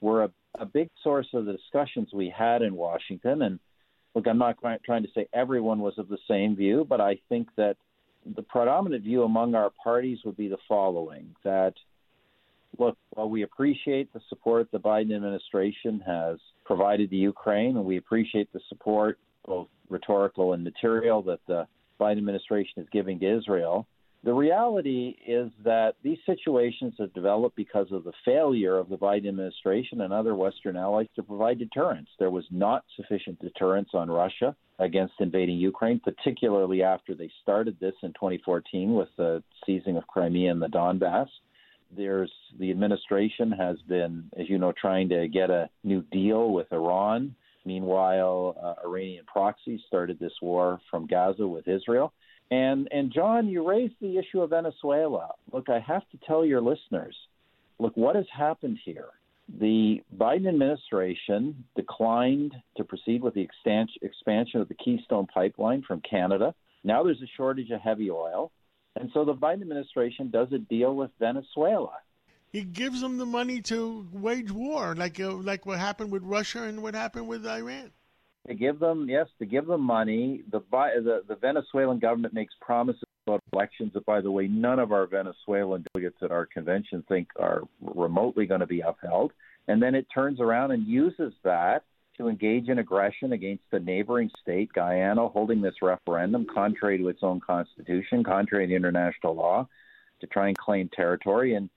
were 0.00 0.24
a, 0.24 0.30
a 0.58 0.66
big 0.66 0.88
source 1.02 1.28
of 1.32 1.46
the 1.46 1.52
discussions 1.52 2.08
we 2.12 2.32
had 2.36 2.62
in 2.62 2.74
Washington, 2.74 3.42
and 3.42 3.58
look, 4.14 4.26
I'm 4.26 4.38
not 4.38 4.58
trying 4.84 5.02
to 5.02 5.08
say 5.14 5.26
everyone 5.32 5.80
was 5.80 5.94
of 5.98 6.08
the 6.08 6.18
same 6.28 6.56
view, 6.56 6.86
but 6.88 7.00
I 7.00 7.18
think 7.28 7.48
that 7.56 7.76
the 8.36 8.42
predominant 8.42 9.02
view 9.02 9.22
among 9.24 9.54
our 9.54 9.70
parties 9.82 10.18
would 10.24 10.36
be 10.36 10.48
the 10.48 10.58
following 10.68 11.34
that, 11.44 11.74
look, 12.78 12.96
while 13.10 13.28
we 13.28 13.42
appreciate 13.42 14.12
the 14.12 14.20
support 14.28 14.68
the 14.70 14.78
Biden 14.78 15.14
administration 15.14 16.00
has 16.06 16.38
provided 16.64 17.10
to 17.10 17.16
Ukraine, 17.16 17.76
and 17.76 17.84
we 17.84 17.96
appreciate 17.96 18.52
the 18.52 18.60
support, 18.68 19.18
both 19.44 19.68
rhetorical 19.88 20.52
and 20.52 20.62
material, 20.62 21.22
that 21.22 21.40
the 21.48 21.66
Biden 22.00 22.18
administration 22.18 22.82
is 22.82 22.86
giving 22.92 23.18
to 23.20 23.38
Israel, 23.38 23.86
the 24.24 24.32
reality 24.32 25.16
is 25.26 25.50
that 25.64 25.96
these 26.04 26.18
situations 26.26 26.94
have 26.98 27.12
developed 27.12 27.56
because 27.56 27.90
of 27.90 28.04
the 28.04 28.12
failure 28.24 28.78
of 28.78 28.88
the 28.88 28.96
Biden 28.96 29.28
administration 29.28 30.02
and 30.02 30.12
other 30.12 30.36
Western 30.36 30.76
allies 30.76 31.08
to 31.16 31.24
provide 31.24 31.58
deterrence. 31.58 32.08
There 32.20 32.30
was 32.30 32.44
not 32.50 32.84
sufficient 32.94 33.40
deterrence 33.40 33.90
on 33.94 34.08
Russia 34.08 34.54
against 34.78 35.14
invading 35.18 35.56
Ukraine, 35.56 36.00
particularly 36.00 36.84
after 36.84 37.14
they 37.14 37.30
started 37.42 37.76
this 37.80 37.94
in 38.02 38.10
2014 38.10 38.94
with 38.94 39.08
the 39.16 39.42
seizing 39.66 39.96
of 39.96 40.06
Crimea 40.06 40.52
and 40.52 40.62
the 40.62 40.68
Donbass. 40.68 41.28
There's 41.94 42.32
the 42.60 42.70
administration 42.70 43.50
has 43.50 43.76
been, 43.88 44.30
as 44.38 44.48
you 44.48 44.58
know, 44.58 44.72
trying 44.72 45.08
to 45.08 45.26
get 45.26 45.50
a 45.50 45.68
new 45.82 46.02
deal 46.12 46.52
with 46.52 46.72
Iran. 46.72 47.34
Meanwhile, 47.64 48.56
uh, 48.62 48.86
Iranian 48.86 49.24
proxies 49.26 49.80
started 49.88 50.18
this 50.18 50.32
war 50.40 50.80
from 50.90 51.06
Gaza 51.06 51.46
with 51.46 51.66
Israel. 51.66 52.12
And 52.50 52.88
and 52.90 53.12
John, 53.12 53.48
you 53.48 53.66
raised 53.66 53.94
the 54.00 54.18
issue 54.18 54.42
of 54.42 54.50
Venezuela. 54.50 55.30
Look, 55.52 55.68
I 55.68 55.80
have 55.80 56.02
to 56.10 56.18
tell 56.26 56.44
your 56.44 56.60
listeners, 56.60 57.16
look 57.78 57.96
what 57.96 58.16
has 58.16 58.26
happened 58.36 58.78
here. 58.84 59.08
The 59.58 60.02
Biden 60.16 60.48
administration 60.48 61.64
declined 61.76 62.54
to 62.76 62.84
proceed 62.84 63.22
with 63.22 63.34
the 63.34 63.46
expansion 64.02 64.60
of 64.60 64.68
the 64.68 64.74
Keystone 64.74 65.26
pipeline 65.26 65.82
from 65.82 66.00
Canada. 66.00 66.54
Now 66.84 67.02
there's 67.02 67.22
a 67.22 67.30
shortage 67.36 67.70
of 67.70 67.80
heavy 67.80 68.10
oil. 68.10 68.50
And 68.96 69.10
so 69.14 69.24
the 69.24 69.34
Biden 69.34 69.62
administration 69.62 70.30
does 70.30 70.52
a 70.52 70.58
deal 70.58 70.94
with 70.94 71.10
Venezuela. 71.18 71.92
He 72.50 72.62
gives 72.62 73.00
them 73.00 73.16
the 73.16 73.26
money 73.26 73.62
to 73.62 74.06
wage 74.12 74.50
war, 74.50 74.94
like 74.94 75.18
uh, 75.18 75.32
like 75.32 75.64
what 75.64 75.78
happened 75.78 76.12
with 76.12 76.22
Russia 76.22 76.64
and 76.64 76.82
what 76.82 76.94
happened 76.94 77.26
with 77.26 77.46
Iran 77.46 77.92
to 78.48 78.54
give 78.54 78.78
them 78.78 79.08
yes 79.08 79.26
to 79.38 79.46
give 79.46 79.66
them 79.66 79.82
money. 79.82 80.42
The 80.50 80.60
the, 80.70 81.22
the 81.28 81.36
Venezuelan 81.36 81.98
government 81.98 82.34
makes 82.34 82.54
promises 82.60 83.02
about 83.26 83.40
elections 83.52 83.92
that, 83.94 84.04
by 84.04 84.20
the 84.20 84.30
way, 84.30 84.48
none 84.48 84.78
of 84.78 84.92
our 84.92 85.06
Venezuelan 85.06 85.84
delegates 85.92 86.22
at 86.22 86.32
our 86.32 86.46
convention 86.46 87.04
think 87.08 87.28
are 87.38 87.62
remotely 87.80 88.46
going 88.46 88.60
to 88.60 88.66
be 88.66 88.80
upheld. 88.80 89.32
And 89.68 89.80
then 89.80 89.94
it 89.94 90.06
turns 90.12 90.40
around 90.40 90.72
and 90.72 90.86
uses 90.86 91.32
that 91.44 91.84
to 92.18 92.28
engage 92.28 92.68
in 92.68 92.78
aggression 92.78 93.32
against 93.32 93.62
the 93.70 93.78
neighboring 93.78 94.30
state, 94.42 94.72
Guyana, 94.72 95.28
holding 95.28 95.62
this 95.62 95.80
referendum 95.80 96.46
contrary 96.52 96.98
to 96.98 97.08
its 97.08 97.20
own 97.22 97.40
constitution, 97.40 98.24
contrary 98.24 98.66
to 98.66 98.74
international 98.74 99.34
law, 99.34 99.68
to 100.20 100.26
try 100.26 100.48
and 100.48 100.58
claim 100.58 100.90
territory. 100.92 101.54
And 101.54 101.70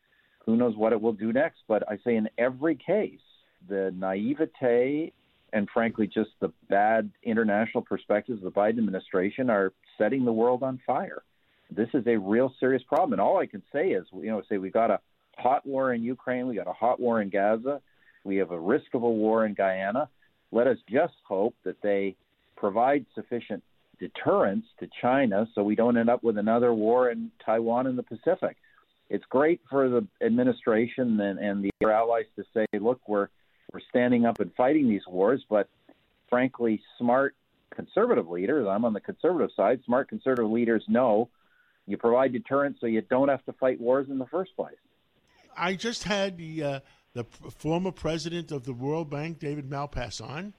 who 0.45 0.55
knows 0.55 0.75
what 0.75 0.93
it 0.93 1.01
will 1.01 1.13
do 1.13 1.31
next? 1.31 1.59
But 1.67 1.83
I 1.89 1.97
say 2.03 2.15
in 2.15 2.27
every 2.37 2.75
case, 2.75 3.19
the 3.69 3.93
naivete 3.95 5.13
and 5.55 5.69
frankly, 5.73 6.05
just 6.05 6.31
the 6.41 6.51
bad 6.69 7.09
international 7.23 7.81
perspectives 7.81 8.43
of 8.43 8.53
the 8.53 8.59
Biden 8.59 8.77
administration 8.77 9.49
are 9.49 9.71
setting 9.97 10.25
the 10.25 10.33
world 10.33 10.63
on 10.63 10.81
fire. 10.85 11.23
This 11.71 11.87
is 11.93 12.05
a 12.07 12.17
real 12.17 12.53
serious 12.59 12.83
problem. 12.83 13.13
And 13.13 13.21
all 13.21 13.37
I 13.39 13.45
can 13.45 13.63
say 13.71 13.91
is, 13.91 14.05
you 14.13 14.27
know, 14.27 14.41
say 14.49 14.57
we 14.57 14.69
got 14.69 14.91
a 14.91 14.99
hot 15.37 15.65
war 15.65 15.93
in 15.93 16.03
Ukraine, 16.03 16.47
we 16.47 16.55
got 16.55 16.67
a 16.67 16.73
hot 16.73 16.99
war 16.99 17.21
in 17.21 17.29
Gaza, 17.29 17.81
we 18.25 18.35
have 18.35 18.51
a 18.51 18.59
risk 18.59 18.93
of 18.93 19.03
a 19.03 19.09
war 19.09 19.45
in 19.45 19.53
Guyana. 19.53 20.09
Let 20.51 20.67
us 20.67 20.77
just 20.89 21.13
hope 21.25 21.55
that 21.63 21.81
they 21.81 22.17
provide 22.57 23.05
sufficient 23.15 23.63
deterrence 23.97 24.65
to 24.81 24.89
China 25.01 25.47
so 25.55 25.63
we 25.63 25.75
don't 25.75 25.95
end 25.95 26.09
up 26.09 26.21
with 26.21 26.37
another 26.37 26.73
war 26.73 27.09
in 27.09 27.31
Taiwan 27.45 27.87
and 27.87 27.97
the 27.97 28.03
Pacific. 28.03 28.57
It's 29.09 29.23
great 29.29 29.61
for 29.69 29.87
the 29.87 30.05
administration 30.21 31.17
and, 31.21 31.39
and 31.39 31.63
the 31.63 31.71
allies 31.87 32.25
to 32.35 32.43
say, 32.53 32.65
look, 32.77 32.99
we're 33.07 33.29
we're 33.73 33.79
standing 33.89 34.25
up 34.25 34.39
and 34.39 34.53
fighting 34.55 34.89
these 34.89 35.05
wars, 35.07 35.43
but 35.49 35.69
frankly, 36.29 36.81
smart 36.97 37.35
conservative 37.73 38.29
leaders, 38.29 38.67
I'm 38.67 38.85
on 38.85 38.93
the 38.93 39.01
conservative 39.01 39.49
side, 39.55 39.81
smart 39.85 40.09
conservative 40.09 40.49
leaders 40.49 40.83
know 40.87 41.29
you 41.87 41.97
provide 41.97 42.33
deterrence 42.33 42.77
so 42.79 42.87
you 42.87 43.01
don't 43.01 43.29
have 43.29 43.45
to 43.45 43.53
fight 43.53 43.79
wars 43.79 44.07
in 44.09 44.17
the 44.17 44.25
first 44.25 44.55
place. 44.55 44.75
I 45.55 45.75
just 45.75 46.03
had 46.03 46.37
the 46.37 46.63
uh, 46.63 46.79
the 47.13 47.23
former 47.23 47.91
president 47.91 48.51
of 48.51 48.65
the 48.65 48.73
World 48.73 49.09
Bank, 49.09 49.39
David 49.39 49.69
Malpass, 49.69 50.21
on, 50.21 50.53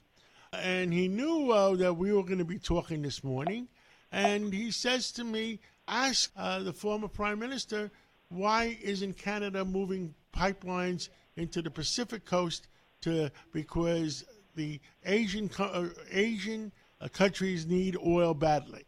and 0.53 0.93
he 0.93 1.07
knew 1.09 1.51
uh, 1.51 1.75
that 1.77 1.95
we 1.95 2.13
were 2.13 2.23
going 2.23 2.39
to 2.39 2.45
be 2.45 2.59
talking 2.59 3.03
this 3.03 3.23
morning, 3.23 3.69
and 4.11 4.53
he 4.53 4.71
says 4.71 5.13
to 5.13 5.25
me, 5.25 5.61
"Ask 5.87 6.31
uh, 6.37 6.61
the 6.61 6.73
former 6.73 7.09
prime 7.09 7.39
minister 7.39 7.91
why 8.29 8.79
isn't 8.83 9.19
Canada 9.19 9.65
moving 9.65 10.15
pipelines 10.35 11.09
into 11.37 11.63
the 11.63 11.71
Pacific 11.71 12.25
coast 12.25 12.69
to 13.03 13.31
because 13.53 14.25
the 14.55 14.81
Asian 15.05 15.51
uh, 15.59 15.89
Asian 16.11 16.73
uh, 17.01 17.09
countries 17.09 17.67
need 17.67 17.97
oil 18.05 18.35
badly? 18.35 18.85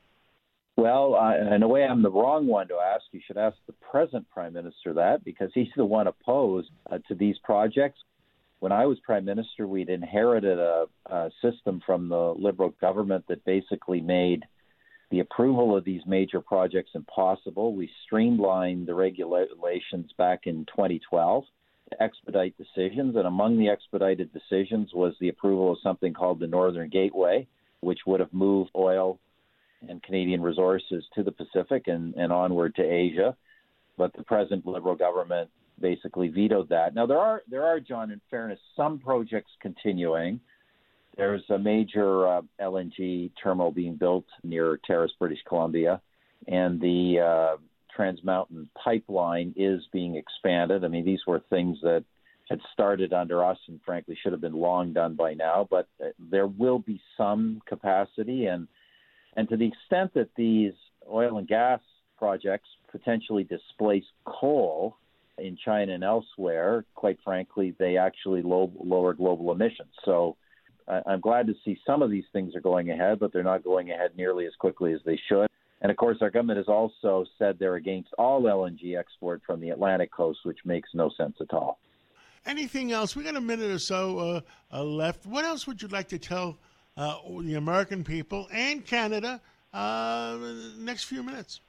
Well, 0.77 1.17
uh, 1.17 1.55
in 1.55 1.63
a 1.63 1.69
way, 1.69 1.85
I'm 1.85 2.03
the 2.03 2.11
wrong 2.11 2.47
one 2.47 2.69
to 2.69 2.77
ask. 2.77 3.03
You 3.11 3.21
should 3.27 3.37
ask 3.37 3.57
the 3.67 3.73
present 3.73 4.29
prime 4.31 4.53
minister 4.53 4.95
that 4.95 5.25
because 5.25 5.51
he's 5.53 5.67
the 5.77 5.85
one 5.85 6.07
opposed 6.07 6.71
uh, 6.91 6.99
to 7.09 7.15
these 7.15 7.37
projects. 7.43 7.99
When 8.61 8.73
I 8.73 8.87
was 8.87 8.99
prime 9.01 9.25
minister, 9.25 9.67
we'd 9.67 9.89
inherited 9.89 10.59
a, 10.59 10.87
a 11.07 11.31
system 11.43 11.81
from 11.85 12.09
the 12.09 12.35
liberal 12.39 12.75
government 12.81 13.25
that 13.29 13.45
basically 13.45 14.01
made 14.01 14.45
the 15.11 15.21
approval 15.21 15.77
of 15.77 15.85
these 15.85 16.03
major 16.07 16.41
projects 16.41 16.91
impossible. 16.95 17.75
We 17.75 17.91
streamlined 18.05 18.87
the 18.87 18.95
regulations 18.95 20.11
back 20.17 20.41
in 20.45 20.65
2012 20.67 21.45
to 21.91 22.03
expedite 22.03 22.55
decisions, 22.57 23.17
and 23.17 23.27
among 23.27 23.59
the 23.59 23.69
expedited 23.69 24.31
decisions 24.33 24.91
was 24.95 25.15
the 25.21 25.29
approval 25.29 25.73
of 25.73 25.79
something 25.83 26.13
called 26.13 26.41
the 26.41 26.47
Northern 26.47 26.89
Gateway, 26.89 27.47
which 27.81 28.01
would 28.07 28.21
have 28.21 28.33
moved 28.33 28.71
oil 28.77 29.19
and 29.89 30.03
Canadian 30.03 30.43
resources 30.43 31.05
to 31.15 31.23
the 31.23 31.33
Pacific 31.33 31.85
and, 31.87 32.15
and 32.15 32.33
onward 32.33 32.75
to 32.77 32.83
Asia. 32.83 33.37
But 33.97 34.13
the 34.15 34.23
present 34.23 34.67
Liberal 34.67 34.97
government 34.97 35.51
basically 35.81 36.29
vetoed 36.29 36.69
that. 36.71 36.95
Now 36.95 37.07
there 37.07 37.19
are 37.19 37.43
there 37.49 37.65
are, 37.65 37.81
John, 37.81 38.11
in 38.11 38.21
fairness, 38.31 38.59
some 38.77 38.99
projects 38.99 39.51
continuing. 39.61 40.41
There's 41.17 41.43
a 41.51 41.59
major 41.59 42.29
uh, 42.29 42.43
LNG 42.61 43.33
terminal 43.43 43.73
being 43.73 43.97
built 43.97 44.25
near 44.45 44.79
Terrace, 44.87 45.13
British 45.19 45.41
Columbia, 45.49 46.01
and 46.47 46.81
the 46.81 47.21
uh, 47.21 47.57
Trans 47.95 48.23
Mountain 48.23 48.69
pipeline 48.83 49.55
is 49.57 49.83
being 49.93 50.17
expanded. 50.17 50.85
I 50.85 50.89
mean, 50.89 51.05
these 51.05 51.21
were 51.27 51.41
things 51.51 51.79
that 51.83 52.05
had 52.49 52.61
started 52.73 53.13
under 53.13 53.45
us 53.45 53.59
and 53.69 53.81
frankly 53.85 54.17
should 54.23 54.33
have 54.33 54.41
been 54.41 54.55
long 54.55 54.93
done 54.93 55.15
by 55.15 55.35
now, 55.35 55.67
but 55.71 55.89
uh, 56.03 56.09
there 56.19 56.47
will 56.47 56.79
be 56.79 57.01
some 57.17 57.61
capacity 57.67 58.47
and 58.47 58.69
and 59.37 59.49
to 59.51 59.57
the 59.57 59.67
extent 59.69 60.15
that 60.15 60.31
these 60.37 60.73
oil 61.09 61.39
and 61.39 61.47
gas 61.47 61.81
projects 62.17 62.69
potentially 62.91 63.45
displace 63.45 64.05
coal 64.25 64.97
in 65.39 65.57
China 65.65 65.93
and 65.93 66.03
elsewhere, 66.03 66.85
quite 66.95 67.19
frankly, 67.25 67.75
they 67.79 67.97
actually 67.97 68.43
low, 68.43 68.73
lower 68.83 69.15
global 69.15 69.53
emissions. 69.53 69.93
So 70.05 70.37
I'm 71.07 71.21
glad 71.21 71.47
to 71.49 71.55
see 71.65 71.79
some 71.87 72.03
of 72.03 72.11
these 72.11 72.25
things 72.33 72.57
are 72.57 72.61
going 72.61 72.91
ahead, 72.91 73.19
but 73.19 73.33
they're 73.33 73.43
not 73.43 73.63
going 73.63 73.91
ahead 73.91 74.13
nearly 74.17 74.47
as 74.47 74.55
quickly 74.59 74.93
as 74.93 75.01
they 75.05 75.21
should. 75.29 75.49
And 75.81 75.91
of 75.91 75.97
course, 75.97 76.19
our 76.21 76.31
government 76.31 76.57
has 76.57 76.69
also 76.69 77.25
said 77.39 77.59
they're 77.59 77.77
against 77.77 78.11
all 78.19 78.43
LNG 78.43 78.99
export 78.99 79.43
from 79.47 79.61
the 79.61 79.71
Atlantic 79.71 80.13
coast, 80.13 80.41
which 80.43 80.59
makes 80.65 80.91
no 80.93 81.11
sense 81.17 81.37
at 81.41 81.53
all. 81.53 81.79
Anything 82.47 82.93
else? 82.93 83.15
We 83.15 83.25
got 83.25 83.37
a 83.37 83.41
minute 83.41 83.71
or 83.71 83.79
so 83.79 84.19
uh, 84.19 84.41
uh, 84.73 84.83
left. 84.83 85.27
What 85.27 85.45
else 85.45 85.67
would 85.67 85.81
you 85.83 85.89
like 85.89 86.09
to 86.09 86.19
tell 86.19 86.59
uh, 86.97 87.17
the 87.43 87.55
American 87.55 88.03
people 88.05 88.49
and 88.53 88.85
Canada 88.85 89.41
uh, 89.73 90.39
next 90.79 91.05
few 91.05 91.23
minutes? 91.23 91.61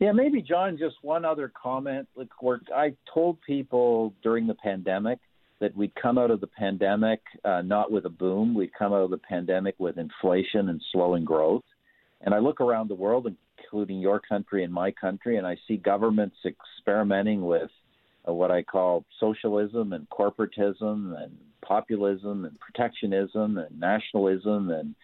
Yeah, 0.00 0.12
maybe 0.12 0.42
John. 0.42 0.76
Just 0.76 0.96
one 1.02 1.24
other 1.24 1.52
comment. 1.60 2.08
Like, 2.16 2.28
I 2.74 2.94
told 3.12 3.40
people 3.42 4.14
during 4.22 4.46
the 4.46 4.54
pandemic 4.54 5.18
that 5.60 5.76
we'd 5.76 5.94
come 5.94 6.18
out 6.18 6.30
of 6.30 6.40
the 6.40 6.48
pandemic 6.48 7.20
uh, 7.44 7.62
not 7.62 7.92
with 7.92 8.04
a 8.06 8.10
boom. 8.10 8.54
We'd 8.54 8.74
come 8.76 8.92
out 8.92 9.02
of 9.02 9.10
the 9.10 9.18
pandemic 9.18 9.76
with 9.78 9.98
inflation 9.98 10.68
and 10.68 10.82
slowing 10.92 11.24
growth. 11.24 11.62
And 12.22 12.34
I 12.34 12.38
look 12.38 12.60
around 12.60 12.88
the 12.88 12.94
world, 12.94 13.28
including 13.74 13.98
your 13.98 14.20
country 14.20 14.62
and 14.62 14.72
my 14.72 14.92
country, 14.92 15.36
and 15.36 15.44
I 15.44 15.56
see 15.66 15.76
governments 15.76 16.36
experimenting 16.46 17.44
with 17.44 17.70
uh, 18.28 18.32
what 18.32 18.52
I 18.52 18.62
call 18.62 19.04
socialism 19.18 19.92
and 19.92 20.08
corporatism 20.10 21.20
and 21.20 21.36
populism 21.60 22.44
and 22.44 22.56
protectionism 22.60 23.58
and 23.58 23.80
nationalism 23.80 24.70
and 24.70 24.94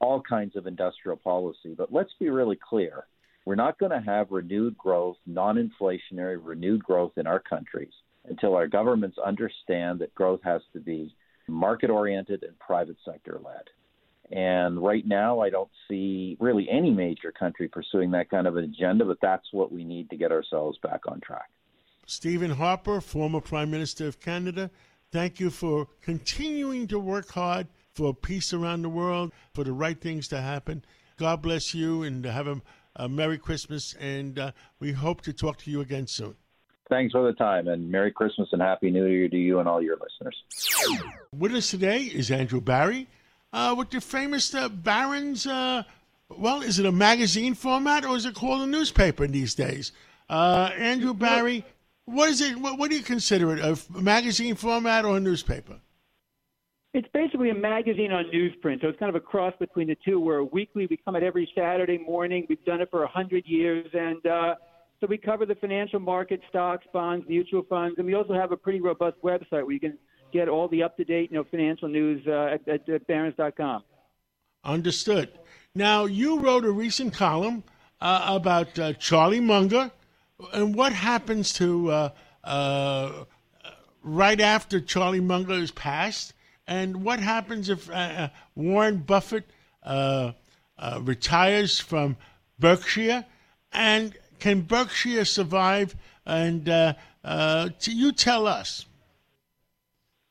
all 0.00 0.20
kinds 0.20 0.54
of 0.54 0.66
industrial 0.66 1.16
policy. 1.16 1.74
But 1.74 1.94
let's 1.94 2.12
be 2.20 2.28
really 2.28 2.58
clear 2.62 3.06
we're 3.46 3.54
not 3.54 3.78
going 3.78 3.92
to 3.92 4.04
have 4.04 4.30
renewed 4.30 4.76
growth, 4.76 5.16
non 5.24 5.56
inflationary 5.56 6.38
renewed 6.42 6.84
growth 6.84 7.12
in 7.16 7.26
our 7.26 7.40
countries 7.40 7.94
until 8.28 8.54
our 8.54 8.68
governments 8.68 9.16
understand 9.24 9.98
that 10.00 10.14
growth 10.14 10.40
has 10.44 10.60
to 10.74 10.80
be 10.80 11.14
market 11.48 11.88
oriented 11.88 12.42
and 12.42 12.58
private 12.58 12.98
sector 13.02 13.40
led. 13.42 13.64
And 14.30 14.82
right 14.82 15.06
now, 15.06 15.40
I 15.40 15.50
don't 15.50 15.70
see 15.88 16.36
really 16.40 16.68
any 16.70 16.90
major 16.90 17.32
country 17.32 17.68
pursuing 17.68 18.12
that 18.12 18.30
kind 18.30 18.46
of 18.46 18.56
an 18.56 18.64
agenda, 18.64 19.04
but 19.04 19.18
that's 19.20 19.46
what 19.52 19.72
we 19.72 19.84
need 19.84 20.08
to 20.10 20.16
get 20.16 20.30
ourselves 20.30 20.78
back 20.82 21.00
on 21.08 21.20
track. 21.20 21.50
Stephen 22.06 22.50
Harper, 22.50 23.00
former 23.00 23.40
Prime 23.40 23.70
Minister 23.70 24.06
of 24.06 24.20
Canada, 24.20 24.70
thank 25.12 25.40
you 25.40 25.50
for 25.50 25.88
continuing 26.00 26.86
to 26.88 26.98
work 26.98 27.30
hard 27.30 27.66
for 27.94 28.14
peace 28.14 28.52
around 28.52 28.82
the 28.82 28.88
world, 28.88 29.32
for 29.52 29.64
the 29.64 29.72
right 29.72 30.00
things 30.00 30.28
to 30.28 30.40
happen. 30.40 30.84
God 31.16 31.42
bless 31.42 31.74
you 31.74 32.02
and 32.02 32.24
have 32.24 32.46
a, 32.46 32.62
a 32.96 33.08
Merry 33.08 33.38
Christmas, 33.38 33.94
and 34.00 34.38
uh, 34.38 34.52
we 34.78 34.92
hope 34.92 35.20
to 35.22 35.32
talk 35.32 35.58
to 35.58 35.70
you 35.70 35.80
again 35.80 36.06
soon. 36.06 36.36
Thanks 36.88 37.12
for 37.12 37.24
the 37.24 37.32
time, 37.34 37.68
and 37.68 37.90
Merry 37.90 38.10
Christmas 38.10 38.48
and 38.52 38.60
Happy 38.60 38.90
New 38.90 39.06
Year 39.06 39.28
to 39.28 39.36
you 39.36 39.60
and 39.60 39.68
all 39.68 39.80
your 39.80 39.96
listeners. 39.96 40.42
With 41.36 41.52
us 41.52 41.70
today 41.70 42.02
is 42.02 42.30
Andrew 42.30 42.60
Bary 42.60 43.06
uh, 43.52 43.74
with 43.76 43.90
the 43.90 44.00
famous 44.00 44.54
uh, 44.54 44.68
Barron's. 44.68 45.46
Uh, 45.46 45.82
well, 46.28 46.62
is 46.62 46.78
it 46.78 46.86
a 46.86 46.92
magazine 46.92 47.54
format 47.54 48.04
or 48.04 48.16
is 48.16 48.24
it 48.24 48.34
called 48.34 48.62
a 48.62 48.66
newspaper 48.66 49.26
these 49.26 49.54
days? 49.54 49.92
Uh, 50.28 50.70
Andrew 50.78 51.12
Bary, 51.12 51.64
what 52.04 52.30
is 52.30 52.40
it? 52.40 52.56
What, 52.56 52.78
what 52.78 52.90
do 52.90 52.96
you 52.96 53.02
consider 53.02 53.56
it? 53.56 53.60
A 53.60 53.76
magazine 54.00 54.54
format 54.54 55.04
or 55.04 55.16
a 55.16 55.20
newspaper? 55.20 55.80
It's 56.92 57.08
basically 57.12 57.50
a 57.50 57.54
magazine 57.54 58.10
on 58.10 58.24
newsprint, 58.34 58.80
so 58.80 58.88
it's 58.88 58.98
kind 58.98 59.10
of 59.10 59.14
a 59.14 59.24
cross 59.24 59.54
between 59.60 59.88
the 59.88 59.96
two. 60.04 60.18
We're 60.18 60.38
a 60.38 60.44
weekly. 60.44 60.86
We 60.88 60.96
come 60.96 61.14
out 61.14 61.22
every 61.22 61.48
Saturday 61.54 61.98
morning. 61.98 62.46
We've 62.48 62.64
done 62.64 62.80
it 62.80 62.90
for 62.90 63.04
a 63.04 63.08
hundred 63.08 63.44
years, 63.46 63.86
and 63.92 64.24
uh, 64.26 64.54
so 65.00 65.06
we 65.08 65.16
cover 65.16 65.46
the 65.46 65.54
financial 65.54 66.00
market, 66.00 66.40
stocks, 66.48 66.84
bonds, 66.92 67.26
mutual 67.28 67.62
funds, 67.68 67.96
and 67.98 68.06
we 68.06 68.14
also 68.14 68.34
have 68.34 68.50
a 68.50 68.56
pretty 68.56 68.80
robust 68.80 69.16
website 69.22 69.62
where 69.64 69.72
you 69.72 69.80
can 69.80 69.98
get 70.32 70.48
all 70.48 70.68
the 70.68 70.82
up 70.82 70.96
to 70.96 71.04
date, 71.04 71.30
you 71.30 71.36
know, 71.36 71.44
financial 71.44 71.88
news 71.88 72.26
uh, 72.26 72.56
at, 72.66 72.88
at, 72.88 73.06
Barron's.com. 73.06 73.82
Understood. 74.64 75.30
Now, 75.74 76.04
you 76.04 76.40
wrote 76.40 76.64
a 76.64 76.70
recent 76.70 77.14
column 77.14 77.64
uh, 78.00 78.24
about 78.28 78.78
uh, 78.78 78.92
Charlie 78.94 79.40
Munger 79.40 79.90
and 80.52 80.74
what 80.74 80.92
happens 80.92 81.52
to 81.54 81.90
uh, 81.90 82.08
uh, 82.44 83.24
right 84.02 84.40
after 84.40 84.80
Charlie 84.80 85.20
Munger 85.20 85.54
is 85.54 85.70
passed, 85.70 86.32
and 86.66 87.04
what 87.04 87.20
happens 87.20 87.68
if 87.68 87.90
uh, 87.90 88.28
Warren 88.54 88.98
Buffett 88.98 89.44
retires 91.00 91.78
from 91.78 92.16
Berkshire, 92.58 93.24
and 93.72 94.14
can 94.38 94.62
Berkshire 94.62 95.24
survive? 95.24 95.94
And 96.26 96.66
you 97.82 98.12
tell 98.12 98.46
us. 98.46 98.86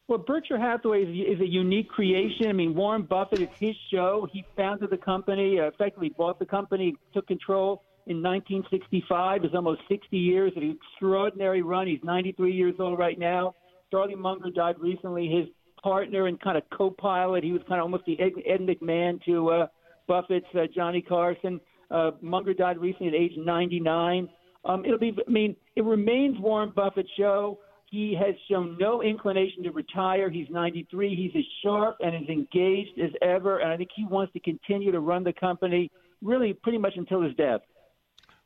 Well, 0.09 0.17
Berkshire 0.17 0.57
Hathaway 0.57 1.03
is, 1.03 1.35
is, 1.37 1.39
a 1.39 1.47
unique 1.47 1.87
creation. 1.87 2.47
I 2.47 2.53
mean, 2.53 2.73
Warren 2.73 3.03
Buffett, 3.03 3.41
it's 3.41 3.59
his 3.59 3.75
show. 3.91 4.27
He 4.33 4.43
founded 4.57 4.89
the 4.89 4.97
company, 4.97 5.59
uh, 5.59 5.67
effectively 5.67 6.09
bought 6.17 6.39
the 6.39 6.47
company, 6.47 6.95
took 7.13 7.27
control 7.27 7.83
in 8.07 8.23
1965. 8.23 9.43
It's 9.43 9.53
almost 9.53 9.81
60 9.87 10.17
years. 10.17 10.51
An 10.55 10.75
extraordinary 10.75 11.61
run. 11.61 11.85
He's 11.85 11.99
93 12.03 12.51
years 12.51 12.73
old 12.79 12.97
right 12.97 13.19
now. 13.19 13.53
Charlie 13.91 14.15
Munger 14.15 14.49
died 14.49 14.77
recently. 14.79 15.27
His 15.27 15.45
partner 15.83 16.25
and 16.25 16.41
kind 16.41 16.57
of 16.57 16.63
co-pilot. 16.75 17.43
He 17.43 17.51
was 17.51 17.61
kind 17.69 17.79
of 17.79 17.83
almost 17.83 18.05
the 18.05 18.19
Ed, 18.19 18.31
Ed 18.47 18.61
McMahon 18.61 19.23
to 19.25 19.49
uh, 19.49 19.67
Buffett's 20.07 20.47
uh, 20.55 20.61
Johnny 20.75 21.03
Carson. 21.03 21.61
Uh, 21.91 22.11
Munger 22.19 22.55
died 22.55 22.79
recently 22.79 23.09
at 23.09 23.13
age 23.13 23.33
99. 23.37 24.27
Um, 24.65 24.85
it'll 24.85 24.97
be. 24.97 25.15
I 25.27 25.29
mean, 25.29 25.55
it 25.75 25.83
remains 25.83 26.39
Warren 26.39 26.73
Buffett's 26.75 27.09
show. 27.15 27.59
He 27.89 28.15
has 28.19 28.35
shown 28.49 28.77
no 28.79 29.01
inclination 29.01 29.63
to 29.63 29.71
retire. 29.71 30.29
He's 30.29 30.47
93. 30.49 31.15
He's 31.15 31.31
as 31.35 31.45
sharp 31.63 31.97
and 32.01 32.15
as 32.15 32.29
engaged 32.29 32.99
as 32.99 33.11
ever, 33.21 33.59
and 33.59 33.71
I 33.71 33.77
think 33.77 33.89
he 33.95 34.05
wants 34.05 34.31
to 34.33 34.39
continue 34.39 34.91
to 34.91 34.99
run 34.99 35.23
the 35.23 35.33
company 35.33 35.91
really 36.21 36.53
pretty 36.53 36.77
much 36.77 36.93
until 36.97 37.21
his 37.21 37.33
death. 37.35 37.61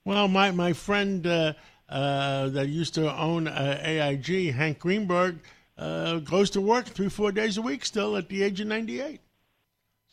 Well, 0.05 0.27
my 0.27 0.51
my 0.51 0.71
friend 0.73 1.25
uh, 1.27 1.53
uh, 1.89 2.49
that 2.49 2.69
used 2.69 2.93
to 2.95 3.13
own 3.17 3.47
uh, 3.47 3.81
AIG, 3.83 4.53
Hank 4.53 4.79
Greenberg, 4.79 5.39
uh, 5.77 6.19
goes 6.19 6.49
to 6.51 6.61
work 6.61 6.85
three 6.85 7.09
four 7.09 7.31
days 7.31 7.57
a 7.57 7.61
week 7.61 7.83
still 7.83 8.15
at 8.15 8.29
the 8.29 8.43
age 8.43 8.61
of 8.61 8.67
98. 8.67 9.19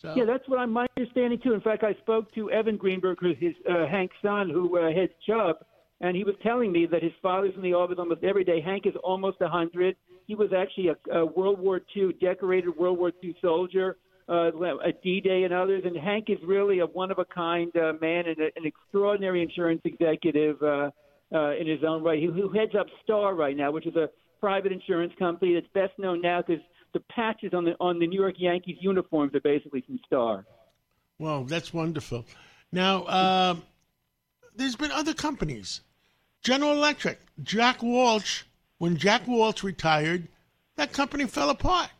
So. 0.01 0.15
Yeah, 0.17 0.25
that's 0.25 0.49
what 0.49 0.59
I'm 0.59 0.73
my 0.73 0.87
understanding 0.97 1.39
too. 1.41 1.53
In 1.53 1.61
fact, 1.61 1.85
I 1.85 1.95
spoke 1.95 2.33
to 2.35 2.51
Evan 2.51 2.79
Greenberg, 2.79 3.19
who's 3.21 3.37
his 3.39 3.55
uh, 3.69 3.87
Hank's 3.87 4.17
son, 4.23 4.49
who 4.49 4.79
uh, 4.79 4.93
heads 4.93 5.13
Chubb 5.27 5.57
and 6.01 6.17
he 6.17 6.25
was 6.25 6.35
telling 6.43 6.73
me 6.73 6.87
that 6.87 7.03
his 7.03 7.13
father's 7.21 7.55
in 7.55 7.63
the 7.63 7.75
office 7.75 7.97
almost 7.99 8.25
every 8.25 8.45
day. 8.45 8.61
Hank 8.61 8.87
is 8.87 8.95
almost 9.05 9.37
a 9.41 9.45
100. 9.45 9.97
He 10.27 10.35
was 10.35 10.51
actually 10.57 10.89
a, 10.89 11.19
a 11.19 11.27
World 11.27 11.59
War 11.59 11.81
II 11.95 12.15
decorated 12.21 12.77
World 12.77 12.99
War 12.99 13.13
II 13.23 13.37
soldier 13.43 13.99
uh, 14.29 14.51
at 14.87 15.03
D-Day 15.03 15.43
and 15.43 15.53
others. 15.53 15.83
And 15.85 15.97
Hank 15.97 16.27
is 16.29 16.39
really 16.47 16.79
a 16.79 16.87
one-of-a-kind 16.87 17.77
uh, 17.77 17.93
man 18.01 18.25
and 18.29 18.39
a, 18.39 18.47
an 18.57 18.65
extraordinary 18.65 19.43
insurance 19.43 19.83
executive 19.85 20.63
uh, 20.63 20.91
uh, 21.35 21.53
in 21.57 21.67
his 21.67 21.81
own 21.87 22.03
right. 22.03 22.19
He, 22.19 22.27
who 22.27 22.51
heads 22.51 22.73
up 22.79 22.87
Starr 23.05 23.35
right 23.35 23.57
now, 23.57 23.71
which 23.71 23.87
is 23.87 23.97
a 23.97 24.09
private 24.41 24.73
insurance 24.73 25.13
company 25.19 25.55
that's 25.55 25.67
best 25.75 25.99
known 25.99 26.23
now 26.23 26.43
because 26.47 26.63
the 26.95 27.01
patches 27.15 27.53
on 27.53 27.65
the 27.65 27.73
on 27.79 27.99
the 27.99 28.07
New 28.07 28.21
York 28.21 28.37
Yankees 28.39 28.77
uniforms 28.81 29.35
are 29.35 29.41
basically 29.41 29.83
from 29.83 30.01
Starr. 30.07 30.47
Well, 31.19 31.45
that's 31.45 31.75
wonderful. 31.75 32.25
Now, 32.73 33.03
uh, 33.03 33.57
there's 34.57 34.77
been 34.77 34.91
other 34.91 35.13
companies 35.13 35.83
General 36.43 36.73
Electric, 36.73 37.21
Jack 37.43 37.83
Welch, 37.83 38.47
when 38.79 38.97
Jack 38.97 39.23
Welch 39.27 39.63
retired, 39.63 40.29
that 40.77 40.93
company 40.93 41.27
fell 41.27 41.51
apart. 41.51 41.91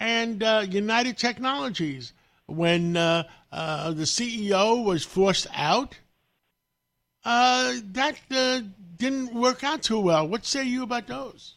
And 0.00 0.42
uh, 0.42 0.64
United 0.68 1.18
Technologies, 1.18 2.12
when 2.46 2.96
uh, 2.96 3.24
uh, 3.52 3.90
the 3.92 4.04
CEO 4.04 4.84
was 4.84 5.04
forced 5.04 5.46
out, 5.54 5.98
uh, 7.24 7.74
that 7.92 8.16
uh, 8.30 8.60
didn't 8.96 9.34
work 9.34 9.64
out 9.64 9.82
too 9.82 10.00
well. 10.00 10.26
What 10.26 10.46
say 10.46 10.64
you 10.64 10.82
about 10.82 11.06
those? 11.06 11.54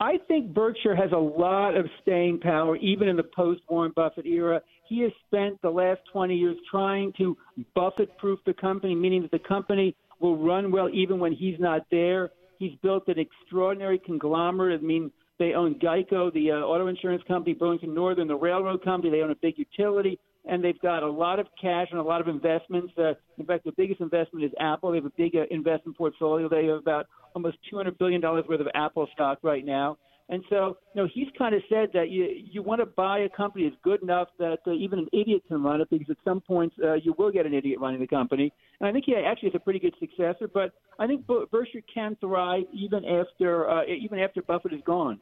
I 0.00 0.18
think 0.26 0.52
Berkshire 0.52 0.96
has 0.96 1.12
a 1.12 1.16
lot 1.16 1.76
of 1.76 1.86
staying 2.02 2.40
power, 2.40 2.74
even 2.76 3.08
in 3.08 3.16
the 3.16 3.22
post 3.22 3.60
Warren 3.68 3.92
Buffett 3.94 4.26
era. 4.26 4.60
He 4.88 5.00
has 5.02 5.12
spent 5.28 5.62
the 5.62 5.70
last 5.70 6.00
20 6.12 6.34
years 6.34 6.56
trying 6.68 7.12
to 7.18 7.38
Buffett 7.74 8.18
proof 8.18 8.40
the 8.44 8.52
company, 8.52 8.96
meaning 8.96 9.22
that 9.22 9.30
the 9.30 9.38
company 9.38 9.94
will 10.22 10.36
run 10.36 10.70
well 10.70 10.88
even 10.92 11.18
when 11.18 11.32
he's 11.32 11.58
not 11.58 11.82
there. 11.90 12.30
He's 12.58 12.72
built 12.82 13.08
an 13.08 13.18
extraordinary 13.18 13.98
conglomerate. 13.98 14.80
I 14.80 14.84
mean, 14.84 15.10
they 15.38 15.52
own 15.54 15.74
Geico, 15.74 16.32
the 16.32 16.52
uh, 16.52 16.54
auto 16.54 16.86
insurance 16.86 17.22
company, 17.26 17.54
Burlington 17.54 17.92
Northern, 17.92 18.28
the 18.28 18.36
railroad 18.36 18.84
company. 18.84 19.10
They 19.10 19.22
own 19.22 19.32
a 19.32 19.34
big 19.34 19.58
utility. 19.58 20.18
and 20.44 20.62
they've 20.62 20.78
got 20.80 21.02
a 21.02 21.10
lot 21.10 21.38
of 21.38 21.46
cash 21.60 21.88
and 21.90 22.00
a 22.00 22.02
lot 22.02 22.20
of 22.20 22.28
investments. 22.28 22.92
Uh, 22.96 23.14
in 23.38 23.46
fact, 23.46 23.64
the 23.64 23.72
biggest 23.76 24.00
investment 24.00 24.44
is 24.44 24.52
Apple. 24.60 24.90
They 24.90 24.98
have 24.98 25.06
a 25.06 25.12
big 25.16 25.34
uh, 25.34 25.44
investment 25.50 25.96
portfolio. 25.98 26.48
They 26.48 26.66
have 26.66 26.78
about 26.78 27.06
almost 27.34 27.58
$200 27.72 27.98
billion 27.98 28.20
worth 28.20 28.48
of 28.48 28.68
Apple 28.74 29.08
stock 29.12 29.38
right 29.42 29.64
now. 29.64 29.98
And 30.28 30.42
so, 30.48 30.78
you 30.94 31.02
know, 31.02 31.08
he's 31.12 31.28
kind 31.36 31.54
of 31.54 31.62
said 31.68 31.90
that 31.92 32.10
you 32.10 32.28
you 32.50 32.62
want 32.62 32.80
to 32.80 32.86
buy 32.86 33.18
a 33.18 33.28
company 33.28 33.68
that's 33.68 33.80
good 33.82 34.02
enough 34.02 34.28
that 34.38 34.60
uh, 34.66 34.72
even 34.72 35.00
an 35.00 35.08
idiot 35.12 35.42
can 35.48 35.62
run 35.62 35.80
it, 35.80 35.90
because 35.90 36.08
at 36.10 36.16
some 36.24 36.40
point 36.40 36.72
uh, 36.82 36.94
you 36.94 37.14
will 37.18 37.30
get 37.30 37.44
an 37.44 37.54
idiot 37.54 37.78
running 37.80 38.00
the 38.00 38.06
company. 38.06 38.52
And 38.80 38.88
I 38.88 38.92
think 38.92 39.04
he 39.04 39.14
actually 39.14 39.50
is 39.50 39.54
a 39.54 39.60
pretty 39.60 39.78
good 39.78 39.94
successor. 39.98 40.48
But 40.48 40.72
I 40.98 41.06
think 41.06 41.26
Berkshire 41.26 41.82
can 41.92 42.16
thrive 42.20 42.64
even 42.72 43.04
after 43.04 43.68
uh, 43.68 43.84
even 43.86 44.18
after 44.20 44.42
Buffett 44.42 44.72
is 44.72 44.80
gone. 44.86 45.20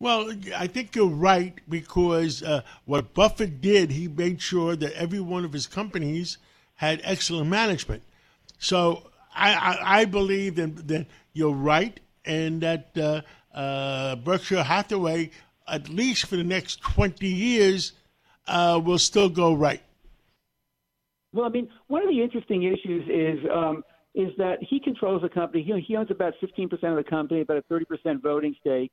Well, 0.00 0.32
I 0.56 0.68
think 0.68 0.94
you're 0.94 1.08
right 1.08 1.58
because 1.68 2.42
uh, 2.42 2.62
what 2.84 3.14
Buffett 3.14 3.60
did, 3.60 3.90
he 3.90 4.06
made 4.06 4.40
sure 4.40 4.76
that 4.76 4.92
every 4.92 5.18
one 5.18 5.44
of 5.44 5.52
his 5.52 5.66
companies 5.66 6.38
had 6.76 7.00
excellent 7.02 7.48
management. 7.48 8.04
So 8.60 9.10
I, 9.34 9.54
I, 9.54 10.00
I 10.00 10.04
believe 10.04 10.54
that, 10.54 10.86
that, 10.86 11.06
you're 11.32 11.52
right 11.52 11.98
and 12.24 12.60
that 12.60 12.96
uh, 12.96 13.22
uh, 13.54 14.16
Berkshire 14.16 14.62
Hathaway, 14.62 15.30
at 15.66 15.88
least 15.88 16.26
for 16.26 16.36
the 16.36 16.44
next 16.44 16.80
20 16.82 17.26
years, 17.26 17.92
uh, 18.46 18.80
will 18.84 18.98
still 18.98 19.28
go 19.28 19.54
right. 19.54 19.82
Well, 21.32 21.44
I 21.44 21.50
mean, 21.50 21.68
one 21.88 22.02
of 22.02 22.08
the 22.08 22.22
interesting 22.22 22.62
issues 22.62 23.04
is 23.08 23.50
um, 23.54 23.84
is 24.14 24.32
that 24.38 24.56
he 24.60 24.80
controls 24.80 25.22
the 25.22 25.28
company. 25.28 25.62
He, 25.62 25.80
he 25.86 25.96
owns 25.96 26.10
about 26.10 26.34
15% 26.42 26.72
of 26.72 26.96
the 26.96 27.08
company, 27.08 27.42
about 27.42 27.58
a 27.58 27.72
30% 27.72 28.22
voting 28.22 28.54
stake. 28.60 28.90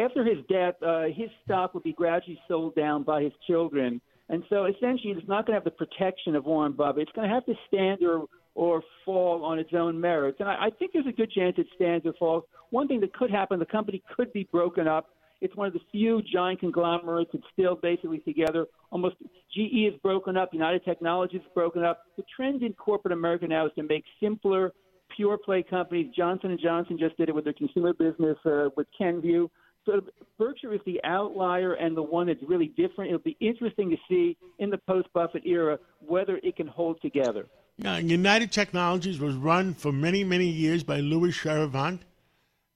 After 0.00 0.24
his 0.24 0.38
death, 0.48 0.74
uh, 0.82 1.04
his 1.06 1.28
stock 1.44 1.74
will 1.74 1.80
be 1.80 1.92
gradually 1.92 2.38
sold 2.46 2.76
down 2.76 3.02
by 3.02 3.22
his 3.22 3.32
children. 3.46 4.00
And 4.28 4.44
so 4.48 4.66
essentially, 4.66 5.12
it's 5.16 5.26
not 5.26 5.46
going 5.46 5.58
to 5.58 5.64
have 5.64 5.64
the 5.64 5.70
protection 5.70 6.36
of 6.36 6.44
Warren 6.44 6.72
Buffett. 6.72 7.02
It's 7.02 7.12
going 7.12 7.28
to 7.28 7.34
have 7.34 7.46
to 7.46 7.54
stand 7.66 8.02
or 8.02 8.26
or 8.56 8.82
fall 9.04 9.44
on 9.44 9.58
its 9.58 9.70
own 9.74 10.00
merits. 10.00 10.38
And 10.40 10.48
I, 10.48 10.66
I 10.66 10.70
think 10.70 10.92
there's 10.92 11.06
a 11.06 11.12
good 11.12 11.30
chance 11.30 11.54
it 11.58 11.66
stands 11.76 12.06
or 12.06 12.14
falls. 12.18 12.44
One 12.70 12.88
thing 12.88 13.00
that 13.00 13.12
could 13.12 13.30
happen, 13.30 13.58
the 13.58 13.66
company 13.66 14.02
could 14.16 14.32
be 14.32 14.48
broken 14.50 14.88
up. 14.88 15.10
It's 15.42 15.54
one 15.54 15.68
of 15.68 15.74
the 15.74 15.80
few 15.92 16.22
giant 16.22 16.60
conglomerates 16.60 17.30
that's 17.34 17.44
still 17.52 17.76
basically 17.76 18.20
together. 18.20 18.66
Almost 18.90 19.16
GE 19.54 19.92
is 19.92 19.94
broken 20.02 20.38
up, 20.38 20.54
United 20.54 20.82
Technologies 20.84 21.42
is 21.42 21.46
broken 21.54 21.84
up. 21.84 22.04
The 22.16 22.24
trend 22.34 22.62
in 22.62 22.72
corporate 22.72 23.12
America 23.12 23.46
now 23.46 23.66
is 23.66 23.72
to 23.76 23.82
make 23.82 24.04
simpler, 24.18 24.72
pure 25.14 25.36
play 25.36 25.62
companies. 25.62 26.10
Johnson 26.16 26.50
and 26.50 26.58
Johnson 26.58 26.96
just 26.98 27.16
did 27.18 27.28
it 27.28 27.34
with 27.34 27.44
their 27.44 27.52
consumer 27.52 27.92
business 27.92 28.38
uh, 28.46 28.70
with 28.74 28.86
Kenvue. 28.98 29.50
So 29.84 30.00
Berkshire 30.38 30.72
is 30.72 30.80
the 30.86 30.98
outlier 31.04 31.74
and 31.74 31.94
the 31.94 32.02
one 32.02 32.26
that's 32.26 32.42
really 32.48 32.68
different. 32.68 33.10
It'll 33.10 33.20
be 33.20 33.36
interesting 33.38 33.90
to 33.90 33.96
see 34.08 34.36
in 34.58 34.70
the 34.70 34.78
post 34.78 35.08
Buffett 35.12 35.46
era 35.46 35.78
whether 36.00 36.40
it 36.42 36.56
can 36.56 36.66
hold 36.66 37.00
together. 37.02 37.46
Yeah, 37.78 37.98
United 37.98 38.52
Technologies 38.52 39.20
was 39.20 39.34
run 39.34 39.74
for 39.74 39.92
many, 39.92 40.24
many 40.24 40.46
years 40.46 40.82
by 40.82 41.00
Louis 41.00 41.32
Chenevert, 41.32 42.00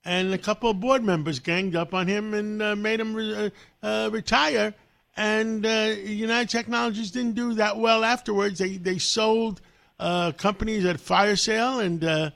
and 0.04 0.34
a 0.34 0.38
couple 0.38 0.68
of 0.68 0.80
board 0.80 1.02
members 1.02 1.38
ganged 1.38 1.74
up 1.74 1.94
on 1.94 2.06
him 2.06 2.34
and 2.34 2.62
uh, 2.62 2.76
made 2.76 3.00
him 3.00 3.14
re- 3.14 3.50
uh, 3.82 3.86
uh 3.86 4.10
retire. 4.12 4.74
And 5.16 5.64
uh, 5.64 5.94
United 6.04 6.50
Technologies 6.50 7.10
didn't 7.10 7.34
do 7.34 7.54
that 7.54 7.78
well 7.78 8.04
afterwards. 8.04 8.58
They 8.58 8.76
they 8.76 8.98
sold 8.98 9.62
uh, 9.98 10.32
companies 10.32 10.84
at 10.84 11.00
fire 11.00 11.36
sale, 11.36 11.80
and 11.80 12.04
uh, 12.04 12.30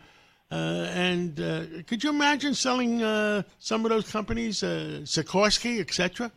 and 0.50 1.36
could 1.86 2.02
you 2.02 2.10
imagine 2.10 2.54
selling 2.54 3.00
some 3.58 3.84
of 3.84 3.90
those 3.90 4.10
companies, 4.10 4.60
Sikorsky, 4.60 5.80
etc.? 5.80 6.32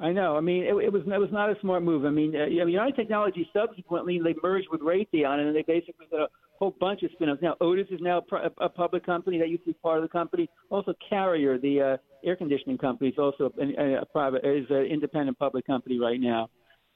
I 0.00 0.12
know. 0.12 0.36
I 0.36 0.40
mean, 0.40 0.62
it, 0.62 0.74
it 0.76 0.92
was 0.92 1.02
it 1.06 1.18
was 1.18 1.30
not 1.32 1.50
a 1.50 1.60
smart 1.60 1.82
move. 1.82 2.04
I 2.04 2.10
mean, 2.10 2.34
uh, 2.36 2.46
United 2.46 2.94
Technology 2.94 3.48
subsequently 3.52 4.20
they 4.22 4.34
merged 4.42 4.68
with 4.70 4.80
Raytheon, 4.80 5.40
and 5.40 5.56
they 5.56 5.62
basically 5.62 6.06
did 6.10 6.20
a 6.20 6.28
whole 6.58 6.74
bunch 6.78 7.02
of 7.02 7.10
spin-offs. 7.12 7.42
Now 7.42 7.56
Otis 7.60 7.88
is 7.90 8.00
now 8.00 8.22
a, 8.32 8.64
a 8.64 8.68
public 8.68 9.04
company 9.04 9.38
that 9.38 9.48
used 9.48 9.64
to 9.64 9.70
be 9.70 9.78
part 9.82 9.98
of 9.98 10.02
the 10.02 10.08
company. 10.08 10.48
Also, 10.70 10.94
Carrier, 11.08 11.58
the 11.58 11.80
uh, 11.80 11.96
air 12.24 12.36
conditioning 12.36 12.78
company, 12.78 13.10
is 13.10 13.18
also 13.18 13.52
a, 13.60 14.02
a 14.02 14.06
private 14.06 14.44
is 14.44 14.66
an 14.70 14.84
independent 14.84 15.36
public 15.38 15.66
company 15.66 15.98
right 15.98 16.20
now. 16.20 16.48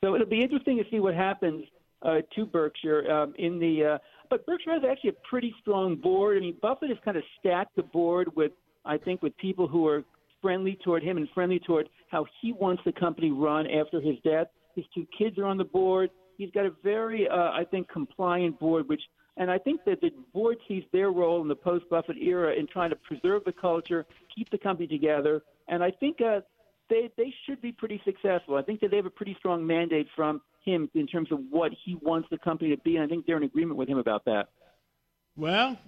So 0.04 0.14
it'll 0.14 0.26
be 0.26 0.40
interesting 0.40 0.76
to 0.78 0.84
see 0.88 1.00
what 1.00 1.14
happens 1.14 1.64
uh, 2.02 2.18
to 2.36 2.46
Berkshire 2.46 3.10
um, 3.10 3.34
in 3.36 3.58
the. 3.58 3.94
Uh, 3.94 3.98
but 4.30 4.46
Berkshire 4.46 4.72
has 4.72 4.82
actually 4.88 5.10
a 5.10 5.28
pretty 5.28 5.52
strong 5.60 5.96
board. 5.96 6.36
I 6.36 6.40
mean, 6.40 6.56
Buffett 6.62 6.88
has 6.90 6.98
kind 7.04 7.16
of 7.16 7.24
stacked 7.38 7.74
the 7.74 7.82
board 7.82 8.28
with, 8.36 8.52
I 8.84 8.96
think, 8.96 9.22
with 9.22 9.36
people 9.38 9.66
who 9.66 9.86
are 9.88 10.04
friendly 10.42 10.78
toward 10.84 11.02
him 11.02 11.16
and 11.16 11.28
friendly 11.32 11.60
toward 11.60 11.88
how 12.10 12.26
he 12.40 12.52
wants 12.52 12.82
the 12.84 12.92
company 12.92 13.30
run 13.30 13.66
after 13.70 14.00
his 14.00 14.16
death. 14.24 14.48
His 14.74 14.84
two 14.94 15.06
kids 15.16 15.38
are 15.38 15.46
on 15.46 15.56
the 15.56 15.64
board. 15.64 16.10
He's 16.36 16.50
got 16.50 16.66
a 16.66 16.72
very, 16.82 17.28
uh, 17.28 17.50
I 17.52 17.64
think, 17.70 17.88
compliant 17.88 18.58
board, 18.58 18.88
which, 18.88 19.02
and 19.36 19.50
I 19.50 19.58
think 19.58 19.80
that 19.86 20.00
the 20.00 20.10
board 20.34 20.58
sees 20.66 20.82
their 20.92 21.10
role 21.10 21.40
in 21.40 21.48
the 21.48 21.54
post 21.54 21.84
Buffett 21.88 22.16
era 22.18 22.54
in 22.54 22.66
trying 22.66 22.90
to 22.90 22.96
preserve 22.96 23.44
the 23.44 23.52
culture, 23.52 24.04
keep 24.34 24.50
the 24.50 24.58
company 24.58 24.86
together, 24.86 25.42
and 25.68 25.82
I 25.82 25.90
think 25.90 26.20
uh, 26.20 26.40
they 26.90 27.10
they 27.16 27.32
should 27.46 27.60
be 27.62 27.72
pretty 27.72 28.00
successful. 28.04 28.56
I 28.56 28.62
think 28.62 28.80
that 28.80 28.90
they 28.90 28.96
have 28.96 29.06
a 29.06 29.10
pretty 29.10 29.36
strong 29.38 29.66
mandate 29.66 30.08
from 30.16 30.42
him 30.64 30.90
in 30.94 31.06
terms 31.06 31.30
of 31.32 31.38
what 31.50 31.72
he 31.84 31.96
wants 31.96 32.28
the 32.30 32.38
company 32.38 32.70
to 32.70 32.82
be, 32.82 32.96
and 32.96 33.04
I 33.04 33.08
think 33.08 33.26
they're 33.26 33.36
in 33.36 33.42
agreement 33.42 33.76
with 33.76 33.88
him 33.88 33.98
about 33.98 34.24
that. 34.26 34.48
Well, 35.36 35.78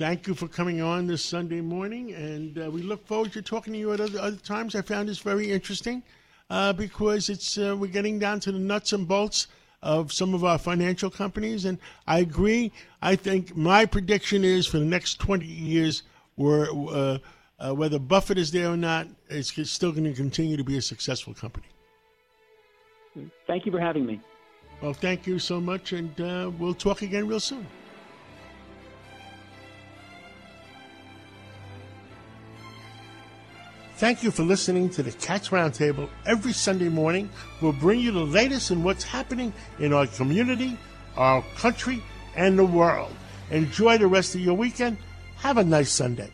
Thank 0.00 0.26
you 0.26 0.32
for 0.34 0.48
coming 0.48 0.80
on 0.80 1.06
this 1.06 1.22
Sunday 1.22 1.60
morning, 1.60 2.14
and 2.14 2.58
uh, 2.58 2.70
we 2.70 2.80
look 2.80 3.06
forward 3.06 3.34
to 3.34 3.42
talking 3.42 3.74
to 3.74 3.78
you 3.78 3.92
at 3.92 4.00
other, 4.00 4.18
other 4.18 4.38
times. 4.38 4.74
I 4.74 4.80
found 4.80 5.10
this 5.10 5.18
very 5.18 5.52
interesting 5.52 6.02
uh, 6.48 6.72
because 6.72 7.28
it's 7.28 7.58
uh, 7.58 7.76
we're 7.78 7.92
getting 7.92 8.18
down 8.18 8.40
to 8.40 8.50
the 8.50 8.58
nuts 8.58 8.94
and 8.94 9.06
bolts 9.06 9.48
of 9.82 10.10
some 10.10 10.32
of 10.32 10.42
our 10.42 10.56
financial 10.56 11.10
companies, 11.10 11.66
and 11.66 11.76
I 12.06 12.20
agree. 12.20 12.72
I 13.02 13.14
think 13.14 13.54
my 13.54 13.84
prediction 13.84 14.42
is 14.42 14.66
for 14.66 14.78
the 14.78 14.86
next 14.86 15.18
20 15.18 15.44
years, 15.44 16.04
where 16.36 16.68
uh, 16.72 17.18
uh, 17.58 17.74
whether 17.74 17.98
Buffett 17.98 18.38
is 18.38 18.50
there 18.50 18.70
or 18.70 18.78
not, 18.78 19.06
it's 19.28 19.52
still 19.70 19.92
going 19.92 20.04
to 20.04 20.14
continue 20.14 20.56
to 20.56 20.64
be 20.64 20.78
a 20.78 20.82
successful 20.82 21.34
company. 21.34 21.66
Thank 23.46 23.66
you 23.66 23.72
for 23.72 23.80
having 23.80 24.06
me. 24.06 24.18
Well, 24.80 24.94
thank 24.94 25.26
you 25.26 25.38
so 25.38 25.60
much, 25.60 25.92
and 25.92 26.18
uh, 26.22 26.50
we'll 26.58 26.72
talk 26.72 27.02
again 27.02 27.28
real 27.28 27.38
soon. 27.38 27.66
Thank 34.00 34.22
you 34.22 34.30
for 34.30 34.44
listening 34.44 34.88
to 34.90 35.02
the 35.02 35.12
Cats 35.12 35.50
Roundtable 35.50 36.08
every 36.24 36.54
Sunday 36.54 36.88
morning. 36.88 37.28
We'll 37.60 37.74
bring 37.74 38.00
you 38.00 38.12
the 38.12 38.20
latest 38.24 38.70
in 38.70 38.82
what's 38.82 39.04
happening 39.04 39.52
in 39.78 39.92
our 39.92 40.06
community, 40.06 40.78
our 41.18 41.42
country, 41.56 42.02
and 42.34 42.58
the 42.58 42.64
world. 42.64 43.14
Enjoy 43.50 43.98
the 43.98 44.06
rest 44.06 44.34
of 44.34 44.40
your 44.40 44.54
weekend. 44.54 44.96
Have 45.36 45.58
a 45.58 45.64
nice 45.64 45.90
Sunday. 45.90 46.30